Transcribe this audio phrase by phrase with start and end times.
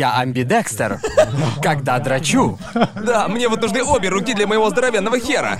[0.00, 0.98] Я амбидекстер.
[1.62, 2.58] Когда драчу.
[3.04, 5.58] Да, мне вот нужны обе руки для моего здоровенного хера.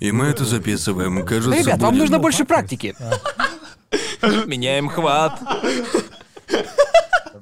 [0.00, 1.26] И мы это записываем.
[1.26, 2.94] Кажется, Ребят, вам будет- нужно больше практики.
[4.46, 5.38] Меняем хват.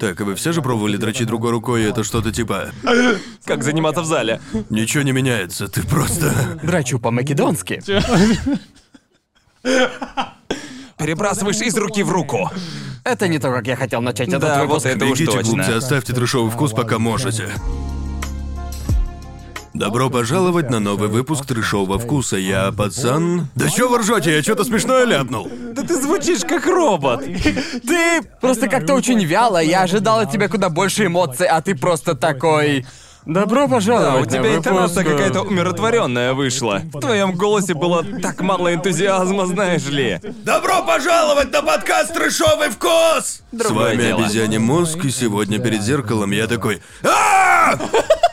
[0.00, 2.70] Так, а вы все же пробовали дрочить другой рукой, и это что-то типа...
[3.44, 4.40] Как заниматься в зале.
[4.68, 6.58] Ничего не меняется, ты просто...
[6.64, 7.80] Драчу по-македонски.
[10.98, 12.50] Перебрасываешь из руки в руку.
[13.04, 14.84] Это не то, как я хотел начать этот Да, выпуск.
[14.86, 15.52] вот это уж Бегите, точно.
[15.52, 17.50] глупцы, оставьте трешовый вкус, пока можете.
[19.74, 22.38] Добро пожаловать на новый выпуск трешового вкуса.
[22.38, 23.48] Я пацан.
[23.54, 24.34] Да чё вы ржете?
[24.34, 25.50] Я что-то смешное ляпнул.
[25.74, 27.22] Да ты звучишь как робот.
[27.22, 29.58] Ты просто как-то очень вяло.
[29.62, 32.86] Я ожидал от тебя куда больше эмоций, а ты просто такой...
[33.26, 36.82] Добро Да, пожаловать у на тебя интонация какая-то умиротворенная вышла.
[36.92, 40.20] В твоем голосе было так мало энтузиазма, знаешь ли.
[40.44, 44.20] Добро пожаловать на подкаст «Трешовый вкус!» С вами дело.
[44.20, 46.80] обезьяний мозг, и сегодня перед зеркалом я такой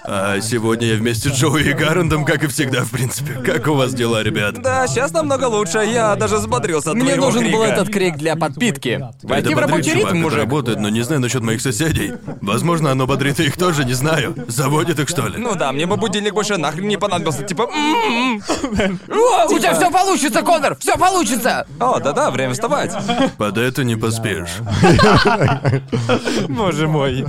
[0.05, 3.33] «А!» Сегодня я вместе с Джоуи и Гаррендом, как и всегда, в принципе.
[3.35, 4.61] Как у вас дела, ребят?
[4.61, 5.77] Да, сейчас намного лучше.
[5.79, 7.73] Я даже взбодрился от Мне твоего нужен был крика.
[7.73, 9.01] этот крик для подпитки.
[9.23, 10.39] Войди это в рабочий ритм, мужик.
[10.39, 12.13] работает, но не знаю насчет моих соседей.
[12.41, 14.35] Возможно, оно бодрит их тоже, не знаю.
[14.47, 15.37] Заводит их, что ли?
[15.37, 17.43] Ну да, мне бы будильник больше нахрен не понадобился.
[17.43, 17.63] Типа...
[17.63, 18.99] м-м-м.
[19.09, 20.75] О, у тебя все получится, Конор!
[20.79, 21.65] Все получится!
[21.79, 22.93] О, да-да, время вставать.
[23.37, 24.49] Под это не поспишь.
[26.49, 27.25] Боже мой.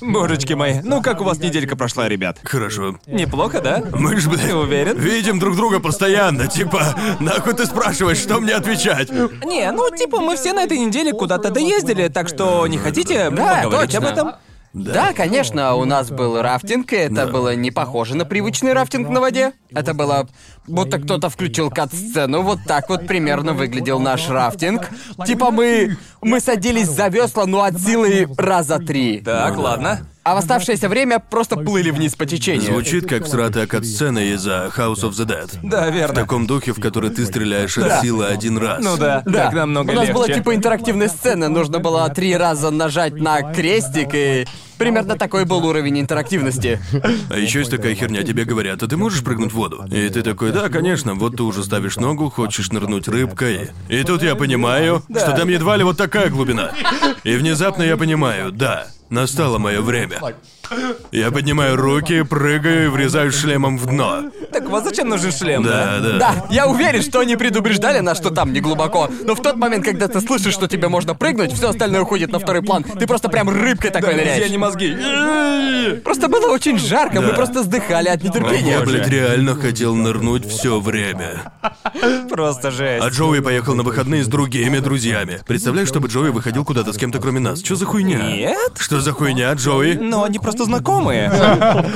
[0.00, 0.80] Божечки мои.
[0.82, 2.38] Ну как у вас неделька прошла, ребят?
[2.44, 2.96] Хорошо.
[3.06, 3.82] Неплохо, да?
[3.92, 4.98] Мы ж, Ты блин, уверен?
[4.98, 6.46] видим друг друга постоянно.
[6.48, 9.10] Типа, нахуй ты спрашиваешь, что мне отвечать?
[9.10, 13.62] Не, ну типа мы все на этой неделе куда-то доездили, так что не хотите Да,
[13.64, 13.98] поговорить точно.
[14.08, 14.32] об этом?
[14.74, 19.20] Да, конечно, у нас был рафтинг, и это было не похоже на привычный рафтинг на
[19.20, 19.52] воде.
[19.74, 20.26] Это было
[20.66, 24.88] будто кто-то включил кат-сцену, вот так вот примерно выглядел наш рафтинг.
[25.26, 25.98] Типа мы...
[26.22, 29.20] мы садились за весла, ну от силы раза три.
[29.20, 30.06] Так, ладно.
[30.24, 32.62] А в оставшееся время просто плыли вниз по течению.
[32.72, 35.50] Звучит как всратая кат-сцена из а, House of the Dead.
[35.64, 36.14] Да, В верно.
[36.14, 38.80] таком духе, в который ты стреляешь от силы один раз.
[38.84, 40.14] Ну да, Да, так намного у нас легче.
[40.14, 44.46] была типа интерактивная сцена, нужно было три раза нажать на крестик, и
[44.82, 46.80] примерно такой был уровень интерактивности.
[47.30, 49.84] А еще есть такая херня, тебе говорят, а ты можешь прыгнуть в воду?
[49.90, 53.70] И ты такой, да, конечно, вот ты уже ставишь ногу, хочешь нырнуть рыбкой.
[53.88, 56.72] И тут я понимаю, что там едва ли вот такая глубина.
[57.22, 60.18] И внезапно я понимаю, да, настало мое время.
[61.10, 64.30] Я поднимаю руки, прыгаю и врезаюсь шлемом в дно.
[64.52, 66.18] Так вот зачем нужен шлем, Да, да.
[66.18, 69.08] Да, я уверен, что они предупреждали нас, что там не глубоко.
[69.24, 72.38] Но в тот момент, когда ты слышишь, что тебе можно прыгнуть, все остальное уходит на
[72.38, 72.84] второй план.
[72.84, 74.50] Ты просто прям рыбкой такой Нельзя ныряешь.
[74.50, 74.96] не мозги.
[76.04, 77.34] Просто было очень жарко, мы Да.
[77.34, 78.78] просто сдыхали от нетерпения.
[78.78, 81.52] Я, блядь, реально хотел нырнуть все время.
[82.28, 83.04] Просто жесть.
[83.04, 85.40] А Джоуи поехал на выходные с другими друзьями.
[85.46, 87.62] Представляешь, чтобы Джоуи выходил куда-то с кем-то кроме нас?
[87.62, 88.18] Что за хуйня?
[88.18, 88.72] Нет?
[88.78, 89.94] Что за хуйня, Джоуи?
[89.94, 91.30] Но они просто знакомые.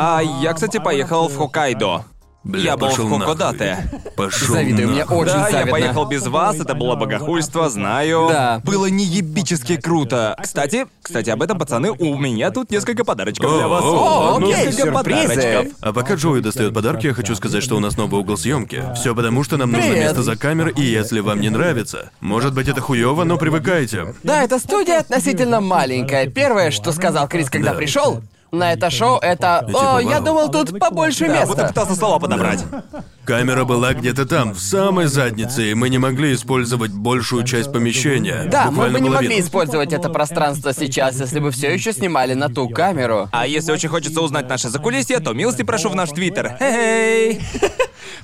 [0.00, 2.04] А я, кстати, поехал в Хоккайдо.
[2.48, 3.18] Бля, я был в.
[3.20, 3.76] Хокодате.
[4.16, 5.70] Пошел Завидую, мне очень Да, я завидно.
[5.70, 8.26] поехал без вас, это было богохульство, знаю.
[8.30, 8.62] Да.
[8.64, 10.34] Было неебически круто.
[10.42, 13.84] Кстати, кстати, об этом, пацаны, у меня тут несколько подарочков для вас.
[13.84, 15.28] О, окей, несколько сюрпризы.
[15.28, 15.72] подарочков.
[15.82, 18.82] А пока Джоуи достает подарки, я хочу сказать, что у нас новый угол съемки.
[18.94, 20.04] Все потому, что нам нужно Привет.
[20.06, 24.14] место за камерой, и если вам не нравится, может быть это хуево, но привыкайте.
[24.22, 26.26] Да, эта студия относительно маленькая.
[26.28, 27.76] Первое, что сказал Крис, когда Да.
[27.76, 30.24] пришел на это шоу, это типа, «О, я вау.
[30.24, 31.68] думал, тут побольше Да, будто места».
[31.68, 32.64] пытался слова подобрать.
[33.24, 38.44] Камера была где-то там, в самой заднице, и мы не могли использовать большую часть помещения.
[38.50, 39.46] Да, мы Буквально бы не могли половину.
[39.46, 43.28] использовать это пространство сейчас, если бы все еще снимали на ту камеру.
[43.32, 46.56] А если очень хочется узнать наше закулисье, то милости прошу в наш твиттер.
[46.58, 47.40] Хей!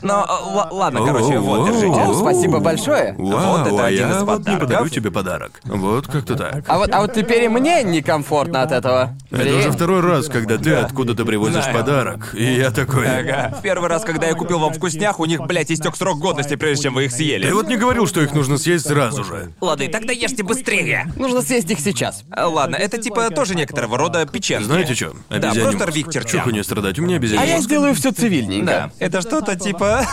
[0.03, 2.01] Но, э, л- ладно, короче, вот, держите.
[2.01, 3.15] О, спасибо большое.
[3.19, 4.61] Вау, Вот это а один я из вот не подарков.
[4.69, 5.61] подарю тебе подарок.
[5.65, 6.65] Вот как-то так.
[6.67, 9.17] А вот, а вот теперь и мне некомфортно от этого.
[9.31, 9.57] Это Блин.
[9.59, 11.79] уже второй раз, когда ты откуда-то привозишь Знаю.
[11.79, 12.35] подарок.
[12.35, 13.07] И я такой...
[13.07, 13.55] Ага.
[13.59, 16.85] В первый раз, когда я купил вам вкуснях, у них, блядь, истек срок годности, прежде
[16.85, 17.47] чем вы их съели.
[17.47, 19.53] Ты вот не говорил, что их нужно съесть сразу же.
[19.61, 21.13] Ладно, тогда ешьте быстрее.
[21.17, 22.25] Нужно съесть их сейчас.
[22.31, 24.65] А, Ладно, это типа тоже некоторого рода печенье.
[24.65, 25.13] Знаете что?
[25.31, 26.43] Да, просто рви к чертям.
[26.43, 26.99] хуйней страдать?
[26.99, 27.67] У меня А обезьяний я мозг.
[27.67, 28.67] сделаю все цивильненько.
[28.67, 30.07] Да, это что-то типа...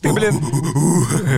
[0.00, 0.40] Ты, блин,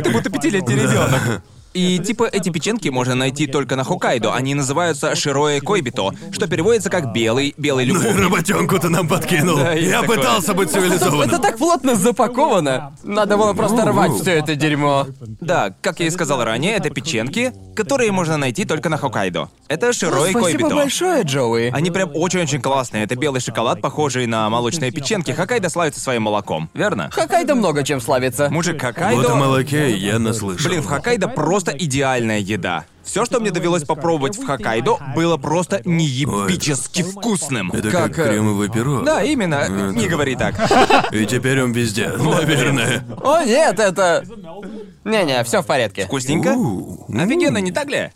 [0.03, 1.43] ты будто пятилетний ребенок.
[1.75, 4.33] И типа эти печеньки можно найти только на Хоккайдо.
[4.33, 8.21] Они называются Широэ Койбито, что переводится как белый, белый Ну любовник.
[8.21, 9.57] работенку ты нам подкинул.
[9.57, 10.19] Да, есть я такое.
[10.19, 11.41] пытался быть Это цивилизованным.
[11.43, 12.93] так плотно запаковано.
[13.03, 15.07] Надо было просто рвать все это дерьмо.
[15.41, 19.49] Да, как я и сказал ранее, это печеньки, которые можно найти только на Хоккайдо.
[19.67, 20.75] Это Широэ Спасибо Койбито.
[20.77, 21.71] большое, Джоуи.
[21.73, 23.03] Они прям очень-очень классные.
[23.03, 25.33] Это белый шоколад, похожий на молочные печеньки.
[25.33, 27.11] Хоккайдо славится своим молоком, верно?
[27.13, 28.49] Хоккайдо много чем славится.
[28.49, 29.35] Мужик, Вот о Хоккайдо...
[29.35, 30.69] молоке я наслышал.
[30.71, 32.85] Блин, в Хоккайдо просто просто идеальная еда.
[33.03, 37.71] Все, что мне довелось попробовать в Хоккайдо, было просто неебически вкусным.
[37.71, 39.05] Это как, Как, э, кремовый пирог.
[39.05, 39.69] Да, именно.
[39.93, 40.55] Не говори так.
[41.13, 43.05] И теперь он везде, наверное.
[43.23, 44.25] О, нет, это...
[45.05, 46.07] Не-не, все в порядке.
[46.07, 46.53] Вкусненько?
[46.53, 48.11] Офигенно, не так ли?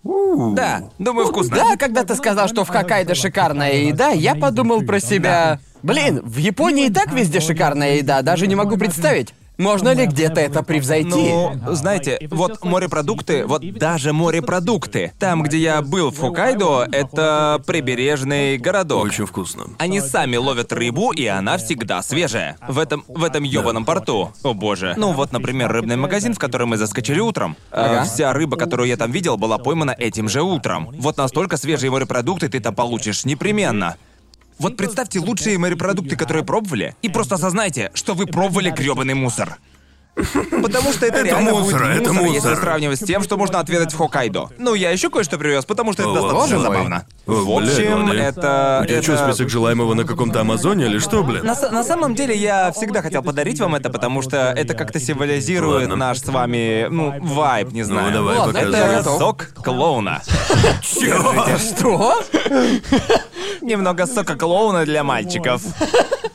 [0.55, 1.57] Да, думаю, вкусно.
[1.57, 5.61] Да, когда ты сказал, что в Хоккайдо шикарная еда, я подумал про себя...
[5.83, 9.33] Блин, в Японии и так везде шикарная еда, даже не могу представить.
[9.59, 11.11] Можно ли где-то это превзойти?
[11.11, 15.13] Ну, знаете, вот морепродукты, вот даже морепродукты.
[15.19, 19.05] Там, где я был в Хоккайдо, это прибережный городок.
[19.05, 19.65] Очень вкусно.
[19.79, 22.57] Они сами ловят рыбу, и она всегда свежая.
[22.69, 24.33] В этом, в этом ёбаном порту.
[24.45, 24.95] О боже.
[24.97, 27.57] Ну вот, например, рыбный магазин, в который мы заскочили утром.
[27.73, 28.05] А, Ага.
[28.05, 30.91] Вся рыба, которую я там видел, была поймана этим же утром.
[30.99, 33.97] Вот настолько свежие морепродукты ты там получишь непременно.
[34.59, 39.59] Вот представьте лучшие морепродукты, которые пробовали, и просто осознайте, что вы пробовали грёбаный мусор.
[40.63, 42.57] Потому что это, Это реально мусор, будет это мусор, если мусор.
[42.57, 44.49] сравнивать с тем, что можно отведать в Хоккайдо.
[44.59, 47.07] Ну, я еще кое-что привез, потому что это О, достаточно забавно.
[47.29, 48.13] О, в общем, ладно.
[48.19, 48.81] это...
[48.83, 49.03] У тебя это...
[49.03, 51.45] что, список желаемого на каком-то Амазоне или что, блин?
[51.45, 55.83] На, на самом деле, я всегда хотел подарить вам это, потому что это как-то символизирует
[55.91, 55.97] Ладно.
[55.97, 58.09] наш с вами, ну, вайб, не знаю.
[58.09, 58.97] Ну, давай, Ладно, показывай.
[59.01, 60.23] это- сок клоуна.
[60.83, 62.23] Что?
[63.61, 65.63] Немного сока клоуна для мальчиков.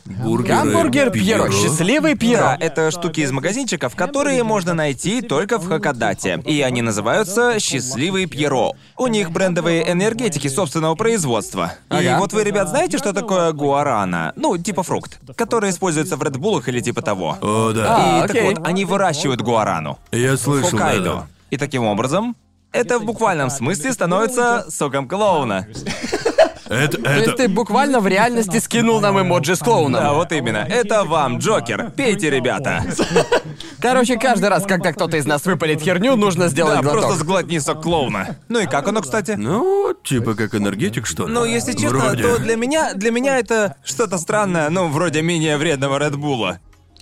[0.06, 2.58] Бургеры, Гамбургер Пьеро, счастливый Да, Пьеро.
[2.60, 6.42] это штуки из магазинчиков, которые можно найти только в Хакодате.
[6.46, 8.72] И они называются «Счастливый Пьеро».
[8.98, 10.48] У них брендовые энергетики
[10.84, 11.74] собственного производства.
[11.92, 12.20] И Ага.
[12.20, 14.34] вот вы, ребят, знаете, что такое гуарана?
[14.36, 17.38] Ну, типа фрукт, который используется в Редбулах или типа того.
[17.42, 17.86] О, да.
[17.88, 18.44] А, И так окей.
[18.56, 19.98] вот, они выращивают гуарану.
[20.12, 21.04] Я слышал, да, Хоккайдо.
[21.04, 21.28] да.
[21.52, 22.36] И таким образом,
[22.74, 25.68] это в буквальном смысле становится соком клоуна.
[26.70, 27.38] Это, То есть это...
[27.38, 30.02] ты буквально в реальности скинул нам эмоджи с клоуном.
[30.02, 30.58] Да, вот именно.
[30.70, 31.92] Это вам, Джокер.
[31.92, 32.84] Пейте, ребята.
[33.80, 37.02] Короче, каждый раз, когда кто-то из нас выпалит херню, нужно сделать Да, глоток.
[37.02, 38.38] просто сглотни сок клоуна.
[38.50, 39.32] Ну и как оно, кстати?
[39.38, 41.34] Ну, типа как энергетик, что ли?
[41.34, 42.24] Ну, если честно, Вроде.
[42.24, 46.60] то для меня, для меня это что-то странное, ну, вроде менее вредного Редбула.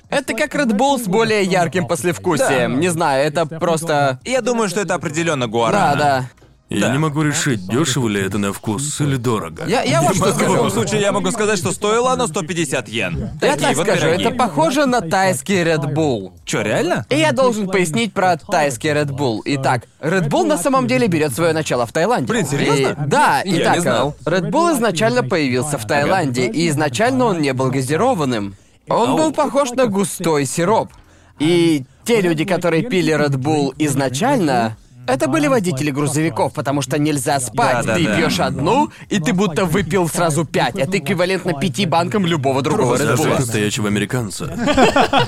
[0.09, 2.73] Это как Red Bull с более ярким послевкусием.
[2.73, 2.79] Да.
[2.81, 4.19] Не знаю, это просто...
[4.25, 5.95] Я думаю, что это определенно Да, гуарана.
[5.97, 6.29] да.
[6.73, 6.93] Я Да.
[6.93, 9.65] не могу решить, дешево ли это на вкус или дорого.
[9.67, 10.69] Я, я вот что В любом скажу.
[10.69, 13.29] случае, я могу сказать, что стоило оно 150 йен.
[13.41, 14.23] Я Такие так вот скажу, пироги.
[14.23, 16.31] это похоже на тайский Red Bull.
[16.45, 17.05] Чё, реально?
[17.09, 19.39] И я должен пояснить про тайский Red Bull.
[19.43, 22.27] Итак, Red Bull на самом деле берет свое начало в Таиланде.
[22.27, 22.87] Блин, серьезно?
[22.87, 24.15] И- да, Я итак, не знал.
[24.23, 28.55] Red Bull изначально появился в Таиланде, и изначально он не был газированным.
[28.87, 30.89] Он был похож на густой сироп.
[31.37, 34.77] И те люди, которые пили Red Bull изначально,
[35.07, 37.85] это были водители грузовиков, потому что нельзя спать.
[37.85, 37.95] Да-да-да.
[37.95, 40.75] ты пьешь одну, и ты будто выпил сразу пять.
[40.75, 43.39] Это эквивалентно пяти банкам любого другого Red Bull.
[43.39, 44.55] настоящего американца.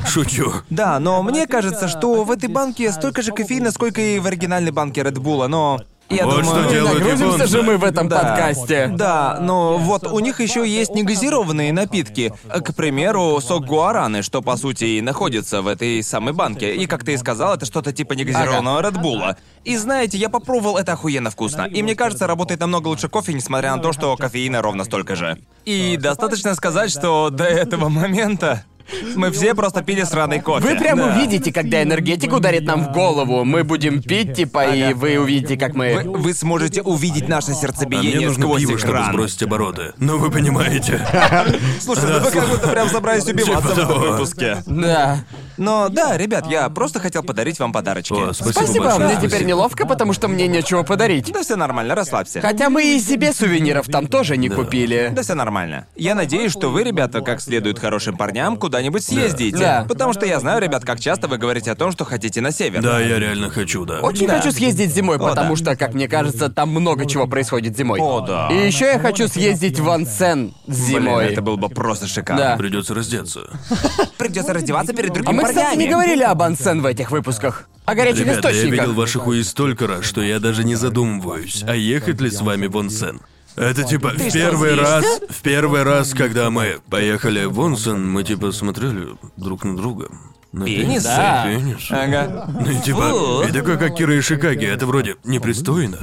[0.07, 0.53] Шучу.
[0.69, 4.71] Да, но мне кажется, что в этой банке столько же кофеина, сколько и в оригинальной
[4.71, 5.81] банке Редбула, но...
[6.13, 6.63] Я Вот думаю...
[6.63, 7.47] что делают Нагрузимся японцы.
[7.47, 8.19] же мы в этом Да.
[8.19, 8.87] подкасте.
[8.93, 12.33] Да, но вот у них еще есть негазированные напитки.
[12.49, 16.75] К примеру, сок гуараны, что по сути и находится в этой самой банке.
[16.75, 19.37] И как ты и сказал, это что-то типа негазированного Редбула.
[19.63, 21.63] И знаете, я попробовал это охуенно вкусно.
[21.63, 25.37] И мне кажется, работает намного лучше кофе, несмотря на то, что кофеина ровно столько же.
[25.65, 28.63] И достаточно сказать, что до этого момента
[29.15, 30.67] мы все просто пили сраный кофе.
[30.67, 31.07] Вы прям Да.
[31.15, 33.43] увидите, когда энергетик ударит нам в голову.
[33.43, 36.01] Мы будем пить, типа, и вы увидите, как мы...
[36.03, 39.11] Вы, вы сможете увидеть наше А мне сердцебиение нужно сквозь пиво, чтобы экран.
[39.13, 39.93] сбросить обороты.
[39.97, 41.05] Ну, вы понимаете.
[41.79, 43.99] Слушай, ну вы как будто прям собрались убиваться в Типа этом того.
[44.11, 44.63] выпуске.
[44.65, 45.23] Да.
[45.57, 48.13] Но да, ребят, я просто хотел подарить вам подарочки.
[48.13, 49.07] О, спасибо, Спасибо, большое.
[49.17, 51.31] мне теперь неловко, потому что мне нечего подарить.
[51.31, 52.41] Да все нормально, расслабься.
[52.41, 55.11] Хотя мы и себе сувениров там тоже не купили.
[55.15, 55.87] Да все нормально.
[55.95, 59.57] Я надеюсь, что вы, ребята, как следует хорошим парням, куда-нибудь съездите.
[59.57, 59.85] Да.
[59.87, 62.81] Потому что я знаю, ребят, как часто вы говорите о том, что хотите на север.
[62.81, 63.99] Да, я реально хочу, да.
[63.99, 64.37] Очень Да.
[64.37, 65.55] хочу съездить зимой, О, потому да.
[65.55, 67.99] что, как мне кажется, там много чего происходит зимой.
[67.99, 68.49] О, да.
[68.51, 71.23] И еще я хочу съездить в Ансен зимой.
[71.25, 72.43] Блин, это было бы просто шикарно.
[72.43, 72.57] Да.
[72.57, 73.41] Придется раздеться.
[74.17, 77.67] Придется раздеваться перед другими А мы, кстати, не говорили об Ансен в этих выпусках.
[77.85, 78.71] О горячих Ребята, я источниках.
[78.87, 82.67] видел ваши хуи столько раз, что я даже не задумываюсь, а ехать ли с вами
[82.67, 83.21] в Онсен.
[83.55, 84.81] Это типа в что, первый здесь?
[84.81, 90.09] раз, в первый раз, когда мы поехали в Онсен, мы типа смотрели друг на друга.
[90.53, 91.07] На Пенисы?
[91.07, 91.43] Да.
[91.47, 91.87] Пенис.
[91.89, 92.47] Ага.
[92.47, 93.41] Ну и типа, Фу.
[93.41, 95.97] и такой, как Кира Ишикаги, это вроде непристойно.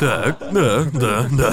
[0.00, 1.52] Так, да, да, да.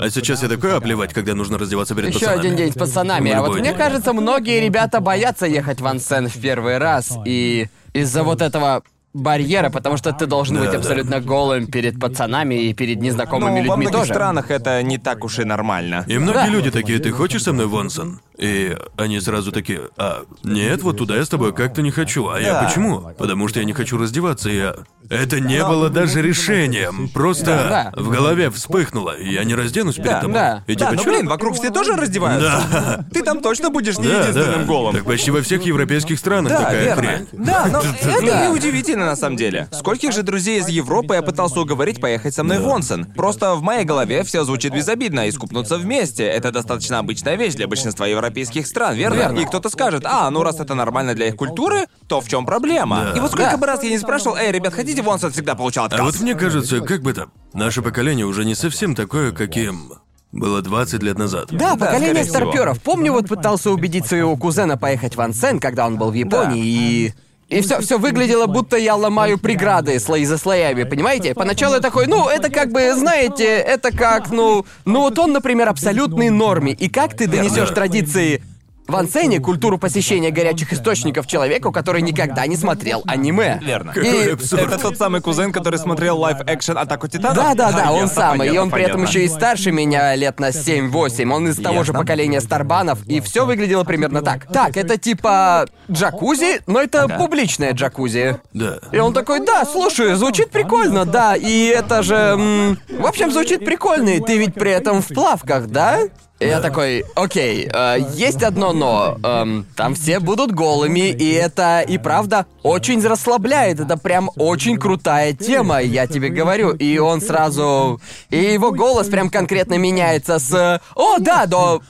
[0.00, 2.40] А сейчас я такой, а плевать, когда нужно раздеваться перед Еще пацанами.
[2.40, 3.30] один день с пацанами.
[3.30, 7.16] В А вот мне кажется, многие ребята боятся ехать в Ансен в первый раз.
[7.24, 8.82] И из-за вот этого
[9.14, 10.78] барьера, потому что ты должен Да, быть да.
[10.78, 14.14] абсолютно голым перед пацанами и перед незнакомыми Ну, во людьми многих тоже.
[14.14, 16.04] странах это не так уж и нормально.
[16.08, 16.48] И многие Да.
[16.48, 18.20] люди такие, ты хочешь со мной в Онсен?
[18.42, 22.28] И они сразу такие, а, нет, вот туда я с тобой как-то не хочу.
[22.28, 22.64] А я Да.
[22.64, 23.12] почему?
[23.16, 24.74] Потому что я не хочу раздеваться, и я...
[25.10, 27.08] Это не было даже решением.
[27.12, 28.02] Просто Да.
[28.02, 30.34] в голове вспыхнуло, я не разденусь перед Да, тобой.
[30.34, 30.64] да.
[30.66, 31.10] И Да, типа, ну чё?
[31.12, 32.62] блин, вокруг все тоже раздеваются.
[32.72, 33.04] Да.
[33.12, 34.64] Ты там точно будешь не Да, единственным да.
[34.64, 34.94] голым.
[34.96, 37.02] Так почти во всех европейских странах Да, такая верно.
[37.02, 37.28] хрень.
[37.32, 38.46] Да, но это Да.
[38.46, 39.68] не удивительно на самом деле.
[39.72, 43.04] Скольких же друзей из Европы я пытался уговорить поехать со мной в Онсен.
[43.12, 47.68] Просто в моей голове все звучит безобидно, и скупнуться вместе— это достаточно обычная вещь для
[47.68, 49.16] большинства европейских стран, верно?
[49.16, 49.38] Верно.
[49.40, 53.10] И кто-то скажет, а, ну раз это нормально для их культуры, то в чем проблема?
[53.12, 53.18] Да.
[53.18, 53.56] И вот сколько Да.
[53.56, 56.00] бы раз я не спрашивал, эй, ребят, хотите в Онсен, всегда получал отказ.
[56.00, 59.92] А вот мне кажется, как бы там, наше поколение уже не совсем такое, каким
[60.32, 61.48] было 20 лет назад.
[61.50, 62.34] Да, поколение скорее всего.
[62.52, 62.80] старперов.
[62.80, 67.14] Помню, вот пытался убедить своего кузена поехать в Ансен, когда он был в Японии, и...
[67.52, 71.34] И все, все выглядело, будто я ломаю преграды слои за слоями, понимаете?
[71.34, 74.64] Поначалу я такой, ну, это как бы, знаете, это как, ну...
[74.86, 76.72] Ну вот он, например, абсолютной норме.
[76.72, 78.42] И как ты донесешь традиции
[78.88, 83.60] в Ансене культуру посещения горячих источников человеку, который никогда не смотрел аниме?
[83.62, 83.92] Верно.
[83.92, 84.32] И-.
[84.56, 87.36] Это тот самый кузен, который смотрел live-action «Атаку Титанов»?
[87.36, 88.46] Да, да, да, он самый.
[88.46, 91.32] И понятно, он при этом еще и старше меня лет на 7-8.
[91.32, 94.46] Он из того же поколения Старбанов, и все выглядело примерно так.
[94.52, 98.36] Так, это типа джакузи, но это публичное джакузи.
[98.52, 98.78] Да.
[98.90, 102.14] И он такой, да, слушай, звучит прикольно, да, и это же...
[102.14, 106.00] м, В общем, звучит прикольно, и ты ведь при этом в плавках, да?
[106.46, 109.18] Я такой, окей, э, есть одно но.
[109.22, 113.80] Эм, там все будут голыми, и это и правда очень расслабляет.
[113.80, 116.70] Это прям очень крутая тема, я тебе говорю.
[116.70, 118.00] И он сразу...
[118.30, 121.82] И его голос прям конкретно меняется с «О, да, до...»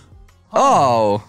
[0.51, 1.23] «Оу».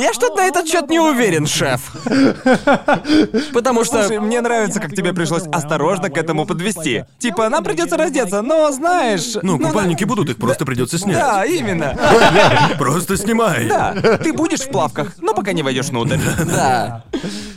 [0.00, 1.92] Я что-то на этот счет не уверен, шеф.
[3.52, 4.02] Потому что...
[4.02, 7.04] Слушай, мне нравится, как тебе пришлось осторожно к этому подвести.
[7.18, 9.36] Типа, нам придется раздеться, но знаешь.
[9.42, 11.16] Ну, купальники будут, их просто придется снять.
[11.18, 11.96] Да, именно.
[12.78, 13.68] Просто снимай.
[13.68, 13.92] Да,
[14.22, 16.16] ты будешь в плавках, но пока не войдешь внутрь.
[16.50, 17.04] Да.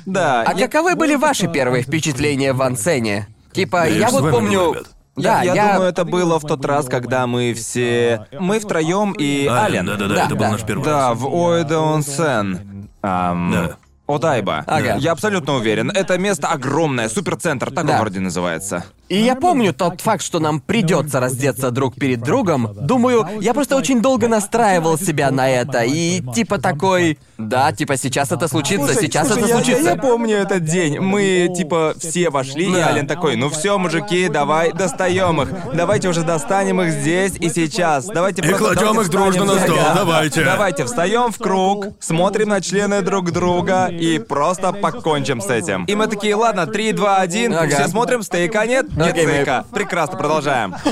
[0.06, 0.44] Да.
[0.46, 3.28] А я- каковы были ваши первые впечатления в Ансене?
[3.54, 4.74] Типа, я вот помню...
[4.74, 4.88] ребят.
[5.16, 5.74] Да, я, я...
[5.74, 8.26] думаю, это было в тот раз, когда мы все.
[8.32, 9.86] Мы втроем и Ален.
[9.86, 10.52] Да-да-да, Да, это был да.
[10.52, 11.20] наш первый Да, раз.
[11.20, 12.90] в Оэдеонсен.
[13.02, 13.78] Ам, Да.
[14.06, 14.64] Одайба.
[14.68, 14.96] Ага.
[14.98, 15.90] Я абсолютно уверен.
[15.90, 17.94] Это место огромное, суперцентр, так Да.
[17.94, 18.84] он вроде называется.
[19.14, 22.70] И я помню тот факт, что нам придется раздеться друг перед другом.
[22.74, 25.84] Думаю, я просто очень долго настраивал себя на это.
[25.84, 27.20] И типа такой...
[27.38, 29.84] Да, типа сейчас это случится, Слушай, сейчас слушай, это я- случится.
[29.84, 31.00] Я, я помню этот день.
[31.00, 32.88] Мы, типа, все вошли, и Да.
[32.88, 35.50] Ален такой, ну все, мужики, давай достаем их.
[35.74, 38.06] Давайте уже достанем их здесь и сейчас.
[38.06, 39.94] Давайте И просто кладем давайте их дружно на стол, Да.
[39.96, 40.44] давайте.
[40.44, 45.84] Давайте встаем в круг, смотрим на члены друг друга и просто покончим с этим.
[45.86, 47.68] И мы такие, ладно, 3, 2, 1, Ага.
[47.76, 49.66] все смотрим, стейка нет, стейка.
[49.72, 50.76] Прекрасно, продолжаем.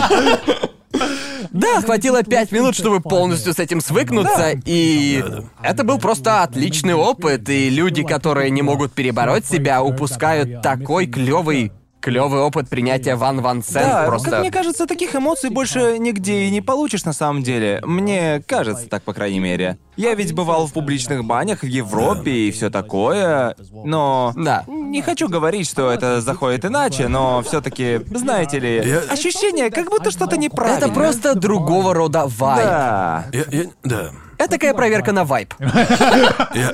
[1.52, 5.24] Да, хватило пять минут, чтобы полностью с этим свыкнуться, и
[5.62, 11.74] это был просто отличный опыт, и люди, которые не могут перебороть себя, упускают такой клевый,
[12.02, 14.30] клевый опыт принятия Ван Ван Сен Да, просто.
[14.32, 17.80] как мне кажется, таких эмоций больше нигде и не получишь на самом деле.
[17.86, 19.78] Мне кажется так, по крайней мере.
[19.96, 24.34] Я ведь бывал в публичных банях в Европе и все такое, но...
[24.36, 24.64] Да.
[24.68, 30.12] Не хочу говорить, что это заходит иначе, но все-таки, знаете ли, Я- ощущение, как будто
[30.12, 30.86] что-то неправильно.
[30.86, 32.66] Это просто другого рода вайб.
[32.66, 33.26] Да.
[33.32, 34.12] Я, я- да.
[34.42, 35.54] Это такая проверка на вайб.
[35.60, 36.74] Я,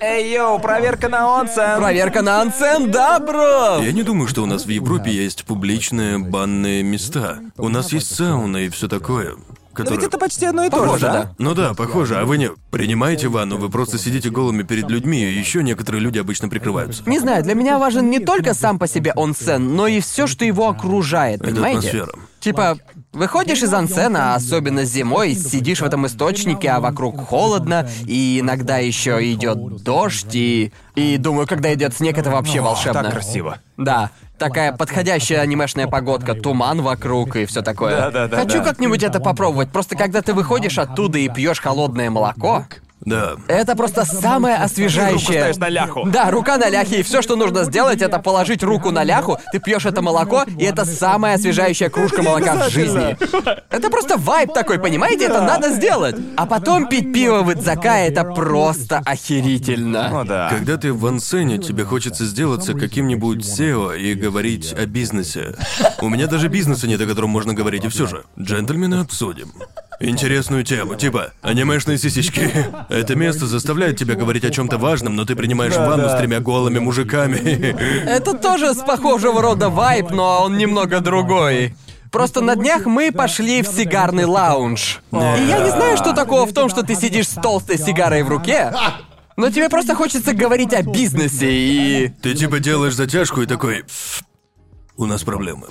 [0.00, 1.78] Эй, йоу, проверка на онсен.
[1.78, 3.78] Проверка на ансен, да, бро!
[3.80, 7.38] я не думаю, что у нас в Европе есть публичные банные места.
[7.56, 9.36] У нас есть сауна и все такое.
[9.78, 11.34] Но ведь это почти одно и то же, да.
[11.38, 15.38] Ну да, похоже, а вы не принимаете ванну, вы просто сидите голыми перед людьми, и
[15.38, 17.02] еще некоторые люди обычно прикрываются.
[17.06, 20.44] Не знаю, для меня важен не только сам по себе онсен, но и все, что
[20.44, 21.78] его окружает, Это понимаете?
[21.78, 22.12] атмосфера.
[22.40, 22.78] Типа,
[23.12, 29.32] выходишь из ансена, особенно зимой, сидишь в этом источнике, а вокруг холодно, и иногда еще
[29.32, 30.72] идет дождь, и.
[30.94, 33.02] И думаю, когда идет снег, это вообще волшебно.
[33.02, 33.58] Так красиво.
[33.76, 34.10] Да.
[34.38, 37.96] Такая подходящая анимешная погодка, туман вокруг и все такое.
[37.96, 38.42] Да-да-да-да.
[38.42, 39.70] Хочу как-нибудь это попробовать.
[39.70, 42.66] Просто когда ты выходишь оттуда и пьешь холодное молоко,
[43.06, 43.36] Да.
[43.46, 45.38] это просто самое Руку освежающее.
[45.38, 46.06] ставишь на ляху.
[46.06, 49.60] Да, рука на ляхе, и все, что нужно сделать, это положить руку на ляху, ты
[49.60, 53.16] пьешь это молоко, и это самая освежающая кружка молока в жизни.
[53.70, 55.26] Это просто вайб такой, понимаете?
[55.26, 56.16] Это надо сделать.
[56.36, 60.20] А потом пить пиво в Идзака это просто охерительно.
[60.20, 60.48] О, да.
[60.50, 65.54] Когда ты в ансене, тебе хочется сделаться каким-нибудь SEO и говорить о бизнесе.
[66.00, 68.24] У меня даже бизнеса нет, о котором можно говорить, и все же.
[68.38, 69.52] Джентльмены, обсудим.
[69.98, 72.50] Интересную тему, типа анимешные сисечки.
[72.90, 76.78] Это место заставляет тебя говорить о чем-то важном, но ты принимаешь ванну с тремя голыми
[76.78, 77.38] мужиками.
[78.06, 81.74] Это тоже с похожего рода вайб, но он немного другой.
[82.12, 85.00] Просто на днях мы пошли в сигарный лаунж.
[85.12, 88.28] И я не знаю, что такого в том, что ты сидишь с толстой сигарой в
[88.28, 88.72] руке,
[89.36, 92.08] но тебе просто хочется говорить о бизнесе и...
[92.22, 93.84] Ты типа делаешь затяжку и такой...
[94.98, 95.66] У нас проблемы.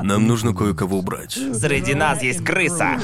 [0.00, 1.32] Нам нужно кое-кого убрать.
[1.32, 3.00] Среди нас есть крыса.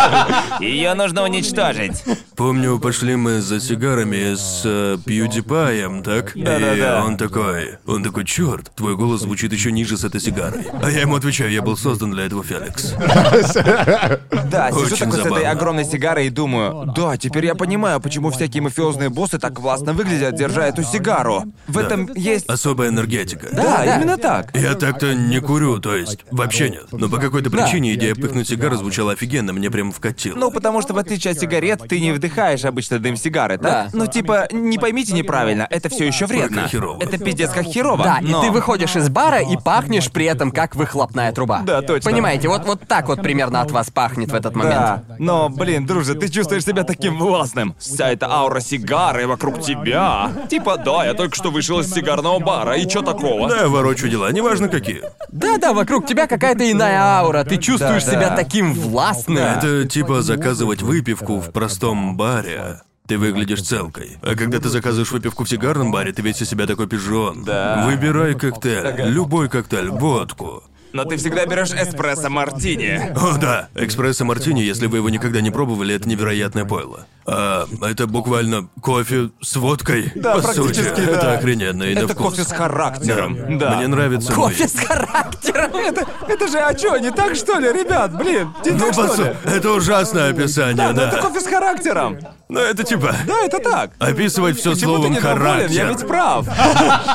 [0.60, 2.04] Ее нужно уничтожить.
[2.36, 6.32] Помню, пошли мы за сигарами с э, PewDiePie, так?
[6.36, 7.00] Да-да-да.
[7.00, 10.64] И он такой, он такой, черт, твой голос звучит еще ниже с этой сигарой.
[10.80, 12.92] А я ему отвечаю, я был создан для этого, Феликс.
[12.92, 15.50] Да, сижу Очень такой с этой забавно.
[15.50, 20.36] огромной сигарой и думаю, да, теперь я понимаю, почему всякие мафиозные боссы так классно выглядят,
[20.36, 21.44] держа эту сигару.
[21.66, 22.48] В этом есть...
[22.48, 23.48] Особая энергетика.
[23.52, 23.96] Да, да.
[23.96, 24.51] именно так.
[24.54, 26.86] Я так-то не курю, то есть вообще нет.
[26.92, 30.36] Но по какой-то причине идея пыхнуть сигару звучала офигенно, мне прям вкатило.
[30.36, 33.90] Ну, потому что в отличие от сигарет, ты не вдыхаешь обычно дым сигары, так?
[33.90, 33.90] Да.
[33.92, 36.68] Ну, типа, не поймите неправильно, это все еще вредно.
[36.68, 37.02] херово.
[37.02, 38.04] Это пиздец как херово.
[38.04, 38.40] Да, но...
[38.40, 41.62] и ты выходишь из бара и пахнешь при этом как выхлопная труба.
[41.64, 42.10] Да, точно.
[42.10, 44.74] Понимаете, вот, вот так вот примерно от вас пахнет в этот момент.
[44.74, 47.74] Да, но, блин, друже, ты чувствуешь себя таким властным.
[47.78, 50.30] Вся эта аура сигары вокруг тебя.
[50.48, 53.48] Типа, да, я только что вышел из сигарного бара, и чё такого?
[53.48, 55.02] Да, я ворочу дела, неважно какие.
[55.30, 59.38] Да-да, вокруг тебя какая-то иная аура, ты чувствуешь себя таким властным.
[59.38, 62.80] Это типа заказывать выпивку в простом баре.
[63.06, 64.16] Ты выглядишь целкой.
[64.22, 67.44] А когда ты заказываешь выпивку в сигарном баре, ты весь из себя такой пижон.
[67.44, 67.84] Да.
[67.86, 69.08] Выбирай коктейль.
[69.08, 70.62] Любой коктейль, водку.
[70.92, 73.12] Но ты всегда берешь эспрессо мартини.
[73.16, 73.68] О, да.
[73.74, 77.06] Экспрессо мартини, если вы его никогда не пробовали, это невероятное пойло.
[77.24, 80.10] А, это буквально кофе с водкой.
[80.14, 80.56] Да, по сути.
[80.74, 81.12] практически, да.
[81.12, 82.32] Это охрененно и на Это вкус.
[82.32, 83.58] кофе с характером.
[83.58, 83.70] Да.
[83.70, 83.76] Да.
[83.76, 85.76] Мне нравится мой- Кофе с характером.
[85.76, 88.16] Это, это же, а чё, не так что ли, ребят?
[88.16, 89.30] Блин, не Ну, так что су- ли?
[89.44, 91.02] это ужасное описание, Да, да.
[91.06, 92.18] но это кофе с характером.
[92.52, 93.92] Но это типа Да, это так.
[93.98, 95.38] описывать все Почему ты словом недоволен?
[95.38, 95.70] характер.
[95.70, 96.46] Я ведь прав.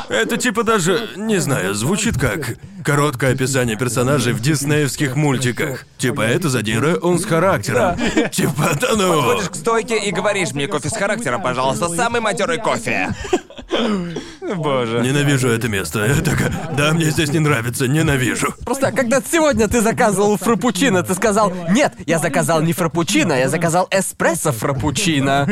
[0.08, 5.84] Это типа даже, не знаю, звучит как короткое описание персонажей в диснеевских мультиках.
[5.98, 7.96] Типа, это задира, он с характером.
[8.30, 9.12] Типа, да ну.
[9.22, 13.14] Подходишь к стойке и говоришь мне кофе с характером, пожалуйста, самый матерый кофе.
[14.56, 15.00] Боже.
[15.00, 16.06] Ненавижу это место.
[16.06, 18.54] Я такая, да, мне здесь не нравится, ненавижу.
[18.64, 23.88] Просто когда сегодня ты заказывал фрапучино, ты сказал, нет, я заказал не фрапучино, я заказал
[23.90, 25.48] эспрессо фрапучино.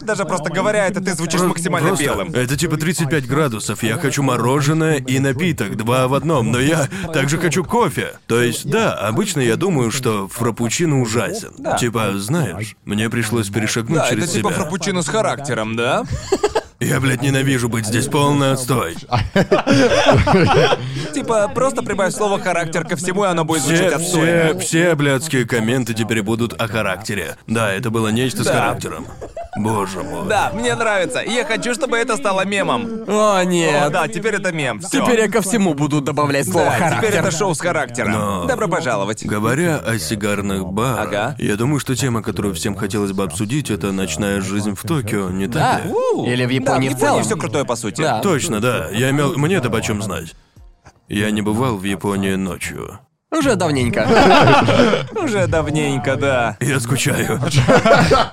[0.00, 2.32] Даже просто говоря это, ты звучишь максимально Просто белым.
[2.32, 3.82] Это типа 35 градусов.
[3.82, 8.14] Я хочу мороженое и напиток, два в одном, но я также хочу кофе.
[8.26, 11.52] То есть, да, обычно я думаю, что фрапучино ужасен.
[11.78, 14.60] Типа, знаешь, мне пришлось перешагнуть Да, это через типа себя.
[14.62, 16.04] фрапучино с характером, да?
[16.80, 18.96] Я, блядь, ненавижу быть здесь полный отстой.
[21.14, 24.58] Типа, просто прибавь слово характер ко всему, и оно будет звучать Все, отстойно.
[24.58, 27.36] все, все блядские комменты теперь будут о характере.
[27.46, 28.52] Да, это было нечто с Да.
[28.54, 29.06] характером.
[29.56, 30.26] Боже мой.
[30.28, 31.20] Да, мне нравится.
[31.20, 33.02] И я хочу, чтобы это стало мемом.
[33.08, 33.90] О, О, нет.
[33.92, 34.78] да, теперь это мем.
[34.80, 35.04] Всё.
[35.04, 37.00] Теперь я ко всему буду добавлять слово Да, характер.
[37.08, 38.12] теперь это шоу с характером.
[38.12, 39.26] Но- Добро пожаловать.
[39.26, 41.34] Говоря о сигарных барах, Ага.
[41.38, 45.46] я думаю, что тема, которую всем хотелось бы обсудить, это ночная жизнь в Токио, не
[45.48, 45.80] Да.
[45.82, 46.32] так ли?
[46.32, 47.22] Или в Да, Японии в в целом.
[47.22, 48.02] все крутое по сути.
[48.02, 48.20] Да.
[48.20, 48.88] Точно, да.
[48.90, 49.36] Я имел...
[49.36, 50.34] Мне-то почем знать.
[51.08, 52.98] Я не бывал в Японии ночью.
[53.32, 54.08] Уже давненько.
[55.12, 56.56] Уже давненько, да.
[56.60, 57.40] Я скучаю.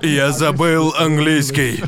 [0.02, 1.84] Я забыл английский.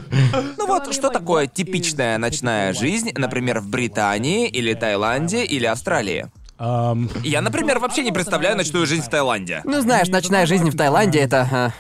[0.57, 6.27] Ну вот, что такое типичная ночная жизнь, например, в Британии, или Таиланде, или Австралии?
[6.59, 9.61] Я, например, вообще не представляю ночную жизнь в Таиланде.
[9.63, 11.73] Ну, знаешь, ночная жизнь в Таиланде это...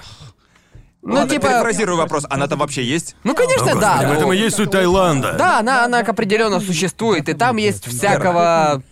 [1.01, 1.47] Ну, Ладно, типа...
[1.47, 3.15] перефразирую вопрос, она там вообще есть?
[3.23, 3.97] Ну, конечно, О, да.
[3.99, 5.35] В ну, этом и есть суть Таиланда.
[5.37, 8.83] Да, она, она определенно существует, и там есть всякого...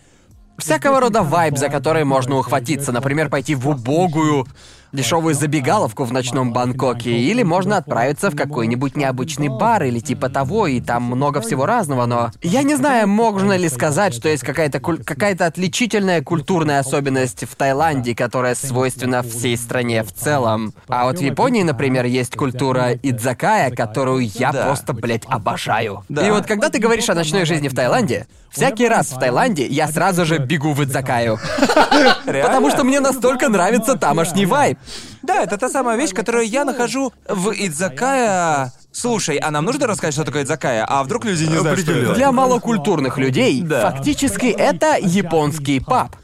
[0.56, 2.90] Всякого рода вайб, за который можно ухватиться.
[2.90, 4.44] Например, пойти в убогую
[4.92, 10.66] дешевую забегаловку в ночном Бангкоке, или можно отправиться в какой-нибудь необычный бар или типа того,
[10.66, 14.78] и там много всего разного, но я не знаю, можно ли сказать, что есть какая-то
[14.78, 20.72] куль- какая-то отличительная культурная особенность в Таиланде, которая свойственна всей стране в целом.
[20.88, 24.64] А вот в Японии, например, есть культура идзакая, которую я Да.
[24.66, 26.04] просто, блядь, обожаю.
[26.08, 26.26] Да.
[26.26, 29.88] И вот когда ты говоришь о ночной жизни в Таиланде, всякий раз в Таиланде я
[29.88, 31.38] сразу же бегу в идзакаю.
[32.24, 34.77] Потому что мне настолько нравится тамошний вайб.
[35.22, 38.72] Да, это та самая вещь, которую я нахожу в Идзакая.
[38.92, 40.84] Слушай, а нам нужно рассказать, что такое Идзакая?
[40.88, 42.14] А вдруг люди не знают, что это?
[42.14, 43.90] Для малокультурных людей Да.
[43.90, 46.16] фактически это японский паб.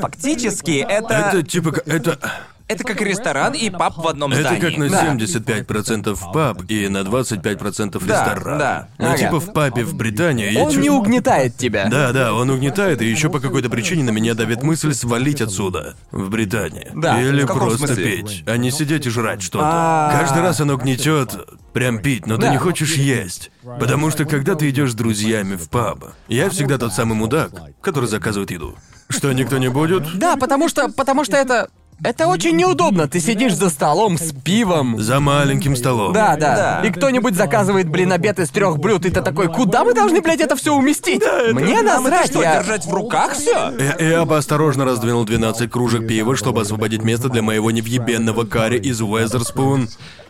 [0.00, 1.14] Фактически, это...
[1.14, 1.74] Это типа...
[1.86, 2.18] Это...
[2.68, 4.60] Это как ресторан и паб в одном Это здании.
[4.60, 5.02] как на Да.
[5.06, 8.58] 75% паб и на 25% Да, ресторан.
[8.58, 8.88] да.
[8.98, 9.18] Ну, Ага.
[9.18, 11.86] типа в пабе в Британии я Он чувствую- не угнетает тебя.
[11.88, 15.94] Да, да, он угнетает, и еще по какой-то причине на меня давит мысль свалить отсюда,
[16.10, 16.90] в Британии.
[16.94, 18.04] Да, Или просто смысле?
[18.04, 19.64] петь, а не сидеть и жрать что-то.
[19.64, 20.12] А.
[20.18, 21.36] Каждый раз оно гнетет
[21.72, 22.46] прям пить, но Да.
[22.48, 23.52] ты не хочешь есть.
[23.78, 28.08] Потому что когда ты идешь с друзьями в паб, я всегда тот самый мудак, который
[28.08, 28.76] заказывает еду.
[29.08, 30.18] Что, никто не будет?
[30.18, 31.68] Да, потому что, потому что это...
[32.04, 33.08] Это очень неудобно.
[33.08, 35.00] Ты сидишь за столом с пивом.
[35.00, 36.12] За маленьким столом.
[36.12, 36.86] Да, да, Да.
[36.86, 40.40] И кто-нибудь заказывает, блин, обед из трех блюд, и ты такой, куда мы должны, блядь,
[40.40, 41.22] это все уместить?
[41.52, 42.58] Мне Нам это насрать, что, я...
[42.58, 43.72] держать в руках все?
[43.78, 48.78] Я, я бы осторожно раздвинул 12 кружек пива, чтобы освободить место для моего невъебенного карри
[48.78, 49.88] из Уэзерспун.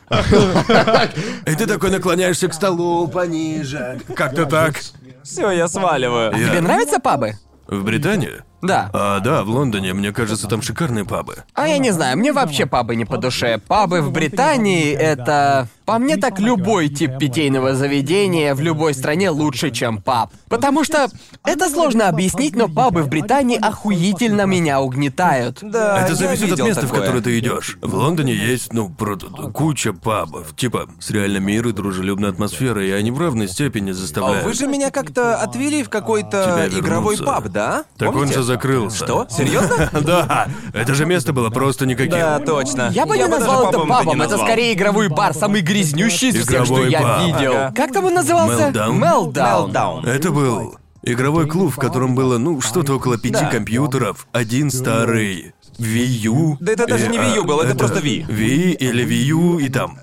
[1.47, 4.01] И ты такой наклоняешься к столу пониже.
[4.15, 4.81] Как-то так.
[5.25, 6.33] Все, я сваливаю.
[6.37, 7.33] Я- Тебе нравятся пабы?
[7.67, 8.35] В Британии?
[8.62, 8.90] Да.
[8.92, 11.45] А, да, в Лондоне, мне кажется, там шикарные пабы.
[11.55, 13.59] А я не знаю, мне вообще пабы не по душе.
[13.59, 15.69] Пабы в Британии это...
[15.87, 20.33] По мне так любой тип питейного заведения в любой стране лучше, чем паб.
[20.49, 21.09] Потому что
[21.44, 25.59] это сложно объяснить, но пабы в Британии охуительно меня угнетают.
[25.62, 27.79] Да, Это зависит от места, в которое ты идешь.
[27.81, 30.57] В Лондоне есть, ну, просто куча пабов.
[30.57, 34.44] Типа, с реально мир и дружелюбной атмосферой, и они в равной степени А заставляют.
[34.44, 37.25] Вы же меня как-то отвели в какой-то Тебя игровой вернуться.
[37.25, 37.85] паб, да?
[37.96, 38.38] Так он Помните?
[38.38, 39.05] же закрылся.
[39.05, 39.27] Что?
[39.31, 39.88] Серьезно?
[40.07, 42.11] Да, это же место было просто никаким.
[42.12, 42.90] Да, точно.
[42.92, 44.46] Я бы не даже назвал это пабом это назвал.
[44.49, 47.21] скорее игровой бар, самый грязнющий из всех, что Игровой я паб.
[47.27, 47.53] видел.
[47.53, 47.73] Ага.
[47.77, 48.69] Как там он назывался?
[48.71, 48.99] Meltdown?
[49.33, 49.73] Meltdown.
[49.73, 50.07] Meltdown.
[50.09, 53.51] Это был игровой клуб, в котором было, ну, что-то около пяти Да.
[53.51, 56.57] компьютеров, один старый Wii U.
[56.61, 58.27] Да это даже И, не Wii U а, был, это просто Wii.
[58.29, 59.99] Wii или Wii U и там.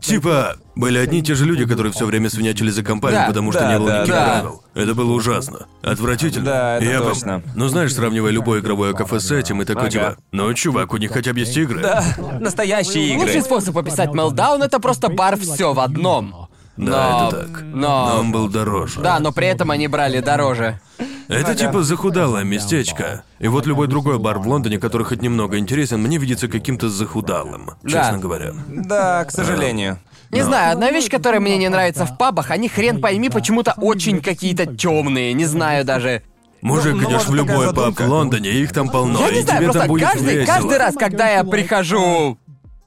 [0.00, 3.50] Типа, были одни и те же люди, которые все время свинячили за компанию, Да, потому
[3.52, 4.24] что да, не было да, никаких да.
[4.26, 4.62] правил.
[4.74, 5.66] Это было ужасно.
[5.82, 6.44] Отвратительно.
[6.44, 7.42] Да, это Я точно.
[7.56, 9.90] Ну, знаешь, сравнивая любое игровое кафе с этим, и такой Ага.
[9.90, 11.82] типа, ну, чувак, у них хотя бы есть игры.
[11.82, 12.04] Да,
[12.40, 13.26] настоящие игры.
[13.26, 16.47] Лучший способ описать Meltdown это просто бар все в одном.
[16.78, 17.62] Да, Но- это так.
[17.62, 19.00] но- Но он был дороже.
[19.00, 20.80] Да, но при этом они брали дороже.
[21.28, 23.24] Это типа захудалое местечко.
[23.40, 27.72] И вот любой другой бар в Лондоне, который хоть немного интересен, мне видится каким-то захудалым,
[27.82, 28.18] честно Да.
[28.18, 28.52] говоря.
[28.68, 29.98] Да, к сожалению.
[30.30, 34.20] Не знаю, одна вещь, которая мне не нравится в пабах, они хрен пойми почему-то очень
[34.20, 36.22] какие-то темные, не знаю даже.
[36.60, 39.42] Мужик, ну, идешь может, в любой паб в Лондоне, их там полно, Я и не
[39.42, 40.54] знаю, тебе просто там будет каждый, весело.
[40.54, 42.38] каждый раз, когда я прихожу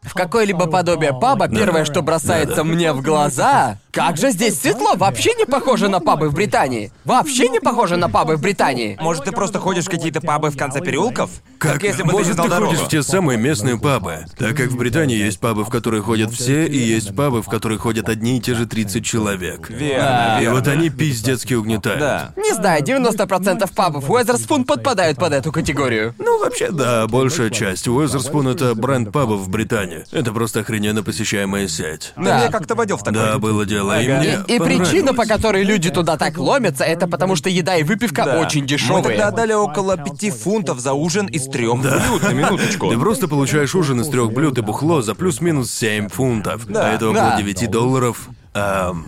[0.04, 5.34] в какое-либо подобие паба, первое, что бросается мне в глаза, как же здесь светло, вообще
[5.38, 6.92] не похоже на пабы в Британии.
[7.06, 8.98] Вообще не похоже на пабы в Британии.
[9.00, 11.30] Может, ты просто ходишь в какие-то пабы в конце переулков?
[11.60, 12.72] Как, если бы ты может, ты дорогу.
[12.72, 14.26] ходишь в те самые местные пабы?
[14.38, 17.78] Так как в Британии есть пабы, в которые ходят все, и есть пабы, в которые
[17.78, 19.70] ходят одни и те же 30 человек.
[19.70, 20.56] Верно, И верно.
[20.60, 22.00] вот они пиздецки угнетают.
[22.00, 22.34] Да.
[22.38, 26.16] Не знаю, 90% пабов Уэзерспун подпадают под эту категорию.
[26.18, 27.88] Ну, вообще, да, большая часть.
[27.88, 29.91] Уэзерспун— это бренд пабов в Британии.
[30.12, 32.14] Это просто охрененно посещаемая сеть.
[32.16, 32.22] Да.
[32.40, 33.20] меня как-то водил в такой.
[33.22, 35.28] Да, было дело, и мне И причина, по понравилось.
[35.28, 38.40] которой люди туда так ломятся, это потому что еда и выпивка Да.
[38.40, 39.04] очень Мы дешевые.
[39.04, 42.90] тогда отдали около пяти фунтов за ужин из трех блюд, на минуточку.
[42.90, 46.66] Ты просто получаешь ужин из трех блюд и бухло за плюс-минус 7 фунтов.
[46.68, 46.90] Да.
[46.90, 47.38] а это около Да.
[47.38, 48.30] 9 долларов.
[48.54, 49.06] Ам,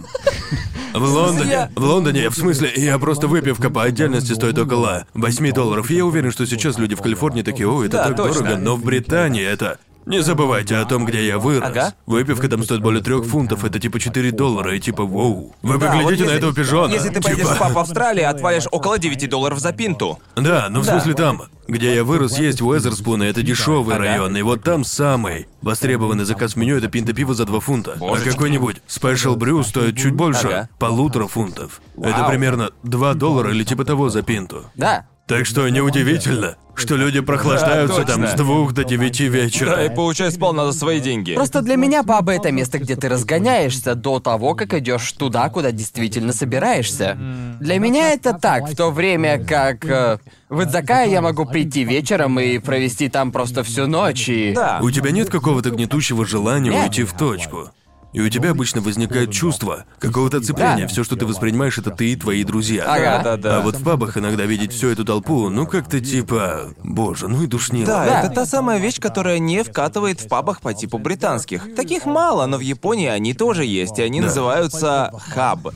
[0.93, 5.89] В Лондоне, в Лондоне, в смысле, я просто выпивка по отдельности стоит около 8 долларов.
[5.91, 8.41] И я уверен, что сейчас люди в Калифорнии такие, о, это Да, так точно.
[8.43, 9.80] дорого, но в Британии это...
[10.06, 11.70] Не забывайте о том, где я вырос.
[11.70, 11.94] Ага.
[12.06, 15.56] Выпивка там стоит более трех фунтов, это типа 4 доллара, и типа, воу.
[15.62, 16.92] Вы Да, поглядите вот на если- этого пижона.
[16.94, 20.20] Если ты пойдешь Типа- в паб Австралии, отвалишь около 9 долларов за пинту.
[20.36, 24.04] Да, ну в смысле там, где я вырос, есть Уэзерспун, и это дешевый Ага.
[24.06, 27.96] район, и вот там самый востребованный заказ в меню это пинта пива за 2 фунта.
[27.98, 28.30] Божечки.
[28.30, 30.70] А какой-нибудь Special Brew стоит чуть больше, Ага.
[30.80, 31.82] полутора фунтов.
[31.98, 32.30] Это Вау.
[32.30, 34.66] примерно 2 доллара или типа того за пинту.
[34.76, 35.06] Да.
[35.34, 38.36] Так что неудивительно, что люди прохлаждаются Да, там точно.
[38.36, 39.78] с двух до девяти вечера.
[39.78, 41.34] Да, и получай сполна за свои деньги.
[41.34, 45.72] Просто для меня пабы это место, где ты разгоняешься до того, как идешь туда, куда
[45.72, 47.17] действительно собираешься.
[47.60, 50.19] Для меня это так, в то время как э,
[50.50, 54.54] в Идзакае я могу прийти вечером и провести там просто всю ночь и...
[54.54, 54.82] Да.
[54.84, 56.89] У тебя нет какого-то гнетущего желания Нет.
[56.89, 57.72] уйти в точку.
[58.13, 60.84] И у тебя обычно возникает чувство какого-то оцепления.
[60.84, 60.88] Да.
[60.88, 62.84] Все, что ты воспринимаешь, это ты и твои друзья.
[62.88, 63.21] Ага.
[63.23, 63.58] Да, да.
[63.58, 67.47] А вот в пабах иногда видеть всю эту толпу, ну как-то типа, боже, ну и
[67.47, 67.88] душнило.
[67.88, 68.19] Да, Да.
[68.21, 71.76] это та самая вещь, которая не вкатывает в пабах по типу британских.
[71.76, 75.69] Таких мало, но в Японии они тоже есть, и они называются хаб.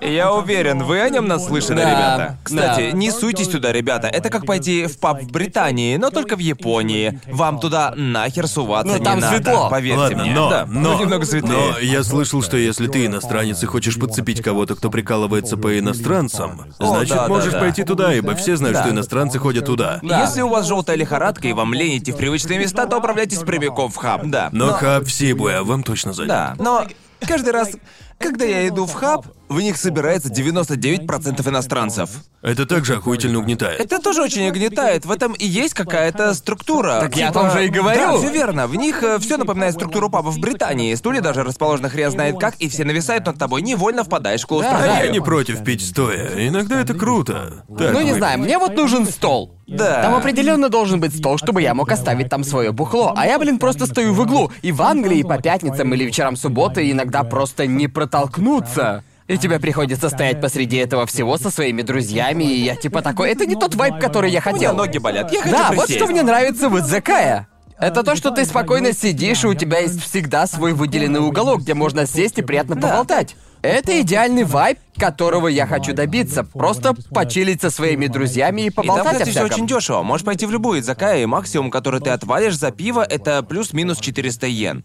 [0.00, 2.38] Я уверен, вы о нем наслышаны, Да, ребята.
[2.42, 2.96] Кстати, да.
[2.96, 4.08] не суйтесь туда, ребята.
[4.08, 7.20] Это как пойти в паб в Британии, но только в Японии.
[7.26, 9.36] Вам туда нахер суваться Ну, не там надо.
[9.36, 9.68] светло.
[9.70, 10.34] Поверьте Ладно, мне.
[10.34, 11.72] но, да, но, немного светлее.
[11.72, 16.72] но я слышал, что если ты иностранец и хочешь подцепить кого-то, кто прикалывается по иностранцам,
[16.78, 17.60] О, значит да, да, можешь да.
[17.60, 18.82] пойти туда, ибо все знают, Да.
[18.82, 20.00] что иностранцы ходят туда.
[20.02, 20.22] Да.
[20.22, 23.90] Если у вас желтая лихорадка и вам лень идти в привычные места, то отправляйтесь прямиком
[23.90, 24.22] в хаб.
[24.24, 24.48] Да.
[24.52, 26.28] Но хаб в Сибуэ вам точно зайдет.
[26.28, 26.86] Да, но
[27.26, 27.70] каждый раз,
[28.18, 32.10] когда я иду в хаб, в них собирается 99% иностранцев.
[32.42, 33.80] Это также охуительно угнетает.
[33.80, 35.06] Это тоже очень угнетает.
[35.06, 36.98] В этом и есть какая-то структура.
[37.00, 38.00] Так я о том же и говорю.
[38.00, 38.66] Да, все верно.
[38.66, 40.94] В них все напоминает структуру пабов в Британии.
[40.94, 44.56] Стулья даже расположены хрен знает как, и все нависают над тобой, невольно впадаешь в Да,
[44.56, 45.12] Я клаустрофобию.
[45.12, 46.48] не против пить стоя.
[46.48, 47.64] Иногда это круто.
[47.78, 49.54] Так, Ну не вы- знаю, мне вот нужен стол.
[49.66, 50.02] Да.
[50.02, 53.14] Там определенно должен быть стол, чтобы я мог оставить там свое бухло.
[53.16, 54.52] А я, блин, просто стою в углу.
[54.60, 59.02] И в Англии по пятницам или вечерам субботы иногда просто не протолкнуться.
[59.26, 63.46] И тебе приходится стоять посреди этого всего со своими друзьями, и я типа такой, это
[63.46, 64.76] не тот вайб, который я У меня хотел.
[64.76, 65.32] ноги болят.
[65.32, 65.96] Я хочу Да, вот присесть.
[65.98, 67.48] что мне нравится в Идзакая.
[67.78, 71.74] Это то, что ты спокойно сидишь, и у тебя есть всегда свой выделенный уголок, где
[71.74, 73.34] можно сесть и приятно поболтать.
[73.62, 76.44] Это идеальный вайб, которого я хочу добиться.
[76.44, 79.50] Просто почилить со своими друзьями и И там, поболтать о кстати, все всяком.
[79.54, 80.02] очень дешево.
[80.02, 84.46] Можешь пойти в любую изакая, и максимум, который ты отвалишь за пиво, это плюс-минус 400
[84.46, 84.84] йен.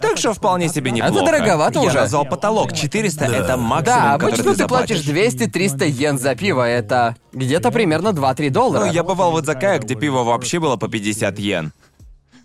[0.00, 1.24] Так что вполне себе неплохо.
[1.26, 1.98] дороговато Я уже.
[2.00, 2.72] назвал потолок.
[2.72, 5.40] 400 это максимум, Да, который обычно ты ты платишь заплатишь.
[5.46, 8.86] 200-300 йен за пиво, это где-то примерно 2-3 доллара.
[8.86, 11.72] Ну, я бывал в Идзакая, где пиво вообще было по 50 йен.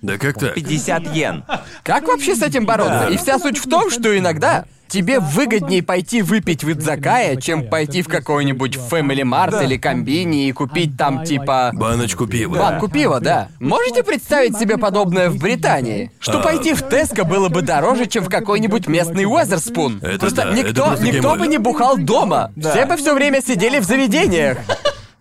[0.01, 0.53] Да как так?
[0.53, 1.43] 50 йен.
[1.83, 3.07] Как вообще с этим бороться?
[3.07, 8.01] И вся суть в том, что иногда тебе выгоднее пойти выпить в Идзакая, чем пойти
[8.01, 11.71] в какой-нибудь Family Mart или Комбини и купить там типа...
[11.73, 12.57] Баночку пива.
[12.57, 13.49] Банку пива, да.
[13.59, 16.11] Можете представить себе подобное в Британии?
[16.19, 16.43] Что А.
[16.43, 19.99] пойти в Теско было бы дороже, чем в какой-нибудь местный Уэзерспун.
[20.01, 22.51] Это Просто да, это никто, просто никто бы не бухал дома.
[22.59, 24.57] Все бы все время сидели в заведениях.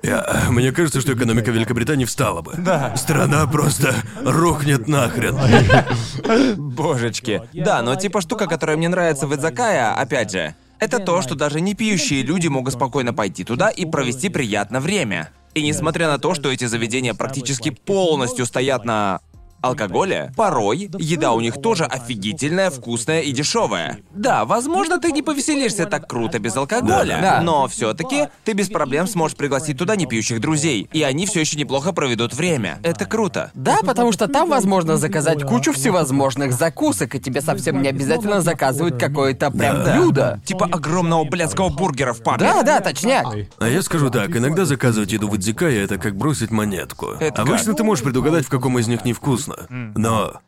[0.05, 2.55] Я- мне кажется, что экономика Великобритании встала бы.
[2.59, 2.95] Да.
[2.97, 5.37] Страна просто рухнет нахрен.
[6.57, 7.43] Божечки.
[7.53, 11.61] Да, но типа штука, которая мне нравится в Идзакая, опять же, это то, что даже
[11.61, 15.31] не пьющие люди могут спокойно пойти туда и провести приятно время.
[15.55, 19.21] И несмотря на то, что эти заведения практически полностью стоят на
[19.69, 23.99] алкоголе, порой еда у них тоже офигительная, вкусная и дешевая.
[24.15, 27.41] Да, возможно, ты не повеселишься так круто без алкоголя, Да.
[27.43, 31.93] но все-таки ты без проблем сможешь пригласить туда непьющих друзей, и они все еще неплохо
[31.93, 32.79] проведут время.
[32.83, 33.51] Это круто.
[33.55, 38.99] Да, потому что там возможно заказать кучу всевозможных закусок, и тебе совсем не обязательно заказывать
[38.99, 40.41] какое-то прям блюдо.
[40.45, 42.45] Типа огромного блядского бургера в пабе.
[42.45, 43.27] Да, да, точняк.
[43.59, 47.13] А я скажу так, иногда заказывать еду в Идзикае это как бросить монетку.
[47.21, 47.77] Это Обычно как?
[47.79, 49.54] ты можешь предугадать, в каком из них невкусно.
[49.69, 50.41] Но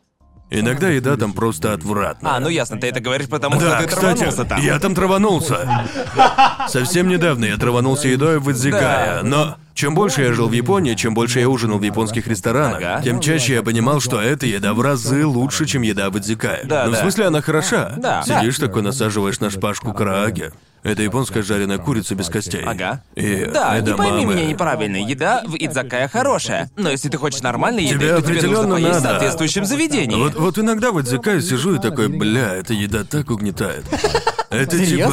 [0.49, 2.35] иногда еда там просто отвратна.
[2.35, 4.61] А, ну ясно, ты это говоришь, потому Да, что ты кстати, траванулся там.
[4.61, 5.87] я там траванулся.
[6.67, 11.13] Совсем недавно я траванулся едой в Идзикая, но чем больше я жил в Японии, чем
[11.13, 13.01] больше я ужинал в японских ресторанах, Ага.
[13.03, 16.61] тем чаще я понимал, что эта еда в разы лучше, чем еда в Идзикае.
[16.65, 17.01] Да, ну, в да.
[17.01, 17.93] смысле, она хороша.
[17.97, 18.23] Да.
[18.23, 20.51] Сидишь такой, насаживаешь на шпажку карааге.
[20.87, 22.63] Это японская жареная курица без костей.
[22.65, 23.03] Ага.
[23.15, 24.25] И Да, не пойми эдамаме.
[24.25, 26.69] меня неправильно, еда в Идзакая хорошая.
[26.77, 29.09] Но если ты хочешь нормальной еды, Тебе то тебе нужно поесть в надо.
[29.09, 30.15] соответствующем заведении.
[30.15, 33.85] Вот, вот иногда в Идзикае сижу и такой, бля, эта еда так угнетает.
[34.49, 35.11] Это типа...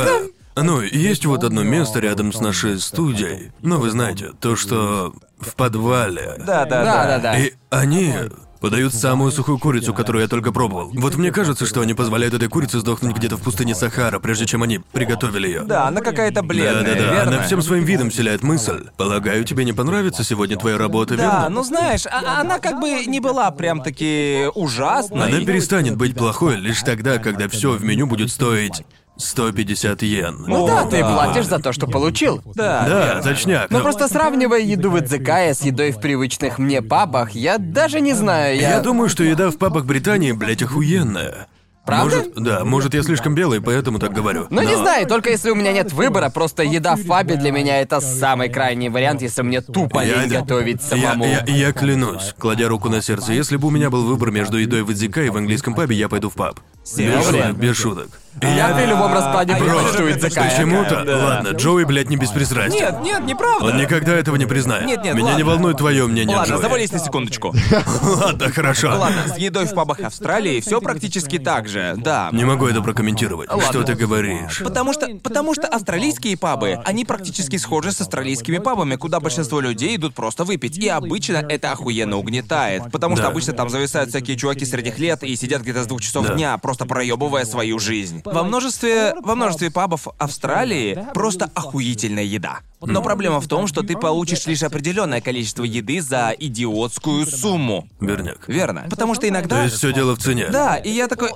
[0.56, 3.50] Ну, есть вот одно место рядом с нашей студией.
[3.62, 6.34] Ну, вы знаете, то, что в подвале.
[6.38, 7.38] Да, да, Да, да, да.
[7.38, 8.14] И они
[8.64, 10.90] подают самую сухую курицу, которую я только пробовал.
[10.94, 14.62] Вот мне кажется, что они позволяют этой курице сдохнуть где-то в пустыне Сахара, прежде чем
[14.62, 15.60] они приготовили ее.
[15.64, 17.32] Да, она какая-то бледная, Да-да-да, верно?
[17.36, 18.86] она всем своим видом вселяет мысль.
[18.96, 21.48] Полагаю, тебе не понравится сегодня твоя работа, Да, верно?
[21.50, 25.26] ну знаешь, а- она как бы не была прям таки ужасной.
[25.28, 28.82] Она перестанет быть плохой лишь тогда, когда все в меню будет стоить
[29.16, 30.44] 150 йен.
[30.46, 32.42] Ну О, да, ты платишь за то, что получил.
[32.54, 33.22] Да, Да, верно.
[33.22, 33.70] точняк.
[33.70, 38.00] Но но- просто сравнивая еду в Идзакая с едой в привычных мне пабах, я даже
[38.00, 38.70] не знаю, я...
[38.76, 41.46] Я думаю, что еда в пабах Британии, блядь, охуенная.
[41.86, 42.16] Правда?
[42.16, 44.46] Может, да, может, я слишком белый, поэтому так говорю.
[44.48, 47.78] Ну не знаю, только если у меня нет выбора, просто еда в пабе для меня
[47.82, 51.26] это самый крайний вариант, если мне тупо Я- лень готовить самому.
[51.26, 54.56] Я, я, я клянусь, кладя руку на сердце, если бы у меня был выбор между
[54.56, 56.58] едой в Идзикае и в английском пабе, я пойду в паб.
[56.96, 58.08] Без шуток, без шуток.
[58.42, 60.50] И Я при любом раскладе а я предпочту тоже Идзакая.
[60.50, 61.16] Почему-то, Да.
[61.24, 62.74] ладно, Джоуи, блядь, не беспристрастен.
[62.74, 63.66] Нет, нет, неправда.
[63.66, 64.86] Он никогда этого не признает.
[64.86, 65.36] Нет, нет, Меня ладно.
[65.38, 66.62] не волнует твое мнение, Ладно, Джоуи.
[66.62, 67.54] завались на секундочку.
[68.02, 68.88] Ладно, хорошо.
[68.98, 72.28] Ладно, с едой в пабах Австралии все практически так же, да.
[72.32, 73.48] Не могу это прокомментировать.
[73.68, 74.58] Что ты говоришь?
[74.64, 79.94] Потому что, потому что австралийские пабы, они практически схожи с австралийскими пабами, куда большинство людей
[79.94, 80.76] идут просто выпить.
[80.76, 82.90] И обычно это охуенно угнетает.
[82.90, 83.30] Потому что Да.
[83.30, 86.34] обычно там зависают всякие чуваки средних лет и сидят где-то с двух часов Да.
[86.34, 88.20] дня, просто проебывая свою жизнь.
[88.24, 92.60] Во множестве, во множестве пабов Австралии просто охуительная еда.
[92.80, 97.88] Но проблема в том, что ты получишь лишь определенное количество еды за идиотскую сумму.
[98.00, 98.48] Верняк.
[98.48, 98.86] Верно.
[98.90, 99.56] Потому что иногда.
[99.56, 100.48] То есть все дело в цене.
[100.50, 101.30] Да, и я такой.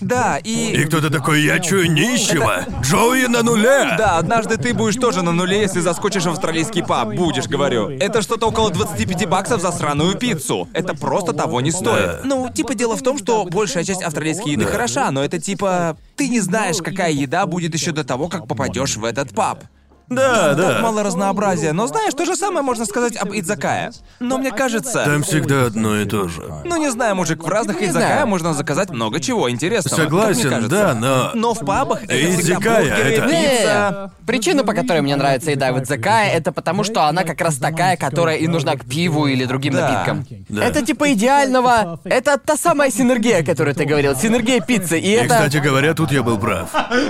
[0.00, 0.72] Да, и.
[0.72, 2.64] И кто-то такой, я чую нищего.
[2.82, 3.94] Джоуи на нуле.
[3.96, 7.90] Да, однажды ты будешь тоже на нуле, если заскочишь в австралийский паб, будешь, говорю.
[7.90, 10.68] Это что-то около 25 баксов за сраную пиццу.
[10.72, 12.06] Это просто того не стоит.
[12.06, 12.20] Да.
[12.24, 14.70] Ну, типа дело в том, что большая часть австралийской еды Да.
[14.84, 15.96] Хороша, но это типа...
[16.16, 19.64] ты не знаешь, какая еда будет еще до того, как попадешь в этот паб.
[20.08, 20.78] Да, Так да.
[20.80, 23.90] мало разнообразия, но знаешь, то же самое можно сказать об Идзакае.
[24.20, 25.04] Но мне кажется...
[25.04, 26.42] Там всегда одно и то же.
[26.64, 28.26] Ну не знаю, мужик, в разных Не Идзакае знаю.
[28.26, 29.96] можно заказать много чего интересного.
[30.02, 30.68] как мне Согласен, кажется.
[30.68, 31.30] да, но...
[31.34, 34.12] Но в пабах это всегда Идзакая, бургеры, это- пицца.
[34.20, 37.56] Не, Причина, по которой мне нравится еда в Идзакае, это потому, что она как раз
[37.56, 39.88] такая, которая и нужна к пиву или другим Да.
[39.88, 40.26] напиткам.
[40.48, 40.64] Да.
[40.64, 42.00] Это типа идеального...
[42.04, 44.14] Это та самая синергия, о которой ты говорил.
[44.16, 44.98] Синергия пиццы.
[44.98, 45.28] И И, это...
[45.34, 46.68] кстати говоря, тут я был прав.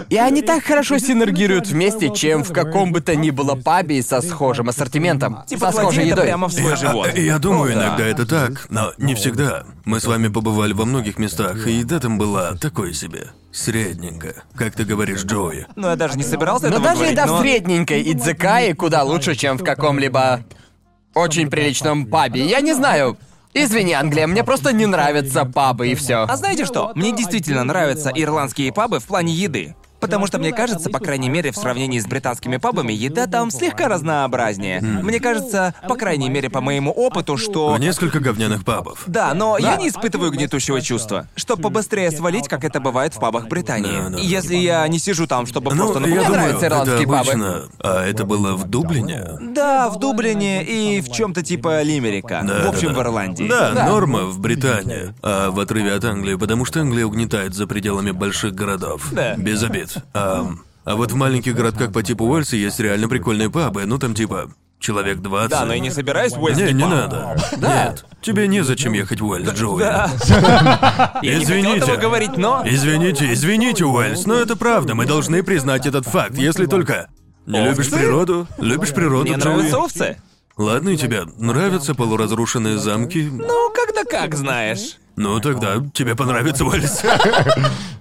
[0.08, 4.20] И они так хорошо синергируют вместе, чем в каком бы то ни было пабе со
[4.20, 5.38] схожим ассортиментом.
[5.46, 6.24] Типа со схожей это едой.
[6.26, 7.10] прямо в свой живот.
[7.14, 7.86] А, Я думаю, О, да.
[7.86, 9.64] иногда это так, но не всегда.
[9.84, 13.28] Мы с вами побывали во многих местах, и еда там была такой себе.
[13.52, 14.42] Средненькая.
[14.56, 15.66] Как ты говоришь, Джоуи.
[15.76, 17.36] Ну, я даже не собирался Но этого даже говорить, еда но...
[17.36, 20.44] в средненькой Идзакае куда лучше, чем в каком-либо
[21.14, 22.44] очень приличном пабе.
[22.46, 23.16] Я не знаю.
[23.56, 26.24] Извини, Англия, мне просто не нравятся пабы и все.
[26.28, 26.90] А знаете что?
[26.96, 29.76] Мне действительно нравятся ирландские пабы в плане еды.
[30.04, 33.88] Потому что мне кажется, по крайней мере, в сравнении с британскими пабами, еда там слегка
[33.88, 34.80] разнообразнее.
[34.80, 37.72] Мне кажется, по крайней мере, по моему опыту, что...
[37.72, 39.02] В несколько говняных пабов.
[39.06, 41.26] Да, но я не испытываю гнетущего чувства.
[41.36, 44.02] Чтобы побыстрее свалить, как это бывает в пабах Британии.
[44.02, 44.18] Да, да.
[44.18, 45.94] Если я не сижу там, чтобы Ну, просто...
[45.94, 47.18] я например, думаю, нравятся это ирландские пабы.
[47.30, 47.62] обычно...
[47.78, 49.24] А это было в Дублине?
[49.40, 52.42] Да, в Дублине и в чем-то типа Лимерика.
[52.46, 53.00] Да, в общем, да, да.
[53.00, 53.48] в Ирландии.
[53.48, 53.88] Да, Да.
[53.88, 58.54] норма в Британии, а в отрыве от Англии, потому что Англия угнетает за пределами больших
[58.54, 59.08] городов.
[59.12, 59.34] Да.
[59.36, 59.93] Без обид.
[60.12, 60.46] А,
[60.84, 64.50] а вот в маленьких городках по типу Уэльса есть реально прикольные пабы, ну там типа
[64.78, 65.50] человек 20.
[65.50, 67.36] Да, но я не собираюсь в Уэльский Не, не надо.
[67.56, 69.80] Нет, тебе незачем ехать в Уэльс, Джоуи.
[69.80, 70.10] Да.
[71.22, 71.96] Я не хотел Извините.
[71.96, 72.62] говорить, но...
[72.66, 77.08] Извините, извините, Уэльс, но это правда, мы должны признать этот факт, если только...
[77.46, 77.70] Не Овцы?
[77.70, 78.46] любишь природу?
[78.58, 79.54] Любишь природу, Мне Джоуи?
[79.54, 80.16] нравятся овцы.
[80.56, 83.28] Ладно, и тебе нравятся полуразрушенные замки?
[83.30, 84.96] Ну, когда как, знаешь.
[85.16, 87.02] Ну тогда тебе понравится Уэльс.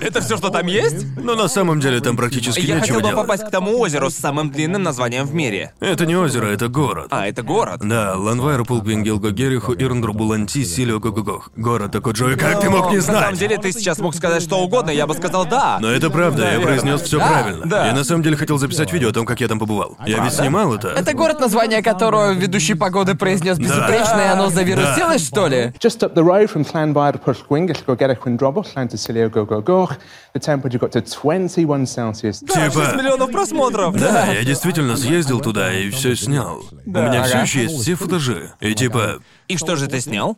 [0.00, 1.04] Это все, что там есть?
[1.16, 3.16] Но на самом деле там практически Я нечего хотел бы делать.
[3.16, 5.72] попасть к тому озеру с самым длинным названием в мире.
[5.80, 7.08] Это не озеро, это город.
[7.10, 7.80] А, это город.
[7.82, 11.50] Да, Ланвайр, Пулквингел, Гогериху, Ирндру, Буланти, Силио, Гогогох.
[11.56, 13.38] Город такой, Джои, как ты мог не На самом знать?
[13.38, 15.78] деле, ты сейчас мог сказать что угодно, я бы сказал да.
[15.80, 17.66] Но это правда, я произнес все Да, правильно.
[17.66, 17.86] да.
[17.88, 19.96] Я на самом деле хотел записать видео о том, как я там побывал.
[20.06, 20.88] Я ведь снимал это.
[20.88, 25.71] Это город, название которого ведущий погоды произнес безупречно, и оно завирусилось, что ли?
[25.80, 29.28] Just up the road from Llanfair to Pwllgwyngyll, go get a Quindrobos, Llan to Silio,
[29.28, 29.96] go go goch.
[30.34, 32.40] The temperature got to 21 Celsius.
[32.42, 33.98] Да, Типа- 6 миллионов просмотров.
[33.98, 36.62] Да, я действительно съездил туда и все снял.
[36.86, 38.52] У меня все еще есть все футажи.
[38.60, 40.36] И типа, И что же ты снял?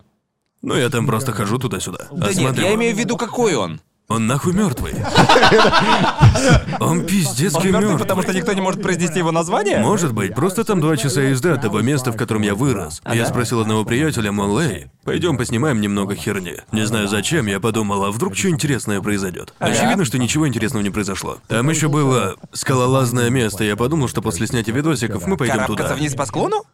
[0.63, 2.07] ну я там просто хожу туда-сюда.
[2.11, 3.81] Да нет, я имею в виду, какой он.
[4.09, 4.95] Он нахуй мертвый.
[6.81, 9.79] Он пиздецкий Мертвый, потому что никто не может произнести его название?
[9.79, 13.01] Может быть, просто там два часа езды от того места, в котором я вырос.
[13.11, 16.57] Я спросил одного приятеля, мол, эй, пойдем поснимаем немного херни.
[16.71, 19.55] Не знаю зачем, я подумал, а вдруг что интересное произойдет.
[19.59, 21.39] Очевидно, что ничего интересного не произошло.
[21.49, 25.95] Там еще было скалолазное место, я подумал, что после снятия видосиков мы пойдем туда.
[25.95, 26.65] вниз по склону?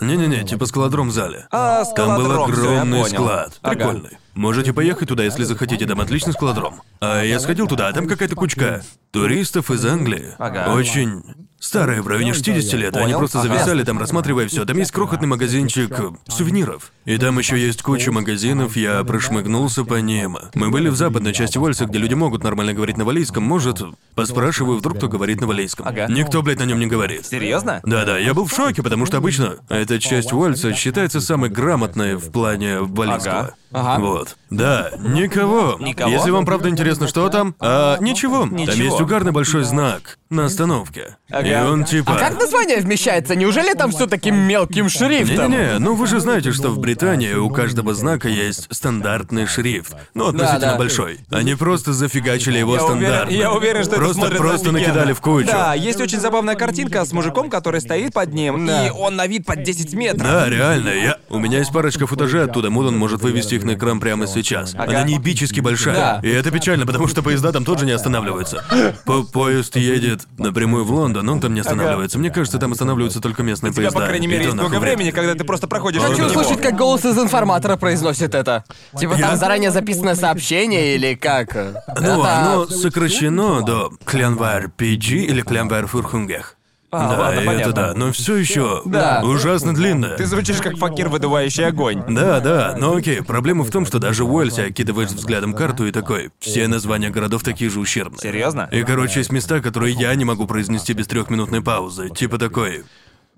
[0.00, 1.48] Не-не-не, типа скалодром в зале.
[1.50, 3.14] А, Там был скалодром, всё, я огромный понял.
[3.14, 3.58] склад.
[3.62, 3.74] Ага.
[3.74, 4.18] Прикольный.
[4.38, 6.80] Можете поехать туда, если захотите, там отличный скалодром.
[7.00, 10.28] А я сходил туда, а там какая-то кучка туристов из Англии.
[10.38, 10.72] Ага.
[10.74, 11.24] Очень
[11.58, 12.96] старые, в районе 60 лет.
[12.96, 14.64] Они просто зависали там, рассматривая все.
[14.64, 16.92] Там есть крохотный магазинчик э, сувениров.
[17.08, 20.36] И там еще есть куча магазинов, я прошмыгнулся по ним.
[20.52, 23.42] Мы были в западной части Вальса, где люди могут нормально говорить на валийском.
[23.42, 23.82] Может,
[24.14, 25.88] поспрашиваю, вдруг кто говорит на валийском.
[25.88, 26.06] Ага.
[26.10, 27.24] Никто, блядь, на нем не говорит.
[27.24, 27.80] Серьезно?
[27.82, 32.30] Да-да, я был в шоке, потому что обычно эта часть Уэльса считается самой грамотной в
[32.30, 33.38] плане валийского.
[33.38, 33.54] Ага.
[33.70, 34.00] Ага.
[34.00, 34.36] Вот.
[34.50, 35.76] Да, никого.
[35.78, 36.10] Никого?
[36.10, 38.40] Если вам правда интересно, что там, а ничего.
[38.40, 38.84] Там Ничего.
[38.84, 41.16] есть угарный большой знак на остановке.
[41.28, 41.70] И Ага.
[41.70, 42.14] он типа.
[42.14, 43.34] А как название вмещается?
[43.36, 45.50] Неужели там все таким мелким шрифтом?
[45.50, 49.94] Не-не-не, ну вы же знаете, что в Британии у каждого знака есть стандартный шрифт.
[50.14, 50.78] Ну, относительно Да, да.
[50.78, 51.20] большой.
[51.30, 53.32] Они просто зафигачили его Я уверен, стандартно.
[53.34, 55.46] я уверен, что просто, это Просто накидали в кучу.
[55.48, 58.86] Да, есть очень забавная картинка с мужиком, который стоит под ним, Да.
[58.86, 60.22] и он на вид под 10 метров.
[60.22, 61.18] Да, реально, я...
[61.28, 64.74] У меня есть парочка футажей оттуда, Мудон может вывести их на экран прямо сейчас.
[64.74, 65.94] Она не эпически большая.
[65.96, 66.20] Да.
[66.22, 68.64] И это печально, потому что поезда там тоже не останавливаются.
[69.04, 72.18] По поезд едет напрямую в Лондон, он там не останавливается.
[72.18, 74.00] Мне кажется, там останавливаются только местные У тебя, поезда.
[74.00, 76.40] по крайней мере, есть много времени, когда ты просто проходишь Хочу мимо него.
[76.40, 78.64] услышать, как голос из информатора произносит это.
[78.98, 81.54] Типа Я- там заранее записанное сообщение или как?
[81.54, 86.54] Ну, Это- оно сокращено до Клянвар PG или Клянвар Фурхунгех.
[86.90, 87.70] А, да, ладно, и понятно.
[87.70, 89.20] это да, но все еще Да.
[89.22, 90.08] ужасно длинно.
[90.16, 92.02] Ты звучишь как факир, выдувающий огонь.
[92.08, 95.92] Да, да, но окей, проблема в том, что даже в Уэльсе окидываешь взглядом карту и
[95.92, 98.20] такой, все названия городов такие же ущербные.
[98.22, 98.70] Серьезно?
[98.72, 102.08] И, короче, есть места, которые я не могу произнести без трехминутной паузы.
[102.08, 102.84] Типа такой.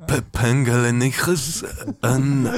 [0.08, 1.64] П- Пенгаленихас
[2.02, 2.48] ан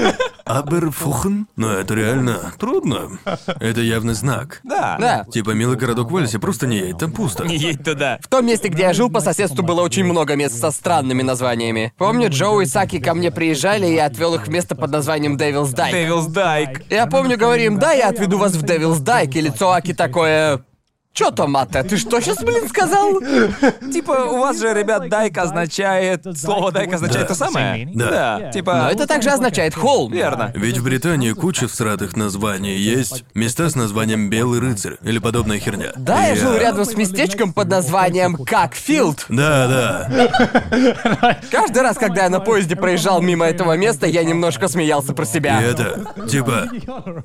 [0.44, 1.46] Аберфухен?
[1.56, 3.18] Но это реально трудно.
[3.60, 4.60] Это явный знак.
[4.64, 4.96] Да.
[5.00, 5.24] Да.
[5.30, 7.44] Типа, милый городок в Уэльсе, просто не едь, там пусто.
[7.44, 8.18] Не едь туда.
[8.22, 11.92] В том месте, где я жил, по соседству было очень много мест со странными названиями.
[11.98, 15.36] Помню, Джоуи с Аки ко мне приезжали, и я отвел их в место под названием
[15.36, 15.92] Devil's Dyke.
[15.92, 16.82] Devil's Dyke.
[16.90, 20.64] Я помню, говорим, да, я отведу вас в Devil's Dyke, и лицо Аки такое...
[21.14, 23.20] ちょっと待って, ты что сейчас, блин, сказал?
[23.92, 26.24] Типа, у вас же, ребят, дайк означает...
[26.38, 27.86] Слово дайк означает то самое.
[27.94, 28.50] Да.
[28.50, 28.74] Типа...
[28.84, 30.10] Но это также означает холм.
[30.10, 30.52] Верно.
[30.54, 32.76] Ведь в Британии куча всратых названий.
[32.78, 35.92] Есть места с названием Белый рыцарь или подобная херня.
[35.96, 39.26] Да, я И, жил а, рядом с местечком под названием Какфилд.
[39.28, 41.38] Да, да.
[41.50, 45.28] Каждый раз, когда я на поезде проезжал мимо этого места, я немножко смеялся про И
[45.28, 45.60] себя.
[45.62, 46.68] это, типа,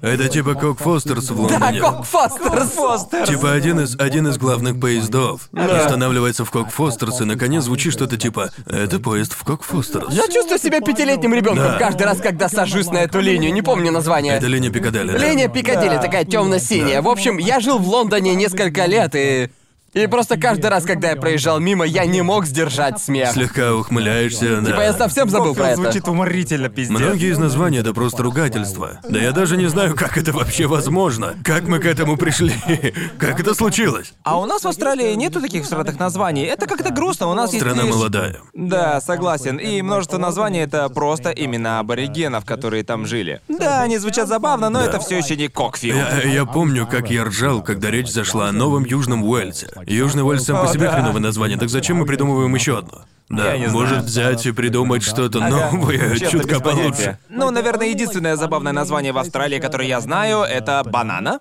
[0.01, 1.79] это типа Кок Фостерс в Да, Лондоне.
[1.79, 2.69] Кок Фостерс.
[2.71, 3.25] Фостер.
[3.27, 8.17] Типа один из, один из главных поездов останавливается в Кок Фостерс, и наконец звучит что-то
[8.17, 10.13] типа «Это поезд в Кок Фостерс».
[10.13, 11.77] Я чувствую себя пятилетним ребенком Да.
[11.77, 13.53] каждый раз, когда сажусь на эту линию.
[13.53, 14.33] Не помню название.
[14.35, 15.17] Это линия Пикадилли, да?
[15.17, 17.01] Линия Пикадилли такая темно-синяя.
[17.01, 19.49] В общем, я жил в Лондоне несколько лет и.
[19.97, 23.31] И просто каждый раз, когда я проезжал мимо, я не мог сдержать смех.
[23.31, 24.67] Слегка ухмыляешься, да.
[24.67, 25.81] Типа я совсем забыл про это.
[25.81, 26.99] Звучит уморительно, пиздец.
[26.99, 28.99] Многие из названий это просто ругательство.
[29.09, 31.33] Да я даже не знаю, как это вообще возможно.
[31.43, 32.53] Как мы к этому пришли?
[33.17, 34.13] Как это случилось?
[34.23, 36.43] А у нас в Австралии нету таких всратых названий.
[36.43, 37.27] Это как-то грустно.
[37.27, 38.37] У нас Страна есть лишь- молодая.
[38.53, 39.57] Да, согласен.
[39.57, 43.41] И множество названий это просто имена аборигенов, которые там жили.
[43.47, 45.97] Да, они звучат забавно, но это все еще не Кокфилд.
[45.97, 49.69] Я, я помню, как я ржал, когда речь зашла о новом Южном Уэльсе.
[49.87, 53.05] Южный Уэльс сам по себе хреновое название, так зачем мы придумываем еще одно?
[53.29, 54.33] Да, Я не может знаю.
[54.33, 57.19] взять и придумать что-то Ага, новое, честно, чутка получше.
[57.29, 61.39] Ну, наверное, единственное забавное название в Австралии, которое я знаю, это банана.